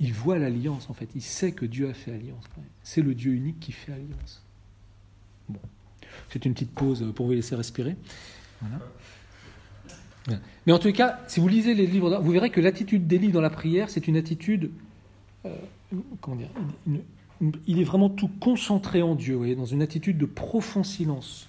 il 0.00 0.12
voit 0.12 0.38
l'alliance, 0.38 0.90
en 0.90 0.92
fait. 0.92 1.08
Il 1.14 1.22
sait 1.22 1.52
que 1.52 1.64
Dieu 1.64 1.88
a 1.88 1.94
fait 1.94 2.12
alliance. 2.12 2.44
C'est 2.82 3.00
le 3.00 3.14
Dieu 3.14 3.32
unique 3.32 3.58
qui 3.58 3.72
fait 3.72 3.92
alliance. 3.92 4.44
Bon. 5.48 5.60
C'est 6.30 6.44
une 6.44 6.54
petite 6.54 6.72
pause 6.72 7.12
pour 7.14 7.26
vous 7.26 7.32
laisser 7.32 7.54
respirer. 7.54 7.96
Mais 10.66 10.72
en 10.72 10.78
tout 10.78 10.92
cas, 10.92 11.18
si 11.26 11.40
vous 11.40 11.48
lisez 11.48 11.74
les 11.74 11.86
livres, 11.86 12.20
vous 12.22 12.30
verrez 12.30 12.50
que 12.50 12.60
l'attitude 12.60 13.06
d'Élie 13.06 13.32
dans 13.32 13.40
la 13.40 13.50
prière, 13.50 13.90
c'est 13.90 14.06
une 14.06 14.16
attitude, 14.16 14.70
euh, 15.44 15.54
comment 16.20 16.36
dire, 16.36 16.50
il 17.66 17.80
est 17.80 17.84
vraiment 17.84 18.08
tout 18.08 18.30
concentré 18.40 19.02
en 19.02 19.14
Dieu, 19.14 19.56
dans 19.56 19.64
une 19.64 19.82
attitude 19.82 20.18
de 20.18 20.26
profond 20.26 20.84
silence, 20.84 21.48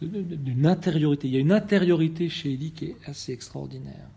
d'une 0.00 0.66
intériorité. 0.66 1.28
Il 1.28 1.34
y 1.34 1.36
a 1.36 1.40
une 1.40 1.52
intériorité 1.52 2.28
chez 2.28 2.52
Élie 2.52 2.72
qui 2.72 2.86
est 2.86 2.96
assez 3.06 3.32
extraordinaire. 3.32 4.08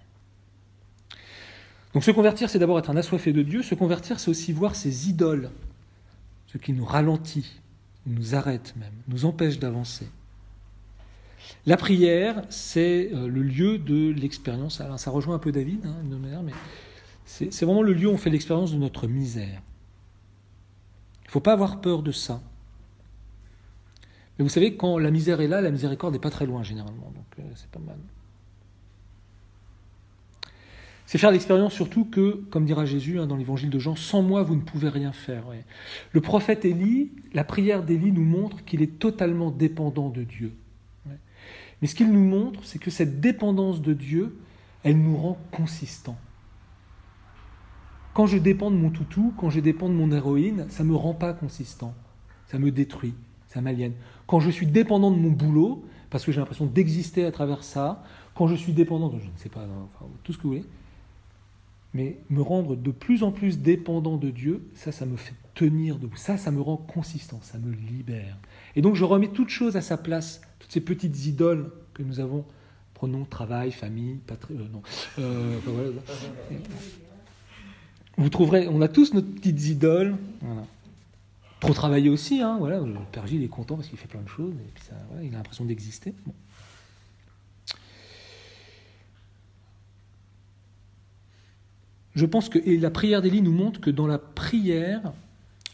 Donc 1.93 2.03
se 2.03 2.11
convertir, 2.11 2.49
c'est 2.49 2.59
d'abord 2.59 2.79
être 2.79 2.89
un 2.89 2.97
assoiffé 2.97 3.33
de 3.33 3.41
Dieu. 3.41 3.63
Se 3.63 3.75
convertir, 3.75 4.19
c'est 4.19 4.29
aussi 4.29 4.53
voir 4.53 4.75
ses 4.75 5.09
idoles, 5.09 5.49
ce 6.47 6.57
qui 6.57 6.71
nous 6.71 6.85
ralentit, 6.85 7.59
nous 8.09 8.35
arrête 8.35 8.75
même, 8.75 8.93
nous 9.07 9.25
empêche 9.25 9.59
d'avancer. 9.59 10.07
La 11.65 11.77
prière, 11.77 12.43
c'est 12.49 13.09
euh, 13.13 13.27
le 13.27 13.41
lieu 13.41 13.77
de 13.77 14.11
l'expérience. 14.11 14.81
Alors, 14.81 14.99
ça 14.99 15.11
rejoint 15.11 15.35
un 15.35 15.39
peu 15.39 15.51
David, 15.51 15.85
hein, 15.85 16.17
manière, 16.17 16.43
mais 16.43 16.53
c'est 17.25 17.63
vraiment 17.63 17.83
le 17.83 17.93
lieu 17.93 18.07
où 18.07 18.11
on 18.11 18.17
fait 18.17 18.29
l'expérience 18.29 18.71
de 18.71 18.77
notre 18.77 19.07
misère. 19.07 19.61
Il 21.23 21.27
ne 21.27 21.31
faut 21.31 21.39
pas 21.41 21.53
avoir 21.53 21.79
peur 21.79 22.01
de 22.01 22.11
ça. 22.11 22.41
Mais 24.37 24.43
vous 24.43 24.49
savez, 24.49 24.75
quand 24.75 24.97
la 24.97 25.11
misère 25.11 25.41
est 25.41 25.47
là, 25.47 25.61
la 25.61 25.69
miséricorde 25.69 26.13
n'est 26.13 26.19
pas 26.19 26.31
très 26.31 26.45
loin 26.45 26.63
généralement, 26.63 27.11
donc 27.13 27.25
euh, 27.39 27.43
c'est 27.55 27.69
pas 27.69 27.79
mal. 27.79 27.97
C'est 31.09 31.17
faire 31.17 31.31
l'expérience 31.31 31.73
surtout 31.73 32.05
que, 32.05 32.43
comme 32.51 32.65
dira 32.65 32.85
Jésus 32.85 33.19
hein, 33.19 33.25
dans 33.25 33.35
l'évangile 33.35 33.71
de 33.71 33.79
Jean, 33.79 33.95
sans 33.95 34.21
moi 34.21 34.43
vous 34.43 34.55
ne 34.55 34.61
pouvez 34.61 34.89
rien 34.89 35.11
faire. 35.11 35.45
Le 36.11 36.21
prophète 36.21 36.65
Élie, 36.65 37.09
la 37.33 37.43
prière 37.43 37.81
d'Élie 37.81 38.11
nous 38.11 38.23
montre 38.23 38.63
qu'il 38.63 38.83
est 38.83 38.99
totalement 38.99 39.49
dépendant 39.49 40.09
de 40.09 40.21
Dieu. 40.21 40.53
Mais 41.81 41.87
ce 41.87 41.95
qu'il 41.95 42.11
nous 42.11 42.23
montre, 42.23 42.59
c'est 42.63 42.77
que 42.77 42.91
cette 42.91 43.19
dépendance 43.21 43.81
de 43.81 43.93
Dieu, 43.93 44.37
elle 44.83 45.01
nous 45.01 45.17
rend 45.17 45.39
consistants. 45.51 46.19
Quand 48.13 48.27
je 48.27 48.37
dépends 48.37 48.69
de 48.69 48.75
mon 48.75 48.91
toutou, 48.91 49.33
quand 49.35 49.49
je 49.49 49.61
dépends 49.61 49.89
de 49.89 49.95
mon 49.95 50.11
héroïne, 50.11 50.67
ça 50.69 50.83
ne 50.83 50.89
me 50.89 50.95
rend 50.95 51.15
pas 51.15 51.33
consistant. 51.33 51.95
Ça 52.45 52.59
me 52.59 52.69
détruit, 52.69 53.15
ça 53.47 53.61
m'aliène. 53.61 53.93
Quand 54.27 54.39
je 54.39 54.51
suis 54.51 54.67
dépendant 54.67 55.09
de 55.09 55.17
mon 55.17 55.31
boulot, 55.31 55.83
parce 56.11 56.23
que 56.23 56.31
j'ai 56.31 56.39
l'impression 56.39 56.67
d'exister 56.67 57.25
à 57.25 57.31
travers 57.31 57.63
ça, 57.63 58.03
quand 58.35 58.45
je 58.45 58.53
suis 58.53 58.73
dépendant 58.73 59.09
de, 59.09 59.17
je 59.17 59.25
ne 59.25 59.37
sais 59.37 59.49
pas, 59.49 59.65
tout 60.23 60.33
ce 60.33 60.37
que 60.37 60.43
vous 60.43 60.49
voulez, 60.49 60.65
mais 61.93 62.17
me 62.29 62.41
rendre 62.41 62.75
de 62.75 62.91
plus 62.91 63.23
en 63.23 63.31
plus 63.31 63.59
dépendant 63.59 64.17
de 64.17 64.29
Dieu, 64.29 64.63
ça, 64.75 64.91
ça 64.91 65.05
me 65.05 65.17
fait 65.17 65.33
tenir 65.55 65.97
debout. 65.97 66.17
Ça, 66.17 66.37
ça 66.37 66.51
me 66.51 66.61
rend 66.61 66.77
consistant, 66.77 67.39
ça 67.41 67.57
me 67.57 67.71
libère. 67.71 68.37
Et 68.75 68.81
donc 68.81 68.95
je 68.95 69.03
remets 69.03 69.29
toute 69.29 69.49
chose 69.49 69.75
à 69.75 69.81
sa 69.81 69.97
place, 69.97 70.41
toutes 70.59 70.71
ces 70.71 70.81
petites 70.81 71.25
idoles 71.25 71.71
que 71.93 72.03
nous 72.03 72.19
avons. 72.19 72.45
Prenons 72.93 73.23
travail, 73.23 73.71
famille, 73.71 74.15
patrie. 74.27 74.55
Euh, 74.55 74.67
non. 74.73 74.81
Euh, 75.19 75.57
vous 78.17 78.29
trouverez, 78.29 78.67
on 78.67 78.81
a 78.81 78.89
tous 78.89 79.13
nos 79.13 79.21
petites 79.21 79.67
idoles. 79.67 80.17
Trop 81.61 81.73
travailler 81.73 82.09
aussi, 82.09 82.41
hein, 82.41 82.57
voilà. 82.59 82.79
Le 82.79 82.93
Père 83.11 83.25
est 83.25 83.47
content 83.47 83.75
parce 83.75 83.87
qu'il 83.87 83.97
fait 83.97 84.07
plein 84.07 84.21
de 84.21 84.29
choses 84.29 84.53
et 84.53 84.71
puis 84.73 84.83
ça, 84.83 84.95
il 85.21 85.33
a 85.33 85.37
l'impression 85.37 85.65
d'exister. 85.65 86.13
Je 92.15 92.25
pense 92.25 92.49
que 92.49 92.59
et 92.59 92.77
la 92.77 92.89
prière 92.89 93.21
d'Élie 93.21 93.41
nous 93.41 93.51
montre 93.51 93.79
que 93.79 93.89
dans 93.89 94.07
la 94.07 94.17
prière, 94.17 95.13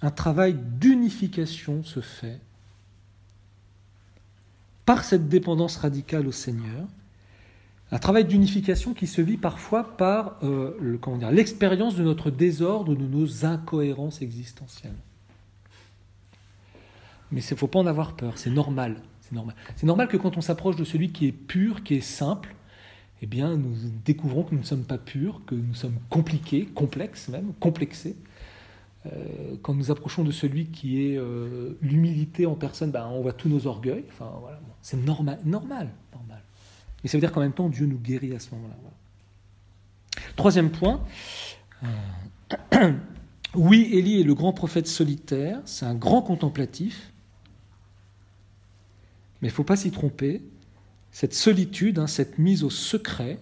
un 0.01 0.11
travail 0.11 0.55
d'unification 0.79 1.83
se 1.83 2.01
fait 2.01 2.39
par 4.85 5.03
cette 5.03 5.29
dépendance 5.29 5.77
radicale 5.77 6.27
au 6.27 6.31
Seigneur, 6.31 6.87
un 7.91 7.99
travail 7.99 8.25
d'unification 8.25 8.93
qui 8.93 9.07
se 9.07 9.21
vit 9.21 9.37
parfois 9.37 9.95
par 9.97 10.37
euh, 10.43 10.99
l'expérience 11.31 11.95
de 11.95 12.03
notre 12.03 12.29
désordre, 12.31 12.95
de 12.95 13.05
nos 13.05 13.45
incohérences 13.45 14.21
existentielles. 14.21 14.95
Mais 17.31 17.41
il 17.41 17.53
ne 17.53 17.57
faut 17.57 17.67
pas 17.67 17.79
en 17.79 17.87
avoir 17.87 18.15
peur, 18.15 18.35
normal. 18.47 19.01
C'est 19.21 19.33
normal. 19.33 19.55
C'est 19.75 19.85
normal 19.87 20.07
que 20.07 20.17
quand 20.17 20.37
on 20.37 20.41
s'approche 20.41 20.75
de 20.75 20.83
celui 20.83 21.11
qui 21.11 21.27
est 21.27 21.31
pur, 21.31 21.83
qui 21.83 21.95
est 21.95 22.01
simple, 22.01 22.55
eh 23.21 23.27
bien, 23.27 23.55
nous 23.55 23.75
découvrons 24.03 24.43
que 24.43 24.53
nous 24.53 24.61
ne 24.61 24.65
sommes 24.65 24.83
pas 24.83 24.97
purs, 24.97 25.41
que 25.45 25.55
nous 25.55 25.73
sommes 25.73 25.97
compliqués, 26.09 26.65
complexes 26.65 27.29
même, 27.29 27.53
complexés. 27.59 28.15
Euh, 29.05 29.55
quand 29.61 29.73
nous 29.73 29.91
approchons 29.91 30.23
de 30.23 30.31
celui 30.31 30.67
qui 30.67 31.05
est 31.05 31.17
euh, 31.17 31.77
l'humilité 31.81 32.45
en 32.45 32.55
personne, 32.55 32.91
ben, 32.91 33.07
on 33.07 33.21
voit 33.21 33.33
tous 33.33 33.49
nos 33.49 33.67
orgueils. 33.67 34.05
Enfin, 34.09 34.31
voilà, 34.41 34.59
c'est 34.81 34.97
normal, 34.97 35.39
normal, 35.45 35.89
normal. 36.13 36.41
Mais 37.03 37.09
ça 37.09 37.17
veut 37.17 37.21
dire 37.21 37.31
qu'en 37.31 37.41
même 37.41 37.53
temps, 37.53 37.69
Dieu 37.69 37.85
nous 37.85 37.99
guérit 37.99 38.35
à 38.35 38.39
ce 38.39 38.53
moment-là. 38.55 38.75
Troisième 40.35 40.71
point. 40.71 41.01
Euh, 41.83 42.91
oui, 43.55 43.89
Élie 43.93 44.21
est 44.21 44.23
le 44.23 44.33
grand 44.33 44.53
prophète 44.53 44.87
solitaire, 44.87 45.61
c'est 45.65 45.85
un 45.85 45.95
grand 45.95 46.21
contemplatif, 46.21 47.11
mais 49.41 49.49
il 49.49 49.51
ne 49.51 49.55
faut 49.55 49.63
pas 49.63 49.75
s'y 49.75 49.91
tromper. 49.91 50.41
Cette 51.15 51.33
solitude, 51.33 51.97
hein, 51.97 52.07
cette 52.07 52.39
mise 52.39 52.65
au 52.65 52.69
secret, 52.69 53.39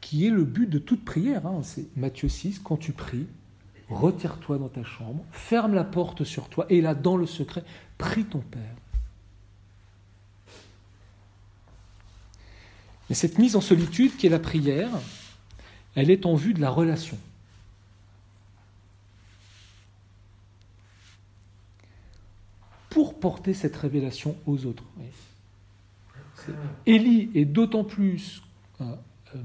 qui 0.00 0.26
est 0.26 0.30
le 0.30 0.44
but 0.44 0.68
de 0.68 0.80
toute 0.80 1.04
prière. 1.04 1.46
Hein, 1.46 1.60
c'est 1.62 1.86
Matthieu 1.96 2.28
6, 2.28 2.58
quand 2.58 2.76
tu 2.76 2.90
pries, 2.90 3.28
retire-toi 3.88 4.58
dans 4.58 4.68
ta 4.68 4.82
chambre, 4.82 5.24
ferme 5.30 5.74
la 5.74 5.84
porte 5.84 6.24
sur 6.24 6.48
toi, 6.48 6.66
et 6.70 6.80
là, 6.80 6.96
dans 6.96 7.16
le 7.16 7.24
secret, 7.24 7.62
prie 7.98 8.24
ton 8.24 8.40
Père. 8.40 8.74
Mais 13.08 13.14
cette 13.14 13.38
mise 13.38 13.54
en 13.54 13.60
solitude 13.60 14.16
qui 14.16 14.26
est 14.26 14.30
la 14.30 14.40
prière, 14.40 14.90
elle 15.94 16.10
est 16.10 16.26
en 16.26 16.34
vue 16.34 16.52
de 16.52 16.60
la 16.60 16.70
relation. 16.70 17.16
Pour 22.90 23.20
porter 23.20 23.54
cette 23.54 23.76
révélation 23.76 24.36
aux 24.46 24.66
autres. 24.66 24.82
Élie 26.86 27.30
est 27.34 27.44
d'autant 27.44 27.84
plus 27.84 28.42
euh, 28.80 28.84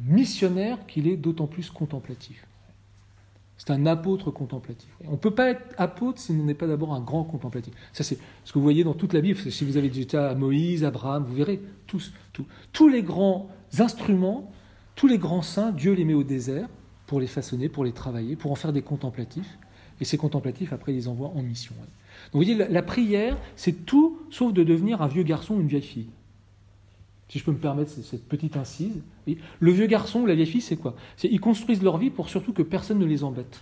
missionnaire 0.06 0.86
qu'il 0.88 1.08
est 1.08 1.18
d'autant 1.18 1.48
plus 1.48 1.70
contemplatif. 1.70 2.46
C'est 3.58 3.72
un 3.72 3.86
apôtre 3.86 4.32
contemplatif. 4.32 4.90
On 5.06 5.12
ne 5.12 5.18
peut 5.18 5.36
pas 5.36 5.52
être 5.52 5.62
apôtre 5.78 6.20
si 6.20 6.32
on 6.32 6.46
n'est 6.46 6.56
pas 6.56 6.66
d'abord 6.66 6.96
un 6.96 7.00
grand 7.00 7.24
contemplatif. 7.24 7.74
Ça, 7.94 8.04
c'est 8.04 8.18
ce 8.44 8.52
que 8.52 8.58
vous 8.58 8.64
voyez 8.64 8.84
dans 8.84 8.96
toute 8.96 9.14
la 9.14 9.22
Bible. 9.22 9.38
Si 9.38 9.64
vous 9.66 9.78
avez 9.78 9.86
été 9.86 10.18
à 10.18 10.34
Moïse, 10.34 10.84
Abraham, 10.84 11.24
vous 11.26 11.36
verrez 11.36 11.62
tous, 11.86 12.12
tous 12.74 12.88
les 12.88 13.04
grands 13.04 13.50
instruments, 13.78 14.52
tous 14.96 15.06
les 15.06 15.20
grands 15.20 15.44
saints, 15.44 15.72
Dieu 15.72 15.94
les 15.94 16.06
met 16.06 16.16
au 16.16 16.24
désert 16.24 16.70
pour 17.06 17.20
les 17.20 17.28
façonner, 17.28 17.70
pour 17.70 17.84
les 17.84 17.92
travailler, 17.92 18.36
pour 18.36 18.52
en 18.52 18.56
faire 18.56 18.74
des 18.74 18.82
contemplatifs. 18.82 19.60
Et 20.00 20.06
ces 20.06 20.18
contemplatifs, 20.18 20.74
après, 20.74 20.94
ils 20.94 20.96
les 20.96 21.08
envoient 21.08 21.32
en 21.36 21.44
mission. 21.44 21.76
Donc 21.78 21.88
vous 22.34 22.40
voyez, 22.40 22.56
la, 22.56 22.82
prière, 22.82 23.38
c'est 23.56 23.86
tout 23.86 24.18
sauf 24.32 24.54
de 24.54 24.64
devenir 24.64 25.04
un 25.04 25.08
vieux 25.08 25.24
garçon 25.24 25.56
ou 25.56 25.62
une 25.62 25.68
vieille 25.68 25.82
fille. 25.82 26.10
Si 27.32 27.40
je 27.40 27.46
peux 27.46 27.54
me 27.54 27.58
permettre 27.58 27.92
cette 27.92 28.28
petite 28.28 28.58
incise. 28.58 29.02
Le 29.26 29.72
vieux 29.72 29.86
garçon 29.88 30.20
ou 30.20 30.26
la 30.26 30.36
vieille 30.36 30.46
fille, 30.46 30.60
c'est 30.60 30.76
quoi? 30.76 30.98
Ils 31.24 31.40
construisent 31.40 31.82
leur 31.82 31.98
vie 31.98 32.10
pour 32.10 32.28
surtout 32.28 32.52
que 32.52 32.62
personne 32.62 33.00
ne 33.00 33.06
les 33.06 33.24
embête. 33.24 33.62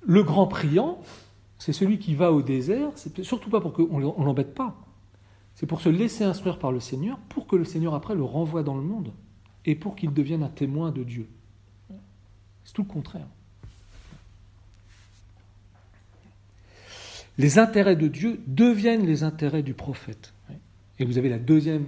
Le 0.00 0.22
grand 0.22 0.46
priant, 0.46 1.02
c'est 1.58 1.74
celui 1.74 1.98
qui 1.98 2.14
va 2.14 2.32
au 2.32 2.40
désert, 2.40 2.88
c'est 2.94 3.22
surtout 3.22 3.50
pas 3.50 3.60
pour 3.60 3.74
qu'on 3.74 3.98
ne 3.98 4.24
l'embête 4.24 4.54
pas, 4.54 4.74
c'est 5.54 5.66
pour 5.66 5.82
se 5.82 5.90
laisser 5.90 6.24
instruire 6.24 6.58
par 6.58 6.72
le 6.72 6.80
Seigneur, 6.80 7.18
pour 7.28 7.46
que 7.46 7.54
le 7.54 7.66
Seigneur 7.66 7.92
après 7.94 8.14
le 8.14 8.24
renvoie 8.24 8.62
dans 8.62 8.74
le 8.74 8.82
monde, 8.82 9.12
et 9.66 9.74
pour 9.74 9.96
qu'il 9.96 10.14
devienne 10.14 10.42
un 10.42 10.48
témoin 10.48 10.92
de 10.92 11.02
Dieu. 11.02 11.28
C'est 12.64 12.72
tout 12.72 12.84
le 12.84 12.88
contraire. 12.88 13.26
Les 17.38 17.58
intérêts 17.58 17.96
de 17.96 18.08
Dieu 18.08 18.40
deviennent 18.46 19.06
les 19.06 19.22
intérêts 19.22 19.62
du 19.62 19.74
prophète. 19.74 20.32
Et 20.98 21.04
vous 21.04 21.18
avez 21.18 21.28
la 21.28 21.38
deuxième 21.38 21.86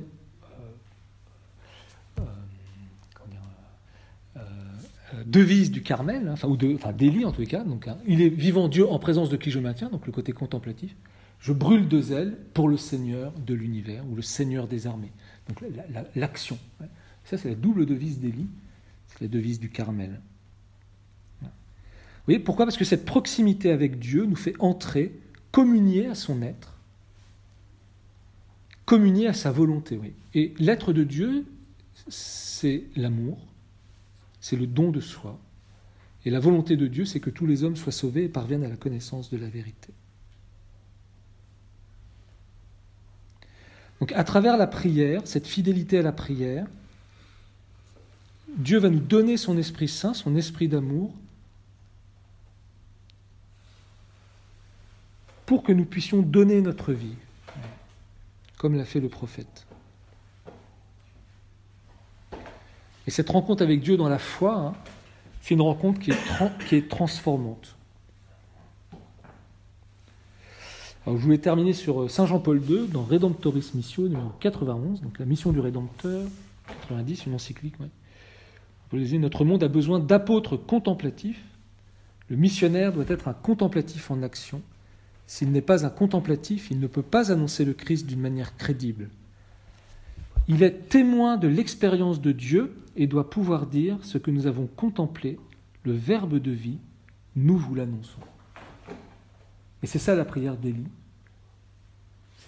devise 5.27 5.71
du 5.71 5.83
Carmel, 5.83 6.29
hein, 6.29 6.33
enfin, 6.33 6.49
ou 6.49 6.57
de, 6.57 6.75
enfin, 6.75 6.93
d'Élie 6.93 7.25
en 7.25 7.33
les 7.39 7.47
cas. 7.47 7.65
Donc, 7.65 7.89
hein, 7.89 7.97
il 8.07 8.21
est 8.21 8.29
vivant 8.29 8.69
Dieu 8.69 8.89
en 8.89 8.99
présence 8.99 9.31
de 9.31 9.37
qui 9.37 9.51
je 9.51 9.59
maintiens, 9.59 9.89
donc 9.89 10.07
le 10.07 10.13
côté 10.13 10.33
contemplatif. 10.33 10.95
Je 11.41 11.53
brûle 11.53 11.89
de 11.89 12.01
zèle 12.01 12.37
pour 12.53 12.69
le 12.69 12.77
Seigneur 12.77 13.33
de 13.33 13.55
l'univers 13.55 14.05
ou 14.11 14.17
le 14.17 14.23
Seigneur 14.23 14.67
des 14.67 14.87
armées. 14.87 15.13
Donc 15.49 15.63
l'action. 16.15 16.59
Ça, 17.25 17.39
c'est 17.39 17.49
la 17.49 17.55
double 17.55 17.87
devise 17.87 18.19
d'Élie, 18.19 18.49
c'est 19.09 19.21
la 19.21 19.29
devise 19.29 19.61
du 19.61 19.71
Carmel. 19.71 20.21
Vous 21.43 21.49
voyez 22.27 22.41
pourquoi? 22.41 22.65
Parce 22.65 22.79
que 22.79 22.87
cette 22.87 23.05
proximité 23.05 23.71
avec 23.71 23.99
Dieu 23.99 24.25
nous 24.25 24.37
fait 24.37 24.55
entrer, 24.59 25.21
communier 25.55 26.09
à 26.09 26.17
son 26.17 26.43
être, 26.43 26.75
communier 28.87 29.29
à 29.29 29.33
sa 29.33 29.53
volonté. 29.53 30.01
Et 30.35 30.53
l'être 30.59 30.93
de 30.93 31.05
Dieu, 31.05 31.47
c'est 32.09 32.83
l'amour, 32.97 33.39
c'est 34.41 34.57
le 34.57 34.67
don 34.67 34.91
de 34.91 34.99
soi. 34.99 35.39
Et 36.25 36.31
la 36.31 36.41
volonté 36.41 36.77
de 36.77 36.89
Dieu, 36.89 37.05
c'est 37.05 37.21
que 37.21 37.31
tous 37.31 37.47
les 37.47 37.63
hommes 37.63 37.77
soient 37.77 37.93
sauvés 37.93 38.25
et 38.25 38.29
parviennent 38.29 38.65
à 38.65 38.69
la 38.69 38.77
connaissance 38.77 39.31
de 39.31 39.37
la 39.37 39.49
vérité. 39.49 39.93
Donc 44.01 44.11
à 44.11 44.25
travers 44.25 44.57
la 44.57 44.67
prière, 44.67 45.23
cette 45.25 45.47
fidélité 45.47 45.99
à 45.99 46.03
la 46.03 46.11
prière, 46.11 46.67
Dieu 48.57 48.79
va 48.79 48.91
nous 48.91 48.99
donner 48.99 49.37
son 49.37 49.57
Esprit 49.57 49.87
Saint, 49.87 50.15
son 50.15 50.35
Esprit 50.35 50.67
d'amour, 50.67 51.15
pour 55.47 55.63
que 55.63 55.73
nous 55.73 55.85
puissions 55.85 56.23
donner 56.23 56.61
notre 56.61 56.93
vie, 56.93 57.17
comme 58.59 58.77
l'a 58.77 58.85
fait 58.85 59.01
le 59.01 59.09
prophète. 59.09 59.67
Et 63.07 63.11
cette 63.11 63.29
rencontre 63.29 63.63
avec 63.63 63.81
Dieu 63.81 63.97
dans 63.97 64.09
la 64.09 64.19
foi, 64.19 64.57
hein, 64.57 64.73
c'est 65.43 65.55
une 65.55 65.61
rencontre 65.61 66.01
qui 66.01 66.11
est, 66.11 66.67
qui 66.67 66.77
est 66.77 66.89
transformante. 66.89 67.77
Je 71.07 71.13
voulais 71.13 71.39
terminer 71.39 71.75
sur 71.75 72.03
euh, 72.03 72.09
Saint 72.09 72.25
Jean-Paul 72.25 72.63
II, 72.67 72.89
dans 72.89 73.03
Redemptoris 73.03 73.75
Missio, 73.75 74.09
numéro 74.09 74.31
91, 74.41 75.03
donc 75.03 75.19
la 75.19 75.27
mission 75.27 75.53
du 75.53 75.61
Rédempteur, 75.61 76.27
90, 76.89 77.27
une 77.27 77.35
encyclique. 77.35 77.75
Ouais. 77.79 79.19
Notre 79.19 79.45
monde 79.45 79.63
a 79.63 79.69
besoin 79.69 79.99
d'apôtres 79.99 80.57
contemplatifs. 80.57 81.45
Le 82.29 82.37
missionnaire 82.37 82.93
doit 82.93 83.05
être 83.09 83.29
un 83.29 83.35
contemplatif 83.35 84.11
en 84.11 84.23
action. 84.23 84.63
S'il 85.27 85.53
n'est 85.53 85.63
pas 85.63 85.87
un 85.87 85.91
contemplatif, 85.91 86.71
il 86.71 86.81
ne 86.81 86.87
peut 86.87 87.03
pas 87.03 87.33
annoncer 87.33 87.65
le 87.65 87.73
Christ 87.73 88.07
d'une 88.07 88.21
manière 88.21 88.57
crédible. 88.57 89.09
Il 90.49 90.63
est 90.63 90.89
témoin 90.89 91.37
de 91.37 91.49
l'expérience 91.49 92.21
de 92.21 92.33
Dieu 92.33 92.77
et 92.97 93.07
doit 93.07 93.31
pouvoir 93.31 93.67
dire 93.67 93.99
ce 94.03 94.19
que 94.19 94.31
nous 94.31 94.47
avons 94.47 94.67
contemplé, 94.67 95.39
le 95.85 95.93
Verbe 95.93 96.39
de 96.39 96.51
vie, 96.51 96.79
nous 97.37 97.57
vous 97.57 97.75
l'annonçons. 97.75 98.21
Et 99.83 99.87
c'est 99.87 99.99
ça 99.99 100.15
la 100.15 100.25
prière 100.25 100.57
d'Élie. 100.57 100.87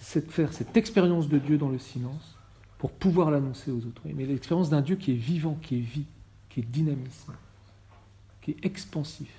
C'est 0.01 0.27
de 0.27 0.31
faire 0.31 0.53
cette 0.53 0.77
expérience 0.77 1.27
de 1.27 1.37
Dieu 1.37 1.57
dans 1.57 1.69
le 1.69 1.79
silence 1.79 2.37
pour 2.77 2.91
pouvoir 2.91 3.31
l'annoncer 3.31 3.71
aux 3.71 3.85
autres. 3.85 4.01
Mais 4.05 4.25
l'expérience 4.25 4.69
d'un 4.69 4.81
Dieu 4.81 4.95
qui 4.95 5.11
est 5.11 5.15
vivant, 5.15 5.57
qui 5.61 5.77
est 5.77 5.81
vie, 5.81 6.05
qui 6.49 6.61
est 6.61 6.63
dynamisme, 6.63 7.33
qui 8.41 8.51
est 8.51 8.65
expansif. 8.65 9.29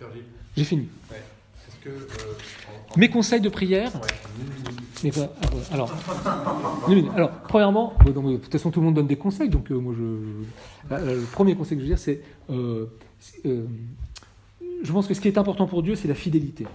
Merci. 0.00 0.22
J'ai 0.56 0.64
fini. 0.64 0.88
Euh, 1.86 1.90
Mes 2.96 3.10
conseils 3.10 3.40
de 3.40 3.48
prière. 3.48 3.92
alors, 5.70 5.92
alors, 7.14 7.30
premièrement, 7.48 7.94
de 8.04 8.36
toute 8.36 8.52
façon, 8.52 8.70
tout 8.70 8.80
le 8.80 8.86
monde 8.86 8.94
donne 8.94 9.06
des 9.06 9.16
conseils, 9.16 9.50
donc 9.50 9.70
euh, 9.70 9.74
moi, 9.74 9.94
je, 9.96 10.96
le 10.96 11.24
premier 11.32 11.54
conseil 11.54 11.76
que 11.76 11.84
je 11.84 11.88
veux 11.88 11.94
dire, 11.94 11.98
c'est, 11.98 12.22
euh, 12.50 12.86
je 13.44 14.92
pense 14.92 15.06
que 15.06 15.14
ce 15.14 15.20
qui 15.20 15.28
est 15.28 15.36
important 15.36 15.66
pour 15.66 15.82
Dieu, 15.82 15.94
c'est 15.94 16.08
la 16.08 16.14
fidélité. 16.14 16.66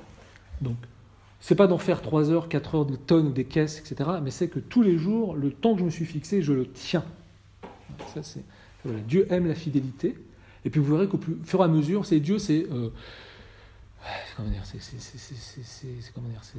Donc, 0.61 0.77
c'est 1.39 1.55
pas 1.55 1.67
d'en 1.67 1.77
faire 1.77 2.01
3 2.01 2.29
heures, 2.31 2.49
4 2.49 2.75
heures, 2.75 2.85
des 2.85 2.97
tonnes 2.97 3.27
ou 3.27 3.31
des 3.31 3.45
caisses, 3.45 3.79
etc., 3.79 4.09
mais 4.21 4.29
c'est 4.29 4.49
que 4.49 4.59
tous 4.59 4.83
les 4.83 4.97
jours, 4.97 5.35
le 5.35 5.51
temps 5.51 5.73
que 5.73 5.79
je 5.79 5.85
me 5.85 5.89
suis 5.89 6.05
fixé, 6.05 6.41
je 6.41 6.53
le 6.53 6.67
tiens. 6.67 7.05
Ça, 8.13 8.21
c'est, 8.21 8.43
Dieu 9.07 9.25
aime 9.31 9.47
la 9.47 9.55
fidélité, 9.55 10.15
et 10.65 10.69
puis 10.69 10.79
vous 10.79 10.95
verrez 10.95 11.07
qu'au 11.07 11.19
fur 11.43 11.61
et 11.61 11.63
à 11.63 11.67
mesure, 11.67 12.05
c'est 12.05 12.19
Dieu, 12.19 12.37
c'est 12.37 12.67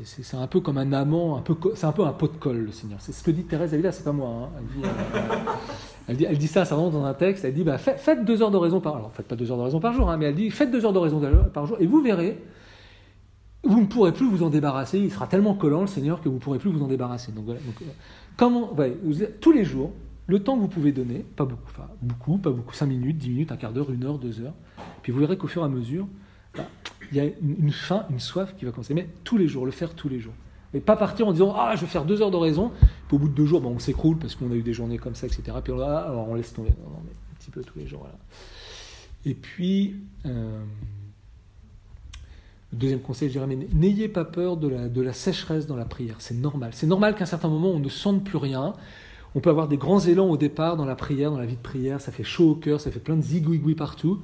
c'est 0.05 0.36
un 0.36 0.46
peu 0.46 0.61
comme 0.61 0.78
un 0.78 0.92
amant, 0.92 1.36
un 1.38 1.40
peu, 1.40 1.57
c'est 1.74 1.86
un 1.86 1.92
peu 1.92 2.05
un 2.05 2.12
pot 2.12 2.28
de 2.28 2.36
colle, 2.36 2.59
le 2.59 2.72
Seigneur. 2.72 3.01
C'est 3.01 3.12
ce 3.12 3.22
que 3.22 3.30
dit 3.30 3.44
Thérèse 3.44 3.72
Avila, 3.72 3.92
c'est 3.92 4.05
pas 4.05 4.12
moi. 4.12 4.28
Hein. 4.28 4.48
Elle, 4.59 4.66
dit, 4.66 4.84
euh, 4.84 6.28
elle, 6.30 6.38
dit, 6.38 6.44
elle, 6.44 6.48
ça, 6.48 6.64
ça 6.64 6.74
rentre 6.74 6.92
dans 6.92 7.05
un 7.05 7.14
texte. 7.14 7.44
Elle 7.44 7.55
dit 7.55 7.64
bah, 7.64 7.78
faites, 7.78 8.24
deux 8.24 8.42
heures 8.42 8.51
d'oraison 8.51 8.80
par 8.80 8.96
alors 8.96 9.11
faites 9.12 9.26
pas 9.26 9.36
deux 9.36 9.51
heures 9.51 9.57
d'oraison 9.57 9.80
par 9.80 9.94
jour, 9.94 10.11
hein, 10.11 10.16
mais 10.18 10.26
elle 10.26 10.34
dit 10.34 10.51
faites 10.51 10.70
deux 10.70 10.84
heures 10.84 10.92
d'oraison 10.92 11.20
par 11.53 11.66
jour 11.66 11.78
et 11.80 11.86
vous 11.86 12.03
verrez, 12.03 12.42
vous 13.64 13.80
ne 13.80 13.86
pourrez 13.86 14.12
plus 14.12 14.28
vous 14.28 14.42
en 14.42 14.51
débarrasser. 14.51 14.98
Il 14.98 15.11
sera 15.11 15.26
tellement 15.26 15.55
collant 15.55 15.80
le 15.80 15.86
Seigneur 15.86 16.20
que 16.20 16.28
vous 16.28 16.36
ne 16.36 16.40
pourrez 16.40 16.59
plus 16.59 16.70
vous 16.70 16.82
en 16.82 16.88
débarrasser. 16.88 17.32
Donc 17.32 17.46
voilà. 17.46 17.61
Euh, 17.61 17.92
comment, 18.36 18.76
tous 19.40 19.53
les 19.53 19.64
jours, 19.64 19.92
le 20.31 20.43
temps 20.43 20.57
que 20.57 20.61
vous 20.61 20.68
pouvez 20.68 20.93
donner, 20.93 21.24
pas 21.37 21.45
beaucoup, 21.45 21.68
enfin 21.68 21.89
beaucoup, 22.01 22.39
pas 22.39 22.51
beaucoup, 22.51 22.74
cinq 22.74 22.87
minutes, 22.87 23.18
dix 23.18 23.31
minutes, 23.31 23.53
un 23.53 23.57
quart 23.57 23.72
d'heure, 23.72 23.91
une 23.91 24.05
heure, 24.05 24.18
deux 24.18 24.41
heures, 24.41 24.55
puis 25.03 25.12
vous 25.12 25.18
verrez 25.18 25.37
qu'au 25.37 25.49
fur 25.49 25.62
et 25.62 25.64
à 25.64 25.68
mesure 25.68 26.07
bah, 26.57 26.66
il 27.11 27.16
y 27.16 27.20
a 27.20 27.24
une, 27.24 27.72
faim, 27.72 28.07
une 28.11 28.20
soif 28.20 28.55
qui 28.57 28.64
va 28.64 28.70
commencer. 28.70 28.95
Mais 28.95 29.09
tous 29.24 29.37
les 29.37 29.49
jours, 29.49 29.66
le 29.66 29.72
faire 29.72 29.95
tous 29.95 30.09
les 30.09 30.20
jours. 30.20 30.33
Mais 30.72 30.81
pas 30.81 30.97
partir 30.97 31.26
en 31.26 31.33
disant 31.33 31.53
Ah, 31.57 31.74
je 31.74 31.81
vais 31.81 31.87
faire 31.87 32.05
deux 32.05 32.22
heures 32.22 32.31
d'oraison, 32.31 32.70
puis 33.09 33.16
au 33.16 33.18
bout 33.18 33.28
de 33.28 33.35
deux 33.35 33.47
jours, 33.47 33.64
on 33.64 33.78
s'écroule 33.78 34.18
parce 34.18 34.37
qu'on 34.37 34.51
a 34.53 34.55
eu 34.55 34.62
des 34.62 34.72
journées 34.72 34.99
comme 34.99 35.14
ça, 35.14 35.26
etc. 35.26 35.43
Puis 35.62 35.72
on, 35.72 35.81
ah, 35.81 36.12
on 36.12 36.35
laisse 36.35 36.53
tomber. 36.53 36.70
Non, 36.70 37.01
mais 37.05 37.11
un 37.11 37.35
petit 37.39 37.51
peu 37.51 37.62
tous 37.62 37.78
les 37.78 37.87
jours. 37.87 38.01
Voilà. 38.01 38.18
Et 39.24 39.35
puis, 39.35 39.97
euh, 40.26 40.62
le 42.72 42.78
deuxième 42.78 43.01
conseil, 43.01 43.28
je 43.28 43.33
dirais 43.33 43.47
Mais 43.47 43.59
n'ayez 43.74 44.09
pas 44.09 44.24
peur 44.24 44.57
de 44.57 44.68
la, 44.68 44.89
de 44.89 45.03
la 45.03 45.12
sécheresse 45.12 45.66
dans 45.66 45.76
la 45.76 45.85
prière. 45.85 46.16
C'est 46.20 46.35
normal. 46.35 46.70
C'est 46.72 46.87
normal 46.87 47.16
qu'à 47.16 47.24
un 47.24 47.26
certain 47.26 47.49
moment, 47.49 47.70
on 47.70 47.81
ne 47.81 47.89
sente 47.89 48.22
plus 48.22 48.39
rien. 48.39 48.74
On 49.35 49.41
peut 49.41 49.51
avoir 49.51 49.68
des 49.68 49.76
grands 49.76 50.01
élans 50.01 50.28
au 50.28 50.37
départ 50.37 50.76
dans 50.76 50.85
la 50.85 50.97
prière, 50.97 51.31
dans 51.31 51.39
la 51.39 51.47
vie 51.47 51.57
de 51.57 51.62
prière. 51.62 52.01
Ça 52.01 52.11
fait 52.11 52.24
chaud 52.24 52.51
au 52.51 52.55
cœur, 52.55 52.81
ça 52.81 52.91
fait 52.91 53.01
plein 53.01 53.16
de 53.16 53.22
zigouigouis 53.22 53.74
partout. 53.74 54.20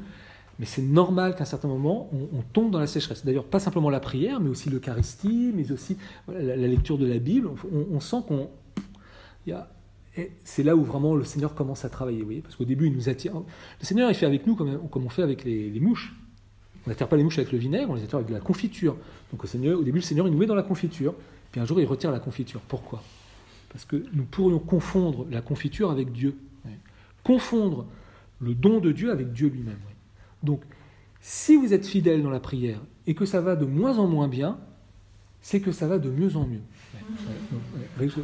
Mais 0.59 0.67
c'est 0.67 0.83
normal 0.83 1.35
qu'à 1.35 1.43
un 1.43 1.47
certain 1.47 1.69
moment, 1.69 2.09
on, 2.13 2.41
tombe 2.41 2.71
dans 2.71 2.81
la 2.81 2.87
sécheresse. 2.87 3.25
D'ailleurs, 3.25 3.45
pas 3.45 3.61
simplement 3.61 3.91
la 3.91 4.01
prière, 4.01 4.41
mais 4.41 4.49
aussi 4.49 4.71
l'Eucharistie, 4.71 5.53
mais 5.55 5.71
aussi 5.71 5.99
la, 6.29 6.57
lecture 6.57 6.97
de 6.97 7.07
la 7.07 7.19
Bible. 7.19 7.51
On, 7.93 8.01
sent 8.01 8.17
qu'on. 8.27 8.49
C'est 10.45 10.63
là 10.63 10.75
où 10.75 10.83
vraiment 10.83 11.15
le 11.15 11.25
Seigneur 11.25 11.55
commence 11.55 11.85
à 11.85 11.91
travailler, 11.91 12.21
vous 12.21 12.25
voyez, 12.25 12.41
parce 12.41 12.57
qu'au 12.57 12.65
début, 12.65 12.87
il 12.87 12.95
nous 12.95 13.11
attire. 13.11 13.35
Le 13.35 13.85
Seigneur, 13.85 14.11
il 14.11 14.15
fait 14.15 14.25
avec 14.25 14.47
nous 14.47 14.57
comme, 14.57 14.81
on 14.95 15.09
fait 15.11 15.23
avec 15.23 15.45
les, 15.45 15.79
mouches. 15.79 16.15
On 16.87 16.91
n'attire 16.91 17.09
pas 17.09 17.17
les 17.17 17.23
mouches 17.23 17.39
avec 17.39 17.53
le 17.53 17.59
vinaigre, 17.59 17.91
on 17.91 17.95
les 17.95 18.05
attire 18.05 18.17
avec 18.17 18.29
de 18.29 18.35
la 18.35 18.41
confiture. 18.41 18.97
Donc 19.31 19.47
Seigneur, 19.47 19.79
au 19.79 19.83
début, 19.83 19.99
le 19.99 20.05
Seigneur, 20.05 20.27
il 20.27 20.33
nous 20.33 20.39
met 20.39 20.47
dans 20.47 20.55
la 20.55 20.63
confiture, 20.63 21.15
puis 21.53 21.61
un 21.61 21.67
jour, 21.67 21.79
il 21.81 21.87
retire 21.87 22.11
la 22.11 22.21
confiture. 22.21 22.61
Pourquoi? 22.67 23.03
Parce 23.71 23.85
que 23.85 24.05
nous 24.13 24.25
pourrions 24.25 24.59
confondre 24.59 25.27
la 25.31 25.41
confiture 25.41 25.91
avec 25.91 26.13
Dieu. 26.13 26.37
Confondre 27.23 27.87
le 28.41 28.55
don 28.55 28.81
de 28.81 28.93
Dieu 28.93 29.11
avec 29.11 29.33
Dieu 29.33 29.49
lui-même. 29.49 29.79
Donc, 30.43 30.63
si 31.21 31.57
vous 31.57 31.73
êtes 31.73 31.87
fidèle 31.87 32.23
dans 32.23 32.31
la 32.31 32.41
prière 32.41 32.81
et 33.07 33.15
que 33.15 33.25
ça 33.25 33.41
va 33.41 33.57
de 33.57 33.65
moins 33.65 33.99
en 33.99 34.07
moins 34.07 34.29
bien, 34.29 34.59
c'est 35.41 35.61
que 35.61 35.73
ça 35.73 35.87
va 35.87 35.99
de 35.99 36.11
mieux 36.11 36.37
en 36.37 36.47
mieux. 36.47 36.61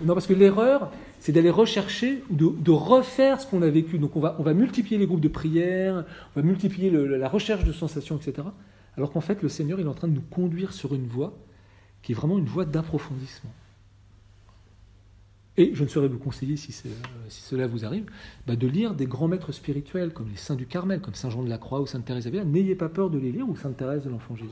Non, 0.04 0.14
parce 0.14 0.26
que 0.26 0.32
l'erreur, 0.32 0.90
c'est 1.20 1.32
d'aller 1.32 1.50
rechercher, 1.50 2.22
de, 2.30 2.48
de 2.48 2.70
refaire 2.70 3.40
ce 3.40 3.46
qu'on 3.46 3.62
a 3.62 3.70
vécu. 3.70 3.98
Donc 3.98 4.16
on 4.16 4.20
va, 4.20 4.36
on 4.38 4.42
va 4.42 4.54
multiplier 4.54 4.98
les 4.98 5.06
groupes 5.06 5.20
de 5.20 5.28
prière, 5.28 6.04
on 6.34 6.40
va 6.40 6.46
multiplier 6.46 6.90
la 6.90 7.28
recherche 7.28 7.64
de 7.64 7.72
sensations, 7.72 8.16
etc. 8.16 8.48
Alors 8.96 9.12
qu'en 9.12 9.20
fait, 9.20 9.42
le 9.42 9.48
Seigneur, 9.48 9.80
il 9.80 9.86
est 9.86 9.88
en 9.88 9.94
train 9.94 10.08
de 10.08 10.14
nous 10.14 10.24
conduire 10.30 10.72
sur 10.72 10.94
une 10.94 11.06
voie 11.06 11.32
qui 12.02 12.12
est 12.12 12.14
vraiment 12.14 12.38
une 12.38 12.46
voie 12.46 12.64
d'approfondissement. 12.64 13.50
Et 15.58 15.74
je 15.74 15.82
ne 15.84 15.88
saurais 15.88 16.08
vous 16.08 16.18
conseiller, 16.18 16.56
si, 16.56 16.74
euh, 16.86 16.90
cela 17.28 17.66
vous 17.66 17.84
arrive, 17.84 18.06
bah, 18.46 18.56
de 18.56 18.66
lire 18.66 18.94
des 18.94 19.04
grands 19.04 19.28
maîtres 19.28 19.52
spirituels 19.52 20.12
comme 20.14 20.30
les 20.30 20.36
saints 20.36 20.54
du 20.54 20.66
Carmel, 20.66 21.00
comme 21.02 21.14
Saint 21.14 21.28
Jean 21.28 21.42
de 21.42 21.50
la 21.50 21.58
Croix 21.58 21.82
ou 21.82 21.86
Sainte 21.86 22.06
Thérèse 22.06 22.24
d'Avila. 22.24 22.44
N'ayez 22.44 22.74
pas 22.74 22.88
peur 22.88 23.10
de 23.10 23.18
les 23.18 23.30
lire, 23.32 23.46
ou 23.46 23.54
Sainte 23.54 23.76
Thérèse 23.76 24.02
de 24.04 24.08
l'Enfant 24.08 24.34
Jésus, 24.34 24.50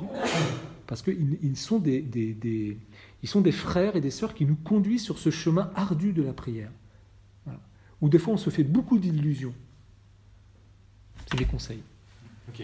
parce 0.87 1.01
qu'ils 1.01 1.39
ils 1.43 1.57
sont 1.57 1.79
des, 1.79 2.03
des- 2.03 2.35
des- 2.35 2.77
ils 3.23 3.29
sont 3.29 3.41
des 3.41 3.53
frères 3.53 3.97
et 3.97 4.03
des 4.03 4.11
sœurs 4.11 4.35
qui 4.35 4.45
nous 4.45 4.57
conduisent 4.57 5.03
sur 5.05 5.19
ce 5.19 5.31
chemin 5.31 5.71
ardu 5.75 6.13
de 6.13 6.23
la 6.23 6.35
prière. 6.35 6.71
Voilà. 7.47 7.61
Où 8.03 8.11
des 8.11 8.19
fois 8.19 8.35
on 8.35 8.39
se 8.39 8.51
fait 8.51 8.65
beaucoup 8.65 8.99
d'illusions. 8.99 9.55
C'est 11.31 11.39
des 11.39 11.45
conseils. 11.47 11.83
Ok. 12.51 12.63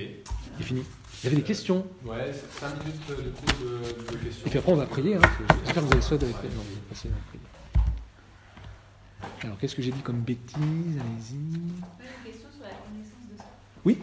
C'est 0.59 0.62
fini. 0.64 0.82
Il 1.22 1.24
y 1.24 1.26
avait 1.28 1.37
des 1.37 1.43
questions. 1.43 1.87
Ouais, 2.05 2.32
5 2.61 2.84
minutes 2.84 3.01
de 3.09 3.14
coup 3.14 3.64
de, 3.64 4.12
de 4.12 4.24
questions. 4.24 4.47
Et 4.47 4.51
puis 4.51 4.59
après, 4.59 4.72
on 4.72 4.76
va 4.76 4.84
prier. 4.87 5.14
Hein. 5.16 5.20
J'espère 5.64 5.74
que 5.84 5.87
vous 5.89 5.93
avez 5.93 6.03
souhait 6.03 6.18
d'aller 6.18 6.32
prier. 6.34 6.51
Non, 6.55 6.61
vous 6.62 6.72
allez 6.72 6.80
passer 6.91 7.09
dans 7.09 7.14
la 7.14 7.20
prière. 7.22 7.43
Alors, 9.43 9.59
qu'est-ce 9.59 9.75
que 9.77 9.83
j'ai 9.83 9.93
dit 9.93 10.03
comme 10.03 10.21
bêtise? 10.21 10.57
Allez-y. 10.59 11.35
Une 11.37 12.25
question 12.25 12.49
sur 12.53 12.62
la 12.64 12.75
connaissance 12.85 13.27
de 13.33 13.37
soi. 13.37 13.47
Oui. 13.85 13.99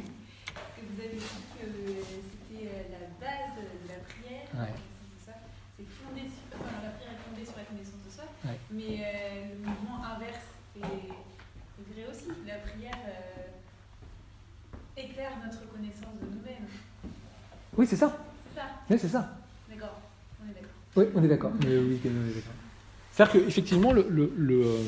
Parce 0.54 0.66
que 0.78 0.82
vous 0.90 1.00
avez 1.00 1.16
dit 1.18 1.42
que 1.60 1.66
c'était 2.06 2.68
euh, 2.68 2.84
la 2.92 3.08
base 3.20 3.54
de 3.58 3.88
la 3.90 4.00
prière, 4.06 4.48
Ouais. 4.54 4.74
C'est 5.76 5.86
fondé 6.06 6.22
sur, 6.30 6.44
enfin, 6.60 6.78
la 6.84 6.92
prière 6.92 7.14
est 7.14 7.24
fondée 7.30 7.46
sur 7.46 7.58
la 7.58 7.64
connaissance 7.66 8.02
de 8.06 8.12
soi. 8.12 8.26
Ouais. 8.46 8.58
Mais 8.72 9.02
euh, 9.02 9.54
le 9.54 9.70
mouvement 9.70 10.04
inverse 10.06 10.46
est, 10.78 10.82
est 10.82 11.86
vrai 11.94 12.06
aussi. 12.12 12.30
La 12.48 12.58
prière 12.58 12.98
euh, 13.08 13.50
éclaire 14.98 15.32
notre 15.44 15.66
connaissance 15.72 16.14
de 16.22 16.28
nous-mêmes. 16.30 16.68
Oui, 17.76 17.88
c'est 17.88 17.96
ça. 17.98 18.16
C'est 18.54 18.60
ça 18.60 18.66
Oui, 18.90 18.98
c'est 19.00 19.10
ça. 19.10 19.38
D'accord. 19.70 20.00
On 20.44 20.50
est 20.50 20.54
d'accord. 20.54 20.70
Oui, 20.96 21.06
on 21.16 21.24
est 21.24 21.28
d'accord. 21.28 21.52
Mais 21.62 21.78
oui, 21.78 22.00
on 22.06 22.30
est 22.30 22.36
d'accord. 22.36 22.54
C'est-à-dire 23.14 23.34
qu'effectivement, 23.46 23.94
le. 23.94 24.06
le, 24.10 24.34
le, 24.36 24.66
euh, 24.66 24.82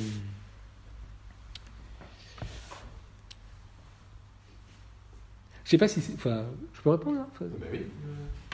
Je 5.63 5.71
sais 5.71 5.77
pas 5.77 5.87
si 5.87 6.01
c'est. 6.01 6.13
Enfin, 6.13 6.43
je 6.73 6.81
peux 6.81 6.89
répondre 6.91 7.17
là 7.17 7.27
Enfin, 7.31 7.45
Bah 7.59 7.65
oui. 7.71 7.81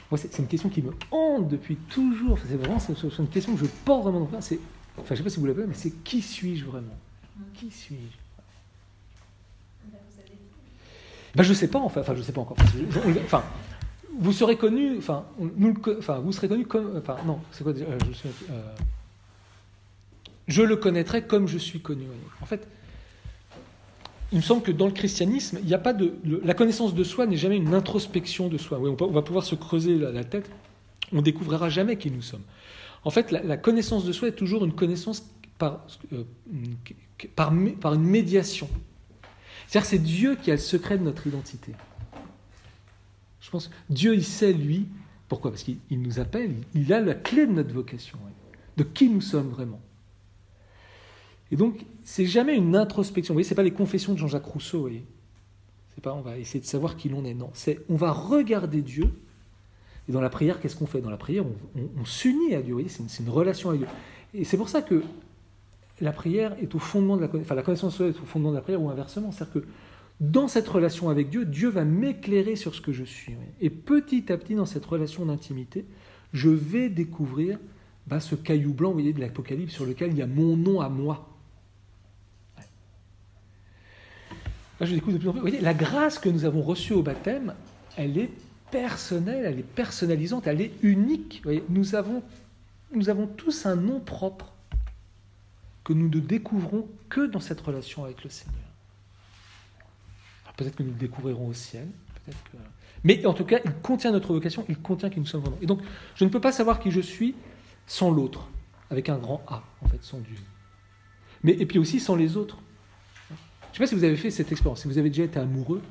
Moi, 0.10 0.18
c'est 0.18 0.32
c'est 0.34 0.42
une 0.42 0.48
question 0.48 0.70
qui 0.70 0.82
me 0.82 0.92
hante 1.12 1.48
depuis 1.50 1.76
toujours. 1.76 2.34
Enfin, 2.34 2.46
c'est 2.50 2.56
vraiment 2.58 2.80
c'est 2.80 2.98
c'est 2.98 3.18
une 3.20 3.28
question 3.30 3.54
que 3.56 3.60
je 3.62 3.70
porte 3.86 4.04
vraiment 4.04 4.20
dans 4.20 4.26
le 4.26 4.32
cœur. 4.32 4.44
C'est, 4.44 4.60
enfin, 4.98 5.16
je 5.16 5.16
sais 5.16 5.24
pas 5.24 5.30
si 5.30 5.40
vous 5.40 5.46
l'appelez, 5.46 5.68
mais 5.68 5.74
c'est 5.74 5.92
qui 6.04 6.22
suis-je 6.22 6.66
vraiment? 6.66 6.98
Qui 7.54 7.72
suis-je? 7.72 8.18
Ben. 9.92 9.98
Ben, 11.36 11.44
je 11.44 11.54
sais 11.54 11.70
pas, 11.70 11.80
enfin, 11.80 12.02
enfin 12.02 12.16
je 12.16 12.22
sais 12.22 12.34
pas 12.34 12.42
encore. 12.42 12.58
Enfin, 13.24 13.44
vous 14.20 14.34
serez 14.34 14.58
connu, 14.58 14.98
enfin, 14.98 15.26
nous, 15.40 15.74
enfin, 15.98 16.20
vous 16.20 16.34
serez 16.34 16.50
connu 16.50 16.66
comme, 16.66 16.98
enfin, 16.98 17.16
non, 17.26 17.40
c'est 17.52 17.64
quoi 17.64 17.72
déjà? 17.72 17.86
Euh, 17.86 17.98
je, 18.08 18.12
suis- 18.14 18.30
euh, 18.50 18.62
je 20.52 20.62
le 20.62 20.76
connaîtrai 20.76 21.24
comme 21.24 21.48
je 21.48 21.58
suis 21.58 21.80
connu. 21.80 22.06
En 22.42 22.46
fait, 22.46 22.68
il 24.32 24.38
me 24.38 24.44
semble 24.44 24.62
que 24.62 24.72
dans 24.72 24.86
le 24.86 24.92
christianisme, 24.92 25.60
il 25.62 25.66
n'y 25.66 25.74
a 25.74 25.80
pas 25.80 25.94
de, 25.94 26.14
la 26.44 26.54
connaissance 26.54 26.94
de 26.94 27.04
soi 27.04 27.26
n'est 27.26 27.38
jamais 27.38 27.58
une 27.58 27.74
introspection 27.74 28.48
de 28.48 28.58
soi. 28.58 28.80
On, 28.80 29.12
va 29.12 29.22
pouvoir 29.22 29.44
se 29.44 29.56
creuser 29.56 29.98
la, 29.98 30.24
tête, 30.24 30.50
on 31.12 31.22
découvrira 31.22 31.70
jamais 31.70 31.98
qui 31.98 32.12
nous 32.12 32.22
sommes. 32.22 32.44
En 33.04 33.10
fait, 33.10 33.32
la, 33.32 33.58
connaissance 33.58 34.06
de 34.06 34.12
soi 34.12 34.28
est 34.28 34.36
toujours 34.36 34.64
une 34.64 34.74
connaissance 34.74 35.26
par, 35.58 35.86
euh, 36.14 36.24
par, 37.36 37.52
une 37.52 38.04
médiation. 38.04 38.70
C'est-à-dire 39.68 39.90
c'est 39.90 40.00
Dieu 40.00 40.36
qui 40.42 40.52
a 40.52 40.56
le 40.56 40.60
secret 40.60 40.98
de 40.98 41.04
notre 41.04 41.28
identité. 41.28 41.74
Je 43.40 43.50
pense 43.50 43.70
Dieu, 43.90 44.14
il 44.14 44.24
sait, 44.24 44.54
lui, 44.54 44.88
pourquoi? 45.28 45.52
Parce 45.52 45.64
qu'il 45.64 45.78
il 45.90 46.02
nous 46.02 46.20
appelle, 46.20 46.56
il 46.74 46.92
a 46.94 47.02
la 47.02 47.16
clé 47.16 47.48
de 47.48 47.52
notre 47.52 47.74
vocation, 47.74 48.18
de 48.78 48.84
qui 48.84 49.10
nous 49.10 49.22
sommes 49.22 49.50
vraiment. 49.50 49.82
Et 51.52 51.56
donc, 51.56 51.86
c'est 52.04 52.26
jamais 52.26 52.56
une 52.56 52.76
introspection. 52.76 53.34
Vous 53.34 53.36
voyez, 53.36 53.48
c'est 53.48 53.56
pas 53.56 53.64
les 53.64 53.72
confessions 53.72 54.14
de 54.14 54.18
Jean-Jacques 54.18 54.46
Rousseau, 54.46 54.78
vous 54.78 54.84
voyez. 54.84 55.06
C'est 55.94 56.02
pas 56.02 56.14
on 56.14 56.22
va 56.22 56.38
essayer 56.38 56.62
de 56.62 56.66
savoir 56.66 56.96
qui 56.96 57.10
l'on 57.10 57.26
est. 57.26 57.34
Non, 57.34 57.50
c'est 57.54 57.80
on 57.90 57.96
va 57.96 58.12
regarder 58.12 58.82
Dieu. 58.82 59.12
Et 60.08 60.12
dans 60.12 60.22
la 60.22 60.30
prière, 60.30 60.60
qu'est-ce 60.60 60.76
qu'on 60.76 60.86
fait? 60.86 61.02
Dans 61.02 61.10
la 61.10 61.18
prière, 61.18 61.44
on, 61.76 62.06
s'unit 62.06 62.56
à 62.56 62.62
Dieu. 62.62 62.74
Vous 62.74 62.80
voyez, 62.80 62.90
c'est 62.90 63.22
une, 63.22 63.30
relation 63.30 63.70
avec 63.70 63.82
Dieu. 63.82 63.90
Et 64.34 64.46
c'est 64.46 64.58
pour 64.58 64.70
ça 64.70 64.82
que 64.82 65.04
la 66.00 66.12
prière 66.12 66.56
est 66.62 66.74
au 66.74 66.80
fondement 66.80 67.18
de 67.18 67.22
la 67.22 67.28
connaissance, 67.28 67.48
enfin 67.48 67.56
la 67.56 67.64
connaissance 67.64 68.00
est 68.00 68.10
au 68.10 68.26
fondement 68.26 68.50
de 68.50 68.56
la 68.56 68.62
prière 68.62 68.82
ou 68.82 68.90
inversement. 68.90 69.32
C'est-à-dire 69.32 69.54
que 69.54 69.68
dans 70.22 70.48
cette 70.48 70.68
relation 70.68 71.10
avec 71.10 71.30
Dieu, 71.30 71.46
Dieu 71.46 71.70
va 71.70 71.84
m'éclairer 71.84 72.56
sur 72.56 72.76
ce 72.76 72.82
que 72.82 72.94
je 72.94 73.04
suis. 73.04 73.34
Et 73.60 73.72
petit 73.72 74.32
à 74.32 74.38
petit, 74.38 74.56
dans 74.56 74.68
cette 74.68 74.86
relation 74.86 75.26
d'intimité, 75.26 75.84
je 76.32 76.50
vais 76.50 76.90
découvrir 76.90 77.58
bah, 78.08 78.20
ce 78.20 78.36
caillou 78.36 78.74
blanc, 78.74 78.90
vous 78.90 78.96
voyez, 78.96 79.14
de 79.14 79.20
l'Apocalypse, 79.20 79.74
sur 79.74 79.86
lequel 79.86 80.12
il 80.12 80.18
y 80.18 80.22
a 80.22 80.28
mon 80.28 80.56
nom 80.56 80.80
à 80.80 80.90
moi. 80.90 81.28
Ouais. 82.58 82.66
Là, 84.71 84.71
je 84.86 84.96
découvre 84.96 85.14
de 85.14 85.18
plus 85.20 85.30
en 85.30 85.32
plus. 85.34 85.40
Vous 85.40 85.48
voyez, 85.48 85.62
la 85.62 85.74
grâce 85.74 86.20
que 86.20 86.30
nous 86.30 86.46
avons 86.46 86.62
reçue 86.62 86.94
au 86.94 87.04
baptême, 87.04 87.54
elle 87.98 88.18
est 88.18 88.32
personnelle, 88.72 89.46
elle 89.46 89.60
est 89.60 89.64
personnalisante, 89.64 90.48
elle 90.48 90.62
est 90.62 90.72
unique. 90.82 91.42
Vous 91.44 91.52
voyez, 91.52 91.64
nous, 91.70 91.96
avons, 91.96 92.24
tous 93.38 93.66
un 93.66 93.76
nom 93.76 94.00
propre 94.00 94.54
que 95.84 95.94
nous 95.94 96.10
ne 96.10 96.20
découvrons 96.20 96.88
que 97.10 97.26
dans 97.28 97.40
cette 97.40 97.62
relation 97.62 98.06
avec 98.06 98.24
le 98.24 98.30
Seigneur. 98.30 98.58
Peut-être 100.58 100.76
que 100.76 100.84
nous 100.84 100.92
le 100.92 100.98
découvrirons 100.98 101.48
au 101.48 101.54
ciel. 101.54 101.88
Mais 103.04 103.26
en 103.26 103.34
tout 103.34 103.46
cas, 103.46 103.60
il 103.66 103.74
contient 103.74 104.12
notre 104.12 104.34
vocation, 104.34 104.64
il 104.70 104.78
contient 104.78 105.10
qui 105.10 105.20
nous 105.20 105.26
sommes 105.26 105.42
vraiment. 105.42 105.58
Et 105.62 105.66
donc, 105.66 105.82
je 106.16 106.24
ne 106.24 106.30
peux 106.30 106.42
pas 106.42 106.52
savoir 106.52 106.80
qui 106.80 106.92
je 106.92 107.02
suis 107.02 107.36
sans 107.88 108.12
l'autre, 108.12 108.48
avec 108.90 109.10
un 109.10 109.18
grand 109.18 109.44
A, 109.48 109.64
en 109.82 109.88
fait, 109.88 110.04
sans 110.04 110.20
Dieu. 110.20 110.38
Mais, 111.44 111.54
et 111.54 111.66
puis 111.66 111.80
aussi 111.80 112.00
sans 112.00 112.16
les 112.16 112.38
autres. 112.38 112.60
Je 113.72 113.76
ne 113.76 113.78
sais 113.78 113.80
pas 113.80 113.88
si 113.88 113.96
vous 113.96 114.04
avez 114.04 114.18
fait 114.18 114.32
cette 114.32 114.52
expérience, 114.52 114.82
si 114.82 114.88
vous 114.88 114.98
avez 114.98 115.10
déjà 115.10 115.24
été 115.24 115.40
amoureux, 115.40 115.82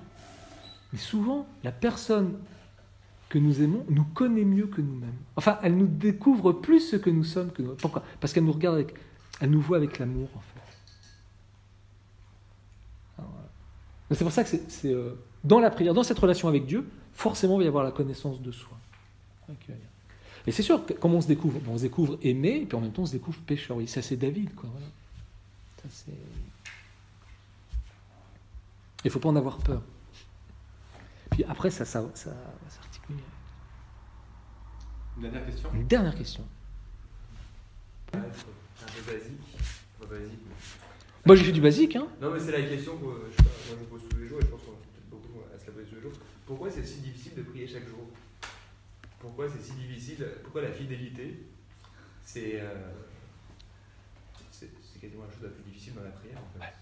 mais 0.92 0.98
souvent, 0.98 1.46
la 1.64 1.72
personne 1.72 2.34
que 3.28 3.38
nous 3.38 3.62
aimons 3.62 3.84
nous 3.88 4.04
connaît 4.04 4.44
mieux 4.44 4.66
que 4.66 4.80
nous-mêmes. 4.80 5.16
Enfin, 5.36 5.58
elle 5.62 5.76
nous 5.76 5.86
découvre 5.86 6.52
plus 6.52 6.80
ce 6.80 6.96
que 6.96 7.10
nous 7.10 7.24
sommes 7.24 7.52
que 7.52 7.62
nous. 7.62 7.74
Pourquoi? 7.76 8.02
Parce 8.20 8.32
qu'elle 8.32 8.44
nous 8.44 8.52
regarde 8.52 8.74
avec, 8.76 8.94
elle 9.40 9.50
nous 9.50 9.60
voit 9.60 9.76
avec 9.78 9.98
l'amour, 9.98 10.28
en 10.34 10.40
fait. 10.40 10.60
C'est 14.12 14.24
pour 14.24 14.32
ça 14.32 14.42
que 14.42 14.50
c'est, 14.50 14.92
euh, 14.92 15.14
dans 15.44 15.60
la 15.60 15.70
prière, 15.70 15.94
dans 15.94 16.02
cette 16.02 16.18
relation 16.18 16.48
avec 16.48 16.66
Dieu, 16.66 16.84
forcément, 17.12 17.54
il 17.54 17.58
va 17.58 17.64
y 17.64 17.68
avoir 17.68 17.84
la 17.84 17.92
connaissance 17.92 18.42
de 18.42 18.50
soi. 18.50 18.76
Et 20.46 20.52
c'est 20.52 20.62
sûr 20.62 20.82
comment 21.00 21.18
on 21.18 21.20
se 21.20 21.28
découvre 21.28 21.60
On 21.68 21.76
se 21.76 21.82
découvre 21.82 22.18
aimé, 22.22 22.60
et 22.62 22.66
puis 22.66 22.76
en 22.76 22.80
même 22.80 22.92
temps, 22.92 23.02
on 23.02 23.06
se 23.06 23.12
découvre 23.12 23.38
pécheur. 23.46 23.76
Oui, 23.76 23.86
ça, 23.86 24.02
c'est 24.02 24.16
David, 24.16 24.54
quoi. 24.54 24.68
Ça, 25.82 25.88
c'est... 25.90 26.12
Il 29.04 29.08
ne 29.08 29.10
faut 29.12 29.20
pas 29.20 29.28
en 29.28 29.36
avoir 29.36 29.58
peur. 29.58 29.82
Puis 31.30 31.44
après, 31.44 31.70
ça, 31.70 31.84
ça, 31.84 32.04
ça, 32.14 32.30
va 32.30 32.70
s'articuler. 32.70 33.18
Une 35.16 35.22
dernière 35.22 35.46
question 35.46 35.70
Une 35.74 35.86
dernière 35.86 36.14
question. 36.14 36.44
Un 38.12 38.18
peu 38.20 39.12
basique. 39.12 39.40
Pas 40.00 40.06
basique. 40.06 40.40
mais- 40.46 40.54
Moi, 41.26 41.36
j'ai 41.36 41.44
fait 41.44 41.52
du 41.52 41.60
basique, 41.60 41.96
hein. 41.96 42.08
Non, 42.20 42.30
mais 42.32 42.40
c'est 42.40 42.52
la 42.52 42.62
question 42.62 42.96
que 42.96 43.04
je, 43.04 43.42
moi, 43.42 43.52
je 43.70 43.74
me 43.76 43.84
pose 43.84 44.02
tous 44.10 44.16
les 44.18 44.26
jours 44.28 44.38
et 44.40 44.42
je 44.42 44.48
pense 44.48 44.60
qu'on 44.62 44.72
est 44.72 44.74
peut-être 44.74 45.10
beaucoup 45.10 45.40
à 45.54 45.58
se 45.58 45.66
la 45.66 45.72
poser 45.72 45.86
tous 45.86 45.94
les 45.96 46.00
jours. 46.02 46.12
Pourquoi 46.46 46.70
c'est 46.70 46.84
si 46.84 47.00
difficile 47.00 47.34
de 47.36 47.42
prier 47.42 47.66
chaque 47.66 47.86
jour? 47.88 48.06
Pourquoi 49.20 49.46
c'est 49.48 49.62
si 49.62 49.72
difficile 49.74 50.26
Pourquoi 50.42 50.62
la 50.62 50.72
fidélité 50.72 51.46
C'est 52.24 52.60
euh, 52.60 52.92
c'est 54.50 54.70
c'est 54.82 54.98
quasiment 55.00 55.24
la 55.24 55.30
chose 55.30 55.42
la 55.42 55.48
plus 55.50 55.62
difficile 55.70 55.94
dans 55.94 56.02
la 56.02 56.10
prière 56.10 56.38
en 56.38 56.58
fait? 56.58 56.72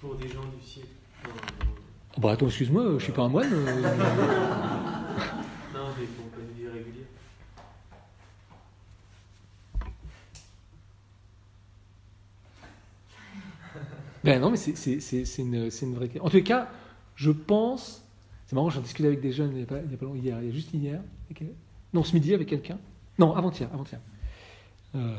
Pour 0.00 0.14
des 0.14 0.28
gens 0.28 0.40
du 0.58 0.64
ciel. 0.66 0.86
Oh, 1.26 2.20
Bah 2.20 2.32
attends, 2.32 2.46
excuse-moi, 2.46 2.94
je 2.98 3.04
suis 3.04 3.12
pas 3.12 3.22
un 3.22 3.28
moine. 3.28 3.52
euh. 3.52 3.82
non, 5.74 5.88
des 5.98 6.06
compagnies 6.06 6.68
régulières. 6.68 7.06
Ben 14.24 14.40
non, 14.40 14.50
mais 14.50 14.56
c'est, 14.56 15.38
une, 15.38 15.54
une 15.54 15.94
vraie 15.94 16.08
question. 16.08 16.24
En 16.24 16.30
tous 16.30 16.42
cas, 16.42 16.68
je 17.16 17.30
pense. 17.30 18.04
C'est 18.46 18.54
marrant, 18.56 18.68
j'en 18.70 18.80
discutais 18.80 19.06
avec 19.06 19.20
des 19.20 19.32
jeunes 19.32 19.50
il 19.52 19.56
n'y 19.58 19.62
a, 19.62 19.66
pas, 19.66 19.76
a 19.76 19.80
longtemps, 19.82 20.14
hier, 20.14 20.38
il 20.42 20.46
y 20.48 20.50
a 20.50 20.52
juste 20.52 20.74
hier. 20.74 21.00
avec- 21.30 21.44
Non, 21.94 22.02
ce 22.02 22.14
midi 22.14 22.34
avec 22.34 22.48
quelqu'un. 22.48 22.78
Non, 23.18 23.34
avant-hier, 23.34 23.68
avant-hier. 23.72 24.00
Euh, 24.96 25.16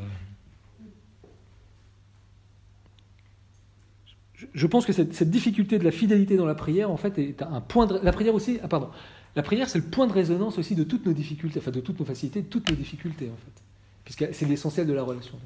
je- 4.53 4.67
pense 4.67 4.85
que 4.85 4.93
cette, 4.93 5.29
difficulté 5.29 5.79
de 5.79 5.83
la 5.83 5.91
fidélité 5.91 6.37
dans 6.37 6.45
la 6.45 6.55
prière, 6.55 6.91
en 6.91 6.97
fait, 6.97 7.17
est 7.17 7.41
un 7.41 7.61
point 7.61 7.85
de. 7.85 7.99
La 8.03 8.11
prière 8.11 8.33
aussi. 8.33 8.59
Ah, 8.63 8.67
pardon. 8.67 8.89
La 9.35 9.43
prière, 9.43 9.69
c'est 9.69 9.79
le 9.79 9.85
point 9.85 10.07
de 10.07 10.13
résonance 10.13 10.57
aussi 10.57 10.75
de 10.75 10.83
toutes 10.83 11.05
nos 11.05 11.13
difficultés, 11.13 11.59
enfin 11.59 11.71
de 11.71 11.79
toutes 11.79 11.99
nos 11.99 12.05
facilités, 12.05 12.41
de 12.41 12.47
toutes 12.47 12.69
nos 12.69 12.75
difficultés, 12.75 13.29
en 13.29 13.37
fait. 13.37 13.63
Puisque 14.03 14.33
c'est 14.33 14.45
l'essentiel 14.45 14.87
de 14.87 14.93
la 14.93 15.03
relation. 15.03 15.37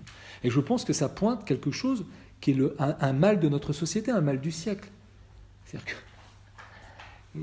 Et 0.43 0.49
je 0.49 0.59
pense 0.59 0.85
que 0.85 0.93
ça 0.93 1.09
pointe 1.09 1.45
quelque 1.45 1.71
chose 1.71 2.05
qui 2.41 2.51
est 2.51 2.55
le, 2.55 2.75
un, 2.79 3.13
mal 3.13 3.39
de 3.39 3.47
notre 3.49 3.73
société, 3.73 4.11
un 4.11 4.21
mal 4.21 4.41
du 4.41 4.51
siècle. 4.51 4.89
C'est-à-dire 5.65 5.95
que 7.33 7.39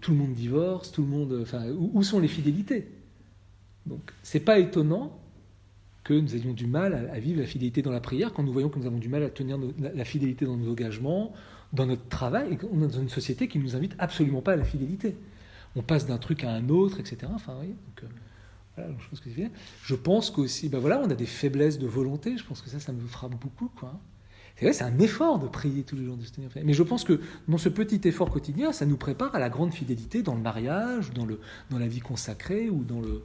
tout 0.00 0.12
le 0.12 0.16
monde 0.16 0.32
divorce, 0.32 0.92
tout 0.92 1.02
le 1.02 1.08
monde. 1.08 1.38
Enfin, 1.42 1.68
où, 1.70 1.90
où 1.94 2.02
sont 2.02 2.20
les 2.20 2.28
fidélités? 2.28 2.88
Donc, 3.86 4.12
c'est 4.22 4.40
pas 4.40 4.58
étonnant 4.58 5.18
que 6.10 6.20
nous 6.20 6.34
ayons 6.34 6.52
du 6.52 6.66
mal 6.66 7.08
à, 7.12 7.20
vivre 7.20 7.40
la 7.40 7.46
fidélité 7.46 7.82
dans 7.82 7.92
la 7.92 8.00
prière 8.00 8.32
quand 8.32 8.42
nous 8.42 8.52
voyons 8.52 8.68
que 8.68 8.80
nous 8.80 8.86
avons 8.86 8.98
du 8.98 9.08
mal 9.08 9.22
à 9.22 9.30
tenir 9.30 9.58
la, 9.78 10.04
fidélité 10.04 10.44
dans 10.44 10.56
nos 10.56 10.68
engagements, 10.68 11.32
dans 11.72 11.86
notre 11.86 12.08
travail, 12.08 12.52
et 12.52 12.56
qu'on 12.56 12.82
est 12.82 12.88
dans 12.88 13.00
une 13.00 13.08
société 13.08 13.46
qui 13.46 13.58
ne 13.58 13.62
nous 13.62 13.76
invite 13.76 13.94
absolument 13.98 14.42
pas 14.42 14.54
à 14.54 14.56
la 14.56 14.64
fidélité. 14.64 15.14
On 15.76 15.82
passe 15.82 16.06
d'un 16.06 16.18
truc 16.18 16.42
à 16.42 16.50
un 16.50 16.68
autre, 16.68 16.98
etc. 16.98 17.30
Enfin, 17.32 17.54
oui, 17.60 17.74
euh, 18.78 18.88
je 18.98 19.94
pense 19.94 20.30
que 20.30 20.48
c'est 20.48 20.58
qu'aussi, 20.58 20.68
ben 20.68 20.80
voilà, 20.80 21.00
on 21.00 21.08
a 21.10 21.14
des 21.14 21.26
faiblesses 21.26 21.78
de 21.78 21.86
volonté. 21.86 22.36
Je 22.36 22.44
pense 22.44 22.60
que 22.60 22.68
ça, 22.68 22.80
ça 22.80 22.92
me 22.92 23.06
frappe 23.06 23.36
beaucoup, 23.36 23.68
quoi. 23.68 24.00
C'est 24.56 24.64
vrai, 24.64 24.72
c'est 24.72 24.84
un 24.84 24.98
effort 24.98 25.38
de 25.38 25.46
prier 25.46 25.84
tous 25.84 25.94
les 25.94 26.04
jours, 26.04 26.16
de 26.16 26.24
se 26.24 26.32
tenir. 26.32 26.50
Mais 26.64 26.72
je 26.72 26.82
pense 26.82 27.04
que 27.04 27.20
dans 27.46 27.56
ce 27.56 27.68
petit 27.68 28.00
effort 28.08 28.30
quotidien, 28.30 28.72
ça 28.72 28.84
nous 28.84 28.96
prépare 28.96 29.32
à 29.36 29.38
la 29.38 29.48
grande 29.48 29.72
fidélité 29.72 30.22
dans 30.22 30.34
le 30.34 30.42
mariage, 30.42 31.12
dans, 31.12 31.24
le, 31.24 31.40
dans 31.70 31.78
la 31.78 31.86
vie 31.86 32.00
consacrée 32.00 32.68
ou 32.68 32.82
dans 32.82 33.00
le, 33.00 33.22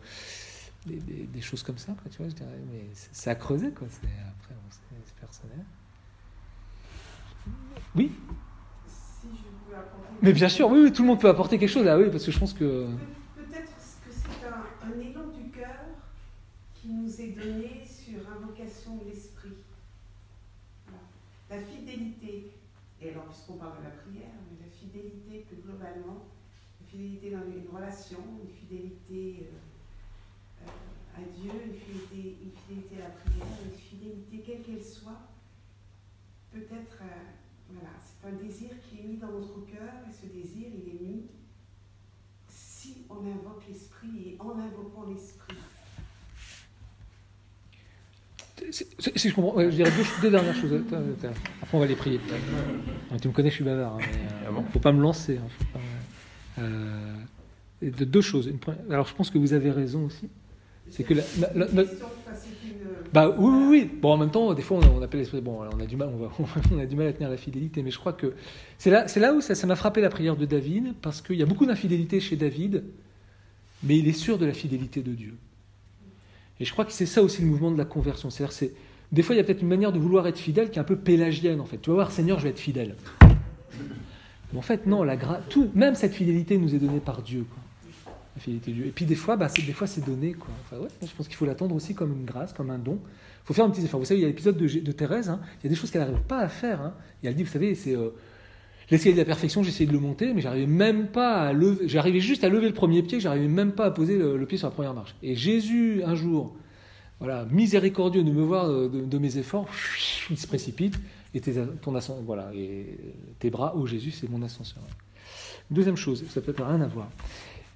des, 0.85 0.97
des- 0.97 1.25
des 1.25 1.41
choses 1.41 1.63
comme 1.63 1.77
ça, 1.77 1.93
quoi, 1.93 2.09
tu 2.11 2.17
vois, 2.17 2.29
je 2.29 2.35
dirais. 2.35 2.59
Mais 2.71 2.85
c'est 2.93 3.09
c'est 3.13 3.29
à 3.29 3.35
creuser, 3.35 3.71
quoi. 3.71 3.87
C'est, 3.89 4.05
après, 4.07 4.53
bon, 4.53 4.61
c'est, 4.69 5.15
personnel. 5.19 5.65
Oui, 7.95 8.11
Si 8.87 9.27
je 9.31 9.69
peux 9.69 9.75
apporter. 9.75 10.07
mais 10.21 10.33
bien 10.33 10.49
sûr, 10.49 10.67
oui, 10.69 10.79
oui, 10.83 10.91
tout 10.91 11.01
le 11.03 11.07
monde 11.09 11.19
peut 11.21 11.29
apporter 11.29 11.57
quelque 11.57 11.69
chose. 11.69 11.87
Ah 11.87 11.97
oui, 11.97 12.09
parce 12.11 12.25
que 12.25 12.31
je 12.31 12.39
pense 12.39 12.53
que. 12.53 12.85
Pe- 12.87 13.43
Peut-être 13.43 13.65
que 13.71 14.11
c'est 14.11 14.47
un, 14.47 14.87
un 14.89 14.99
élan 14.99 15.27
du 15.27 15.49
cœur 15.51 15.75
qui 16.73 16.89
nous 16.89 17.21
est 17.21 17.29
donné 17.29 17.83
sur 17.85 18.19
invocation 18.29 18.97
de 18.97 19.05
l'esprit. 19.05 19.53
Voilà. 20.87 21.03
La 21.49 21.59
fidélité, 21.67 22.51
et 23.01 23.09
alors 23.11 23.25
puisqu'on 23.25 23.53
parle 23.53 23.77
de 23.79 23.83
la 23.83 23.89
prière, 23.91 24.33
mais 24.49 24.65
la 24.65 24.71
fidélité 24.71 25.45
plus 25.47 25.57
globalement, 25.61 26.25
une 26.81 26.87
fidélité 26.87 27.31
dans 27.31 27.45
une 27.45 27.67
relation, 27.75 28.17
une 28.43 28.49
fidélité 28.53 29.47
euh, 29.51 29.55
à 31.17 31.21
Dieu, 31.39 31.51
une 31.65 31.73
fidélité, 31.73 32.37
une 32.43 32.51
fidélité 32.51 32.95
à 32.97 33.07
la 33.07 33.13
prière, 33.15 33.47
une 33.65 33.77
fidélité 33.77 34.43
quelle 34.45 34.61
qu'elle 34.63 34.83
soit, 34.83 35.21
peut-être, 36.53 36.97
euh, 37.01 37.71
voilà, 37.71 37.89
c'est 38.03 38.27
un 38.27 38.33
désir 38.33 38.69
qui 38.89 38.99
est 38.99 39.03
mis 39.07 39.17
dans 39.17 39.31
notre 39.31 39.65
cœur 39.65 39.93
et 40.07 40.11
ce 40.11 40.25
désir, 40.31 40.67
il 40.73 40.89
est 40.95 40.99
mis 41.01 41.23
si 42.49 42.97
on 43.09 43.15
invoque 43.25 43.63
l'esprit 43.67 44.09
et 44.27 44.37
en 44.39 44.51
invoquant 44.59 45.05
l'esprit. 45.09 45.55
Si 48.69 49.29
je 49.29 49.35
comprends, 49.35 49.59
je 49.61 49.67
dirais 49.69 49.91
deux, 49.91 50.05
deux 50.21 50.31
dernières 50.31 50.55
choses. 50.55 50.73
Attends, 50.73 50.97
attends. 50.97 51.33
Après, 51.61 51.77
on 51.77 51.79
va 51.81 51.85
les 51.87 51.95
prier. 51.95 52.19
Tu 53.21 53.27
me 53.27 53.33
connais, 53.33 53.49
je 53.49 53.55
suis 53.55 53.63
bavard. 53.63 53.97
Il 54.01 54.07
Ah 54.47 54.51
bon 54.51 54.63
faut 54.71 54.79
pas 54.79 54.91
me 54.93 55.01
lancer. 55.01 55.37
hein, 55.37 55.47
faut 55.57 55.65
pas- 55.73 56.61
euh, 56.61 57.15
de 57.81 58.05
deux 58.05 58.21
choses. 58.21 58.47
Une 58.47 58.57
première- 58.57 58.81
alors, 58.89 59.07
je 59.07 59.13
pense 59.13 59.29
que 59.29 59.37
vous 59.37 59.53
avez 59.53 59.71
raison 59.71 60.05
aussi. 60.05 60.29
C'est 60.89 61.03
que 61.03 61.13
la- 61.13 61.23
la- 61.39 61.53
la- 61.53 61.83
Bah 63.13 63.33
oui, 63.37 63.49
oui, 63.53 63.65
oui. 63.69 63.91
Bon, 64.01 64.11
en 64.13 64.17
même 64.17 64.29
temps, 64.31 64.53
des 64.53 64.61
fois, 64.61 64.79
on, 64.79 65.01
appelle 65.01 65.19
l'esprit. 65.21 65.41
Bon, 65.41 65.59
on 65.71 65.79
a 65.79 65.85
du 65.85 65.95
mal, 65.95 66.09
on, 66.13 66.17
va, 66.17 66.31
on 66.73 66.79
a 66.79 66.85
du 66.85 66.95
mal 66.95 67.07
à 67.07 67.13
tenir 67.13 67.29
la 67.29 67.37
fidélité, 67.37 67.81
mais 67.83 67.91
je 67.91 67.97
crois 67.99 68.13
que 68.13 68.33
c'est 68.77 68.89
là, 68.91 69.07
c'est 69.07 69.19
là 69.19 69.33
où 69.33 69.41
ça, 69.41 69.55
ça 69.55 69.67
m'a 69.67 69.75
frappé 69.75 70.01
la 70.01 70.09
prière 70.09 70.35
de 70.35 70.45
David, 70.45 70.93
parce 71.01 71.21
qu'il 71.21 71.35
y 71.37 71.43
a 71.43 71.45
beaucoup 71.45 71.65
d'infidélité 71.65 72.19
chez 72.19 72.35
David, 72.35 72.83
mais 73.83 73.97
il 73.97 74.07
est 74.07 74.13
sûr 74.13 74.37
de 74.37 74.45
la 74.45 74.53
fidélité 74.53 75.01
de 75.01 75.11
Dieu. 75.13 75.35
Et 76.59 76.65
je 76.65 76.71
crois 76.71 76.85
que 76.85 76.91
c'est 76.93 77.05
ça 77.05 77.21
aussi 77.21 77.41
le 77.41 77.47
mouvement 77.47 77.71
de 77.71 77.77
la 77.77 77.85
conversion. 77.85 78.29
C'est-à-dire, 78.29 78.53
c'est 78.53 78.73
des 79.11 79.21
fois, 79.21 79.35
il 79.35 79.37
y 79.37 79.41
a 79.41 79.43
peut-être 79.43 79.61
une 79.61 79.67
manière 79.67 79.91
de 79.91 79.99
vouloir 79.99 80.25
être 80.27 80.37
fidèle 80.39 80.69
qui 80.69 80.77
est 80.77 80.81
un 80.81 80.85
peu 80.85 80.95
pélagienne, 80.97 81.59
en 81.61 81.65
fait. 81.65 81.77
Tu 81.81 81.89
vas 81.89 81.95
voir, 81.95 82.11
Seigneur, 82.11 82.39
je 82.39 82.45
vais 82.45 82.49
être 82.51 82.59
fidèle. 82.59 82.95
Mais 84.51 84.59
en 84.59 84.61
fait, 84.61 84.85
non, 84.87 85.03
la 85.03 85.15
gra- 85.17 85.41
tout, 85.49 85.69
même 85.75 85.95
cette 85.95 86.13
fidélité 86.13 86.57
nous 86.57 86.73
est 86.75 86.79
donnée 86.79 86.99
par 86.99 87.21
Dieu. 87.21 87.45
Quoi. 87.49 87.63
Et 88.47 88.91
puis 88.93 89.05
des 89.05 89.15
fois, 89.15 89.37
bah, 89.37 89.47
des 89.55 89.73
fois, 89.73 89.87
c'est 89.87 90.05
donné. 90.05 90.33
Quoi. 90.33 90.49
Enfin, 90.65 90.81
ouais, 90.81 90.89
je 91.01 91.13
pense 91.15 91.27
qu'il 91.27 91.37
faut 91.37 91.45
l'attendre 91.45 91.73
aussi 91.73 91.95
comme 91.95 92.11
une 92.11 92.25
grâce, 92.25 92.53
comme 92.53 92.69
un 92.69 92.77
don. 92.77 92.99
Il 93.03 93.47
faut 93.47 93.53
faire 93.53 93.65
un 93.65 93.69
petit 93.69 93.83
effort. 93.83 93.99
Vous 93.99 94.05
savez, 94.05 94.19
il 94.19 94.23
y 94.23 94.25
a 94.25 94.29
l'épisode 94.29 94.57
de, 94.57 94.91
Thérèse, 94.91 95.29
hein, 95.29 95.39
il 95.61 95.65
y 95.65 95.67
a 95.67 95.69
des 95.69 95.75
choses 95.75 95.91
qu'elle 95.91 96.01
n'arrive 96.01 96.21
pas 96.21 96.39
à 96.39 96.49
faire. 96.49 96.81
Hein. 96.81 96.93
Et 97.23 97.27
elle 97.27 97.35
dit, 97.35 97.43
vous 97.43 97.51
savez, 97.51 97.75
c'est 97.75 97.95
euh, 97.95 98.09
l'escalier 98.91 99.13
de 99.13 99.19
la 99.19 99.25
perfection, 99.25 99.61
essayé 99.61 99.85
de 99.85 99.93
le 99.93 99.99
monter, 99.99 100.33
mais 100.33 100.41
j'arrivais 100.41 100.67
même 100.67 101.07
pas 101.07 101.41
à 101.41 101.53
lever, 101.53 101.87
j'arrivais 101.87 102.19
juste 102.19 102.43
à 102.43 102.49
lever 102.49 102.67
le 102.67 102.73
premier 102.73 103.03
pied, 103.03 103.19
j'arrivais 103.19 103.47
même 103.47 103.71
pas 103.71 103.85
à 103.85 103.91
poser 103.91 104.17
le, 104.17 104.45
pied 104.45 104.57
sur 104.57 104.67
la 104.67 104.73
première 104.73 104.93
marche. 104.93 105.15
Et 105.23 105.35
Jésus, 105.35 106.01
un 106.03 106.15
jour, 106.15 106.55
voilà, 107.19 107.45
miséricordieux 107.51 108.23
de 108.23 108.31
me 108.31 108.41
voir 108.41 108.69
euh, 108.69 108.89
de, 108.89 109.17
mes 109.17 109.37
efforts, 109.37 109.67
il 110.29 110.37
se 110.37 110.47
précipite, 110.47 110.99
et 111.33 111.41
tes, 111.41 111.53
ton 111.81 111.93
voilà, 112.25 112.51
et 112.53 112.97
tes 113.39 113.49
bras, 113.49 113.73
oh 113.77 113.85
Jésus, 113.85 114.11
c'est 114.11 114.29
mon 114.29 114.41
ascenseur. 114.41 114.83
Deuxième 115.71 115.97
chose, 115.97 116.23
ça 116.29 116.41
peut 116.41 116.51
être 116.51 116.63
rien 116.63 116.81
à 116.81 116.87
voir. 116.87 117.09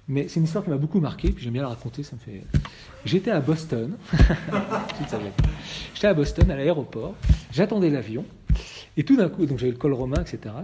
Mais 0.08 0.26
c'est 0.28 0.40
une 0.40 0.44
histoire 0.44 0.64
qui 0.64 0.70
m'a 0.70 0.76
beaucoup 0.76 1.00
marqué, 1.00 1.30
puis 1.30 1.44
j'aime 1.44 1.52
bien 1.52 1.62
la 1.62 1.68
raconter, 1.68 2.02
ça 2.02 2.16
me 2.16 2.20
fait. 2.20 2.42
J'étais 3.04 3.30
à 3.30 3.40
Boston, 3.40 3.96
j'étais 5.94 6.06
à 6.06 6.14
Boston, 6.14 6.50
à 6.50 6.56
l'aéroport, 6.56 7.14
j'attendais 7.52 7.90
l'avion, 7.90 8.24
et 8.96 9.04
tout 9.04 9.16
d'un 9.16 9.28
coup, 9.28 9.46
donc 9.46 9.58
j'avais 9.58 9.72
le 9.72 9.78
col 9.78 9.92
romain, 9.92 10.20
etc. 10.20 10.54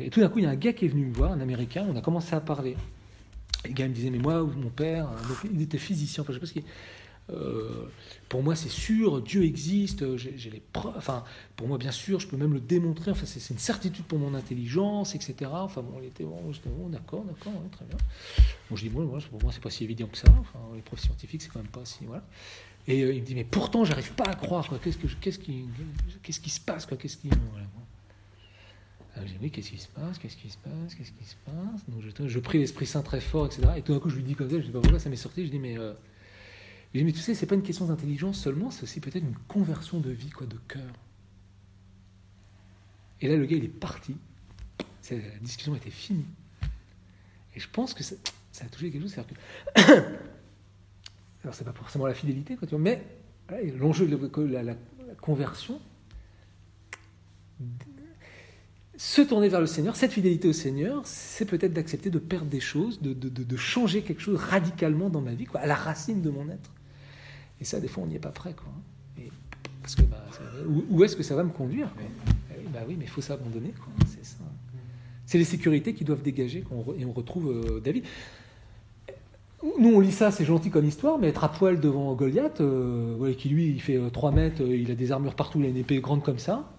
Et 0.00 0.10
tout 0.10 0.20
d'un 0.20 0.28
coup, 0.28 0.38
il 0.38 0.44
y 0.44 0.46
a 0.46 0.50
un 0.50 0.56
gars 0.56 0.72
qui 0.72 0.86
est 0.86 0.88
venu 0.88 1.06
me 1.06 1.14
voir, 1.14 1.32
un 1.32 1.40
américain, 1.40 1.86
on 1.88 1.96
a 1.96 2.00
commencé 2.00 2.34
à 2.34 2.40
parler. 2.40 2.76
Et 3.64 3.68
le 3.68 3.74
gars 3.74 3.86
me 3.86 3.92
disait, 3.92 4.10
mais 4.10 4.18
moi, 4.18 4.42
mon 4.42 4.70
père, 4.70 5.08
euh, 5.08 5.48
il 5.52 5.62
était 5.62 5.78
physicien, 5.78 6.22
enfin, 6.22 6.32
je 6.32 6.38
sais 6.38 6.40
pas 6.40 6.46
ce 6.46 6.52
qu'il 6.52 6.62
euh, 7.30 7.88
pour 8.28 8.42
moi, 8.42 8.54
c'est 8.54 8.68
sûr, 8.68 9.20
Dieu 9.20 9.44
existe, 9.44 10.16
j'ai 10.16 10.36
j'ai 10.36 10.50
les 10.50 10.62
preuves. 10.72 10.94
Enfin, 10.96 11.24
pour 11.56 11.66
moi, 11.66 11.78
bien 11.78 11.90
sûr, 11.90 12.20
je 12.20 12.28
peux 12.28 12.36
même 12.36 12.52
le 12.52 12.60
démontrer. 12.60 13.10
Enfin, 13.10 13.26
c'est 13.26 13.52
une 13.52 13.58
certitude 13.58 14.04
pour 14.04 14.18
mon 14.18 14.34
intelligence, 14.34 15.14
etc. 15.14 15.50
Enfin, 15.52 15.82
bon, 15.82 16.00
était 16.02 16.24
bon, 16.24 16.40
bon, 16.66 16.88
d'accord, 16.88 17.24
d'accord, 17.24 17.52
très 17.72 17.84
bien. 17.84 17.96
Bon, 18.70 18.76
je 18.76 18.86
dis, 18.86 18.90
moi, 18.90 19.04
pour 19.30 19.42
moi, 19.42 19.52
c'est 19.52 19.62
pas 19.62 19.70
si 19.70 19.84
évident 19.84 20.06
que 20.06 20.18
ça. 20.18 20.28
Enfin, 20.40 20.58
les 20.74 20.82
profs 20.82 21.00
scientifiques, 21.00 21.42
c'est 21.42 21.50
quand 21.50 21.60
même 21.60 21.68
pas 21.68 21.84
si. 21.84 22.04
Voilà. 22.04 22.24
Et 22.88 23.02
euh, 23.02 23.12
il 23.12 23.22
me 23.22 23.26
dit, 23.26 23.34
mais 23.34 23.44
pourtant, 23.44 23.84
j'arrive 23.84 24.12
pas 24.12 24.24
à 24.24 24.34
croire. 24.34 24.68
Qu'est-ce 24.80 24.98
qu'est-ce 25.20 25.38
qui, 25.40 25.64
qu'est-ce 26.22 26.40
qui 26.40 26.50
se 26.50 26.60
passe 26.60 26.86
quoi? 26.86 26.96
Qu'est-ce 26.96 27.16
qui. 27.16 27.28
voilà, 27.28 27.66
bon. 27.74 27.82
Alors, 29.16 29.26
j'ai 29.26 29.38
dit, 29.38 29.50
qu'est-ce 29.50 29.70
qui 29.70 29.78
se 29.78 29.88
passe? 29.88 30.18
Qu'est-ce 30.18 30.36
qui 30.36 30.50
se 30.50 30.58
passe? 30.58 30.94
Qu'est-ce 30.94 31.10
qui 31.10 31.24
se 31.24 31.36
passe? 31.44 31.88
Donc, 31.88 32.28
je, 32.28 32.38
prie 32.38 32.58
l'Esprit 32.58 32.86
Saint 32.86 33.02
très 33.02 33.20
fort, 33.20 33.46
etc. 33.46 33.62
Et 33.76 33.82
tout 33.82 33.92
d'un 33.92 33.98
coup, 33.98 34.10
je 34.10 34.16
lui 34.16 34.22
dis 34.22 34.34
comme 34.36 34.48
ça, 34.48 34.60
je 34.60 34.66
dis 34.66 34.70
pas 34.70 34.80
pourquoi 34.80 35.00
ça 35.00 35.10
m'est 35.10 35.16
sorti. 35.16 35.44
Je 35.44 35.50
dis, 35.50 35.58
mais. 35.58 35.76
euh, 35.76 35.92
je 36.94 36.98
dis, 37.00 37.04
mais 37.04 37.12
tu 37.12 37.18
sais, 37.20 37.34
c'est 37.34 37.46
pas 37.46 37.54
une 37.56 37.62
question 37.62 37.86
d'intelligence 37.86 38.38
seulement, 38.40 38.70
c'est 38.70 38.82
aussi 38.84 39.00
peut-être 39.00 39.22
une 39.24 39.36
conversion 39.48 40.00
de 40.00 40.10
vie, 40.10 40.30
quoi, 40.30 40.46
de 40.46 40.56
cœur. 40.68 40.92
Et 43.20 43.28
là, 43.28 43.36
le 43.36 43.44
gars, 43.46 43.56
il 43.56 43.64
est 43.64 43.68
parti. 43.68 44.16
La 45.10 45.18
discussion 45.40 45.74
était 45.76 45.90
finie. 45.90 46.26
Et 47.54 47.60
je 47.60 47.68
pense 47.70 47.94
que 47.94 48.02
ça, 48.02 48.14
a 48.60 48.68
touché 48.68 48.90
quelque 48.90 49.02
chose. 49.02 49.14
Que. 49.14 49.80
Alors, 51.42 51.54
c'est 51.54 51.64
pas 51.64 51.72
forcément 51.72 52.06
la 52.06 52.14
fidélité, 52.14 52.56
quoi, 52.56 52.66
mais 52.78 53.04
l'enjeu 53.78 54.06
de 54.08 54.42
la, 54.46 54.62
la- 54.62 54.74
conversion, 55.20 55.80
se 58.96 59.22
tourner 59.22 59.48
vers 59.48 59.60
le 59.60 59.66
Seigneur, 59.66 59.94
cette 59.96 60.12
fidélité 60.12 60.48
au 60.48 60.52
Seigneur, 60.52 61.06
c'est 61.06 61.44
peut-être 61.44 61.72
d'accepter 61.72 62.10
de 62.10 62.18
perdre 62.18 62.46
des 62.50 62.60
choses, 62.60 63.00
de- 63.00 63.12
de- 63.12 63.28
de 63.28 63.56
changer 63.56 64.02
quelque 64.02 64.20
chose 64.20 64.38
radicalement 64.38 65.08
dans 65.10 65.20
ma 65.20 65.34
vie, 65.34 65.44
quoi, 65.46 65.60
à 65.60 65.66
la 65.66 65.74
racine 65.74 66.22
de 66.22 66.30
mon 66.30 66.48
être. 66.48 66.70
Et 67.60 67.64
ça, 67.64 67.80
des 67.80 67.88
fois, 67.88 68.04
on 68.04 68.06
n'y 68.06 68.16
est 68.16 68.20
pas 68.20 68.30
prêt. 68.30 68.54
Quoi. 68.54 68.72
Et 69.18 69.30
parce 69.82 69.94
que, 69.94 70.02
bah, 70.02 70.24
ça- 70.32 70.40
où, 70.68 70.84
où 70.90 71.04
est-ce 71.04 71.16
que 71.16 71.22
ça 71.22 71.34
va 71.34 71.42
me 71.44 71.50
conduire 71.50 71.92
quoi 71.94 72.02
Eh 72.54 72.60
oui, 72.60 72.66
Bah 72.72 72.80
oui, 72.86 72.96
mais 72.98 73.04
il 73.04 73.10
faut 73.10 73.20
s'abandonner. 73.20 73.72
C'est 74.06 74.24
ça. 74.24 74.36
C'est 75.24 75.38
les 75.38 75.44
sécurités 75.44 75.94
qui 75.94 76.04
doivent 76.04 76.22
dégager. 76.22 76.62
re- 76.72 76.98
et 77.00 77.04
on 77.04 77.12
retrouve 77.12 77.50
euh, 77.50 77.80
David. 77.80 78.04
Nous, 79.80 79.88
on 79.88 80.00
lit 80.00 80.12
ça, 80.12 80.30
c'est 80.30 80.44
gentil 80.44 80.70
comme 80.70 80.84
histoire, 80.86 81.18
mais 81.18 81.28
être 81.28 81.42
à 81.42 81.48
poil 81.50 81.80
devant 81.80 82.14
Goliath, 82.14 82.60
euh, 82.60 83.16
ouais, 83.16 83.34
qui 83.34 83.48
lui, 83.48 83.68
il 83.70 83.80
fait 83.80 83.98
3 84.12 84.30
mètres, 84.30 84.62
euh, 84.62 84.76
il 84.76 84.90
a 84.90 84.94
des 84.94 85.10
armures 85.12 85.34
partout, 85.34 85.58
il 85.60 85.66
a 85.66 85.68
une 85.68 85.76
épée 85.78 85.98
grande 86.00 86.22
comme 86.22 86.38
ça. 86.38 86.70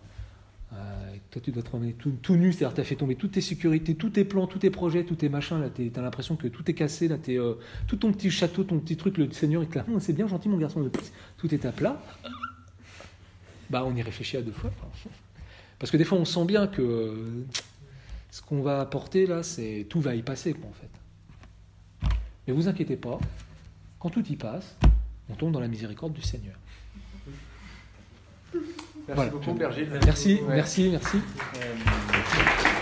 Tu 1.41 1.51
dois 1.51 1.63
te 1.63 1.69
promener 1.69 1.93
tout, 1.93 2.35
nu, 2.35 2.51
c'est-à-dire 2.51 2.73
tu 2.73 2.81
as 2.81 2.83
fait 2.83 2.95
tomber 2.95 3.15
toutes 3.15 3.31
tes 3.31 3.41
sécurités, 3.41 3.95
tous 3.95 4.09
tes 4.09 4.25
plans, 4.25 4.47
tous 4.47 4.59
tes 4.59 4.69
projets, 4.69 5.03
tous 5.03 5.15
tes 5.15 5.29
machins. 5.29 5.59
Là, 5.59 5.69
tu 5.69 5.91
as 5.95 6.01
l'impression 6.01 6.35
que 6.35 6.47
tout 6.47 6.69
est 6.69 6.73
cassé. 6.73 7.07
Là, 7.07 7.17
euh, 7.29 7.55
tout 7.87 7.97
ton 7.97 8.11
petit 8.11 8.31
château, 8.31 8.63
ton 8.63 8.79
petit 8.79 8.97
truc, 8.97 9.17
le 9.17 9.31
Seigneur, 9.31 9.63
il 9.63 9.69
te 9.69 9.79
C'est 9.99 10.13
bien 10.13 10.27
gentil, 10.27 10.49
mon 10.49 10.57
garçon. 10.57 10.89
Tout 11.37 11.53
est 11.53 11.65
à 11.65 11.71
plat. 11.71 12.01
Bah, 13.69 13.83
on 13.85 13.95
y 13.95 14.01
réfléchit 14.01 14.37
à 14.37 14.41
deux 14.41 14.51
fois. 14.51 14.71
Parce 15.79 15.91
que 15.91 15.97
des 15.97 16.05
fois, 16.05 16.17
on 16.17 16.25
sent 16.25 16.45
bien 16.45 16.67
que 16.67 16.81
euh, 16.81 17.45
ce 18.31 18.41
qu'on 18.41 18.61
va 18.61 18.79
apporter 18.79 19.27
là, 19.27 19.43
c'est 19.43 19.85
tout 19.89 20.01
va 20.01 20.15
y 20.15 20.23
passer, 20.23 20.53
quoi, 20.53 20.69
en 20.69 20.73
fait. 20.73 20.89
Mais 22.47 22.53
vous 22.53 22.67
inquiétez 22.67 22.95
pas, 22.95 23.19
quand 23.99 24.09
tout 24.09 24.25
y 24.27 24.35
passe, 24.35 24.77
on 25.29 25.35
tombe 25.35 25.51
dans 25.51 25.59
la 25.59 25.67
miséricorde 25.67 26.13
du 26.13 26.21
Seigneur. 26.21 26.55
Merci 29.07 29.15
Voilà. 29.15 29.31
beaucoup, 29.31 29.53
Berger. 29.53 29.87
Merci, 30.05 30.41
merci, 30.47 30.89
merci. 30.91 31.17
Euh, 31.55 32.66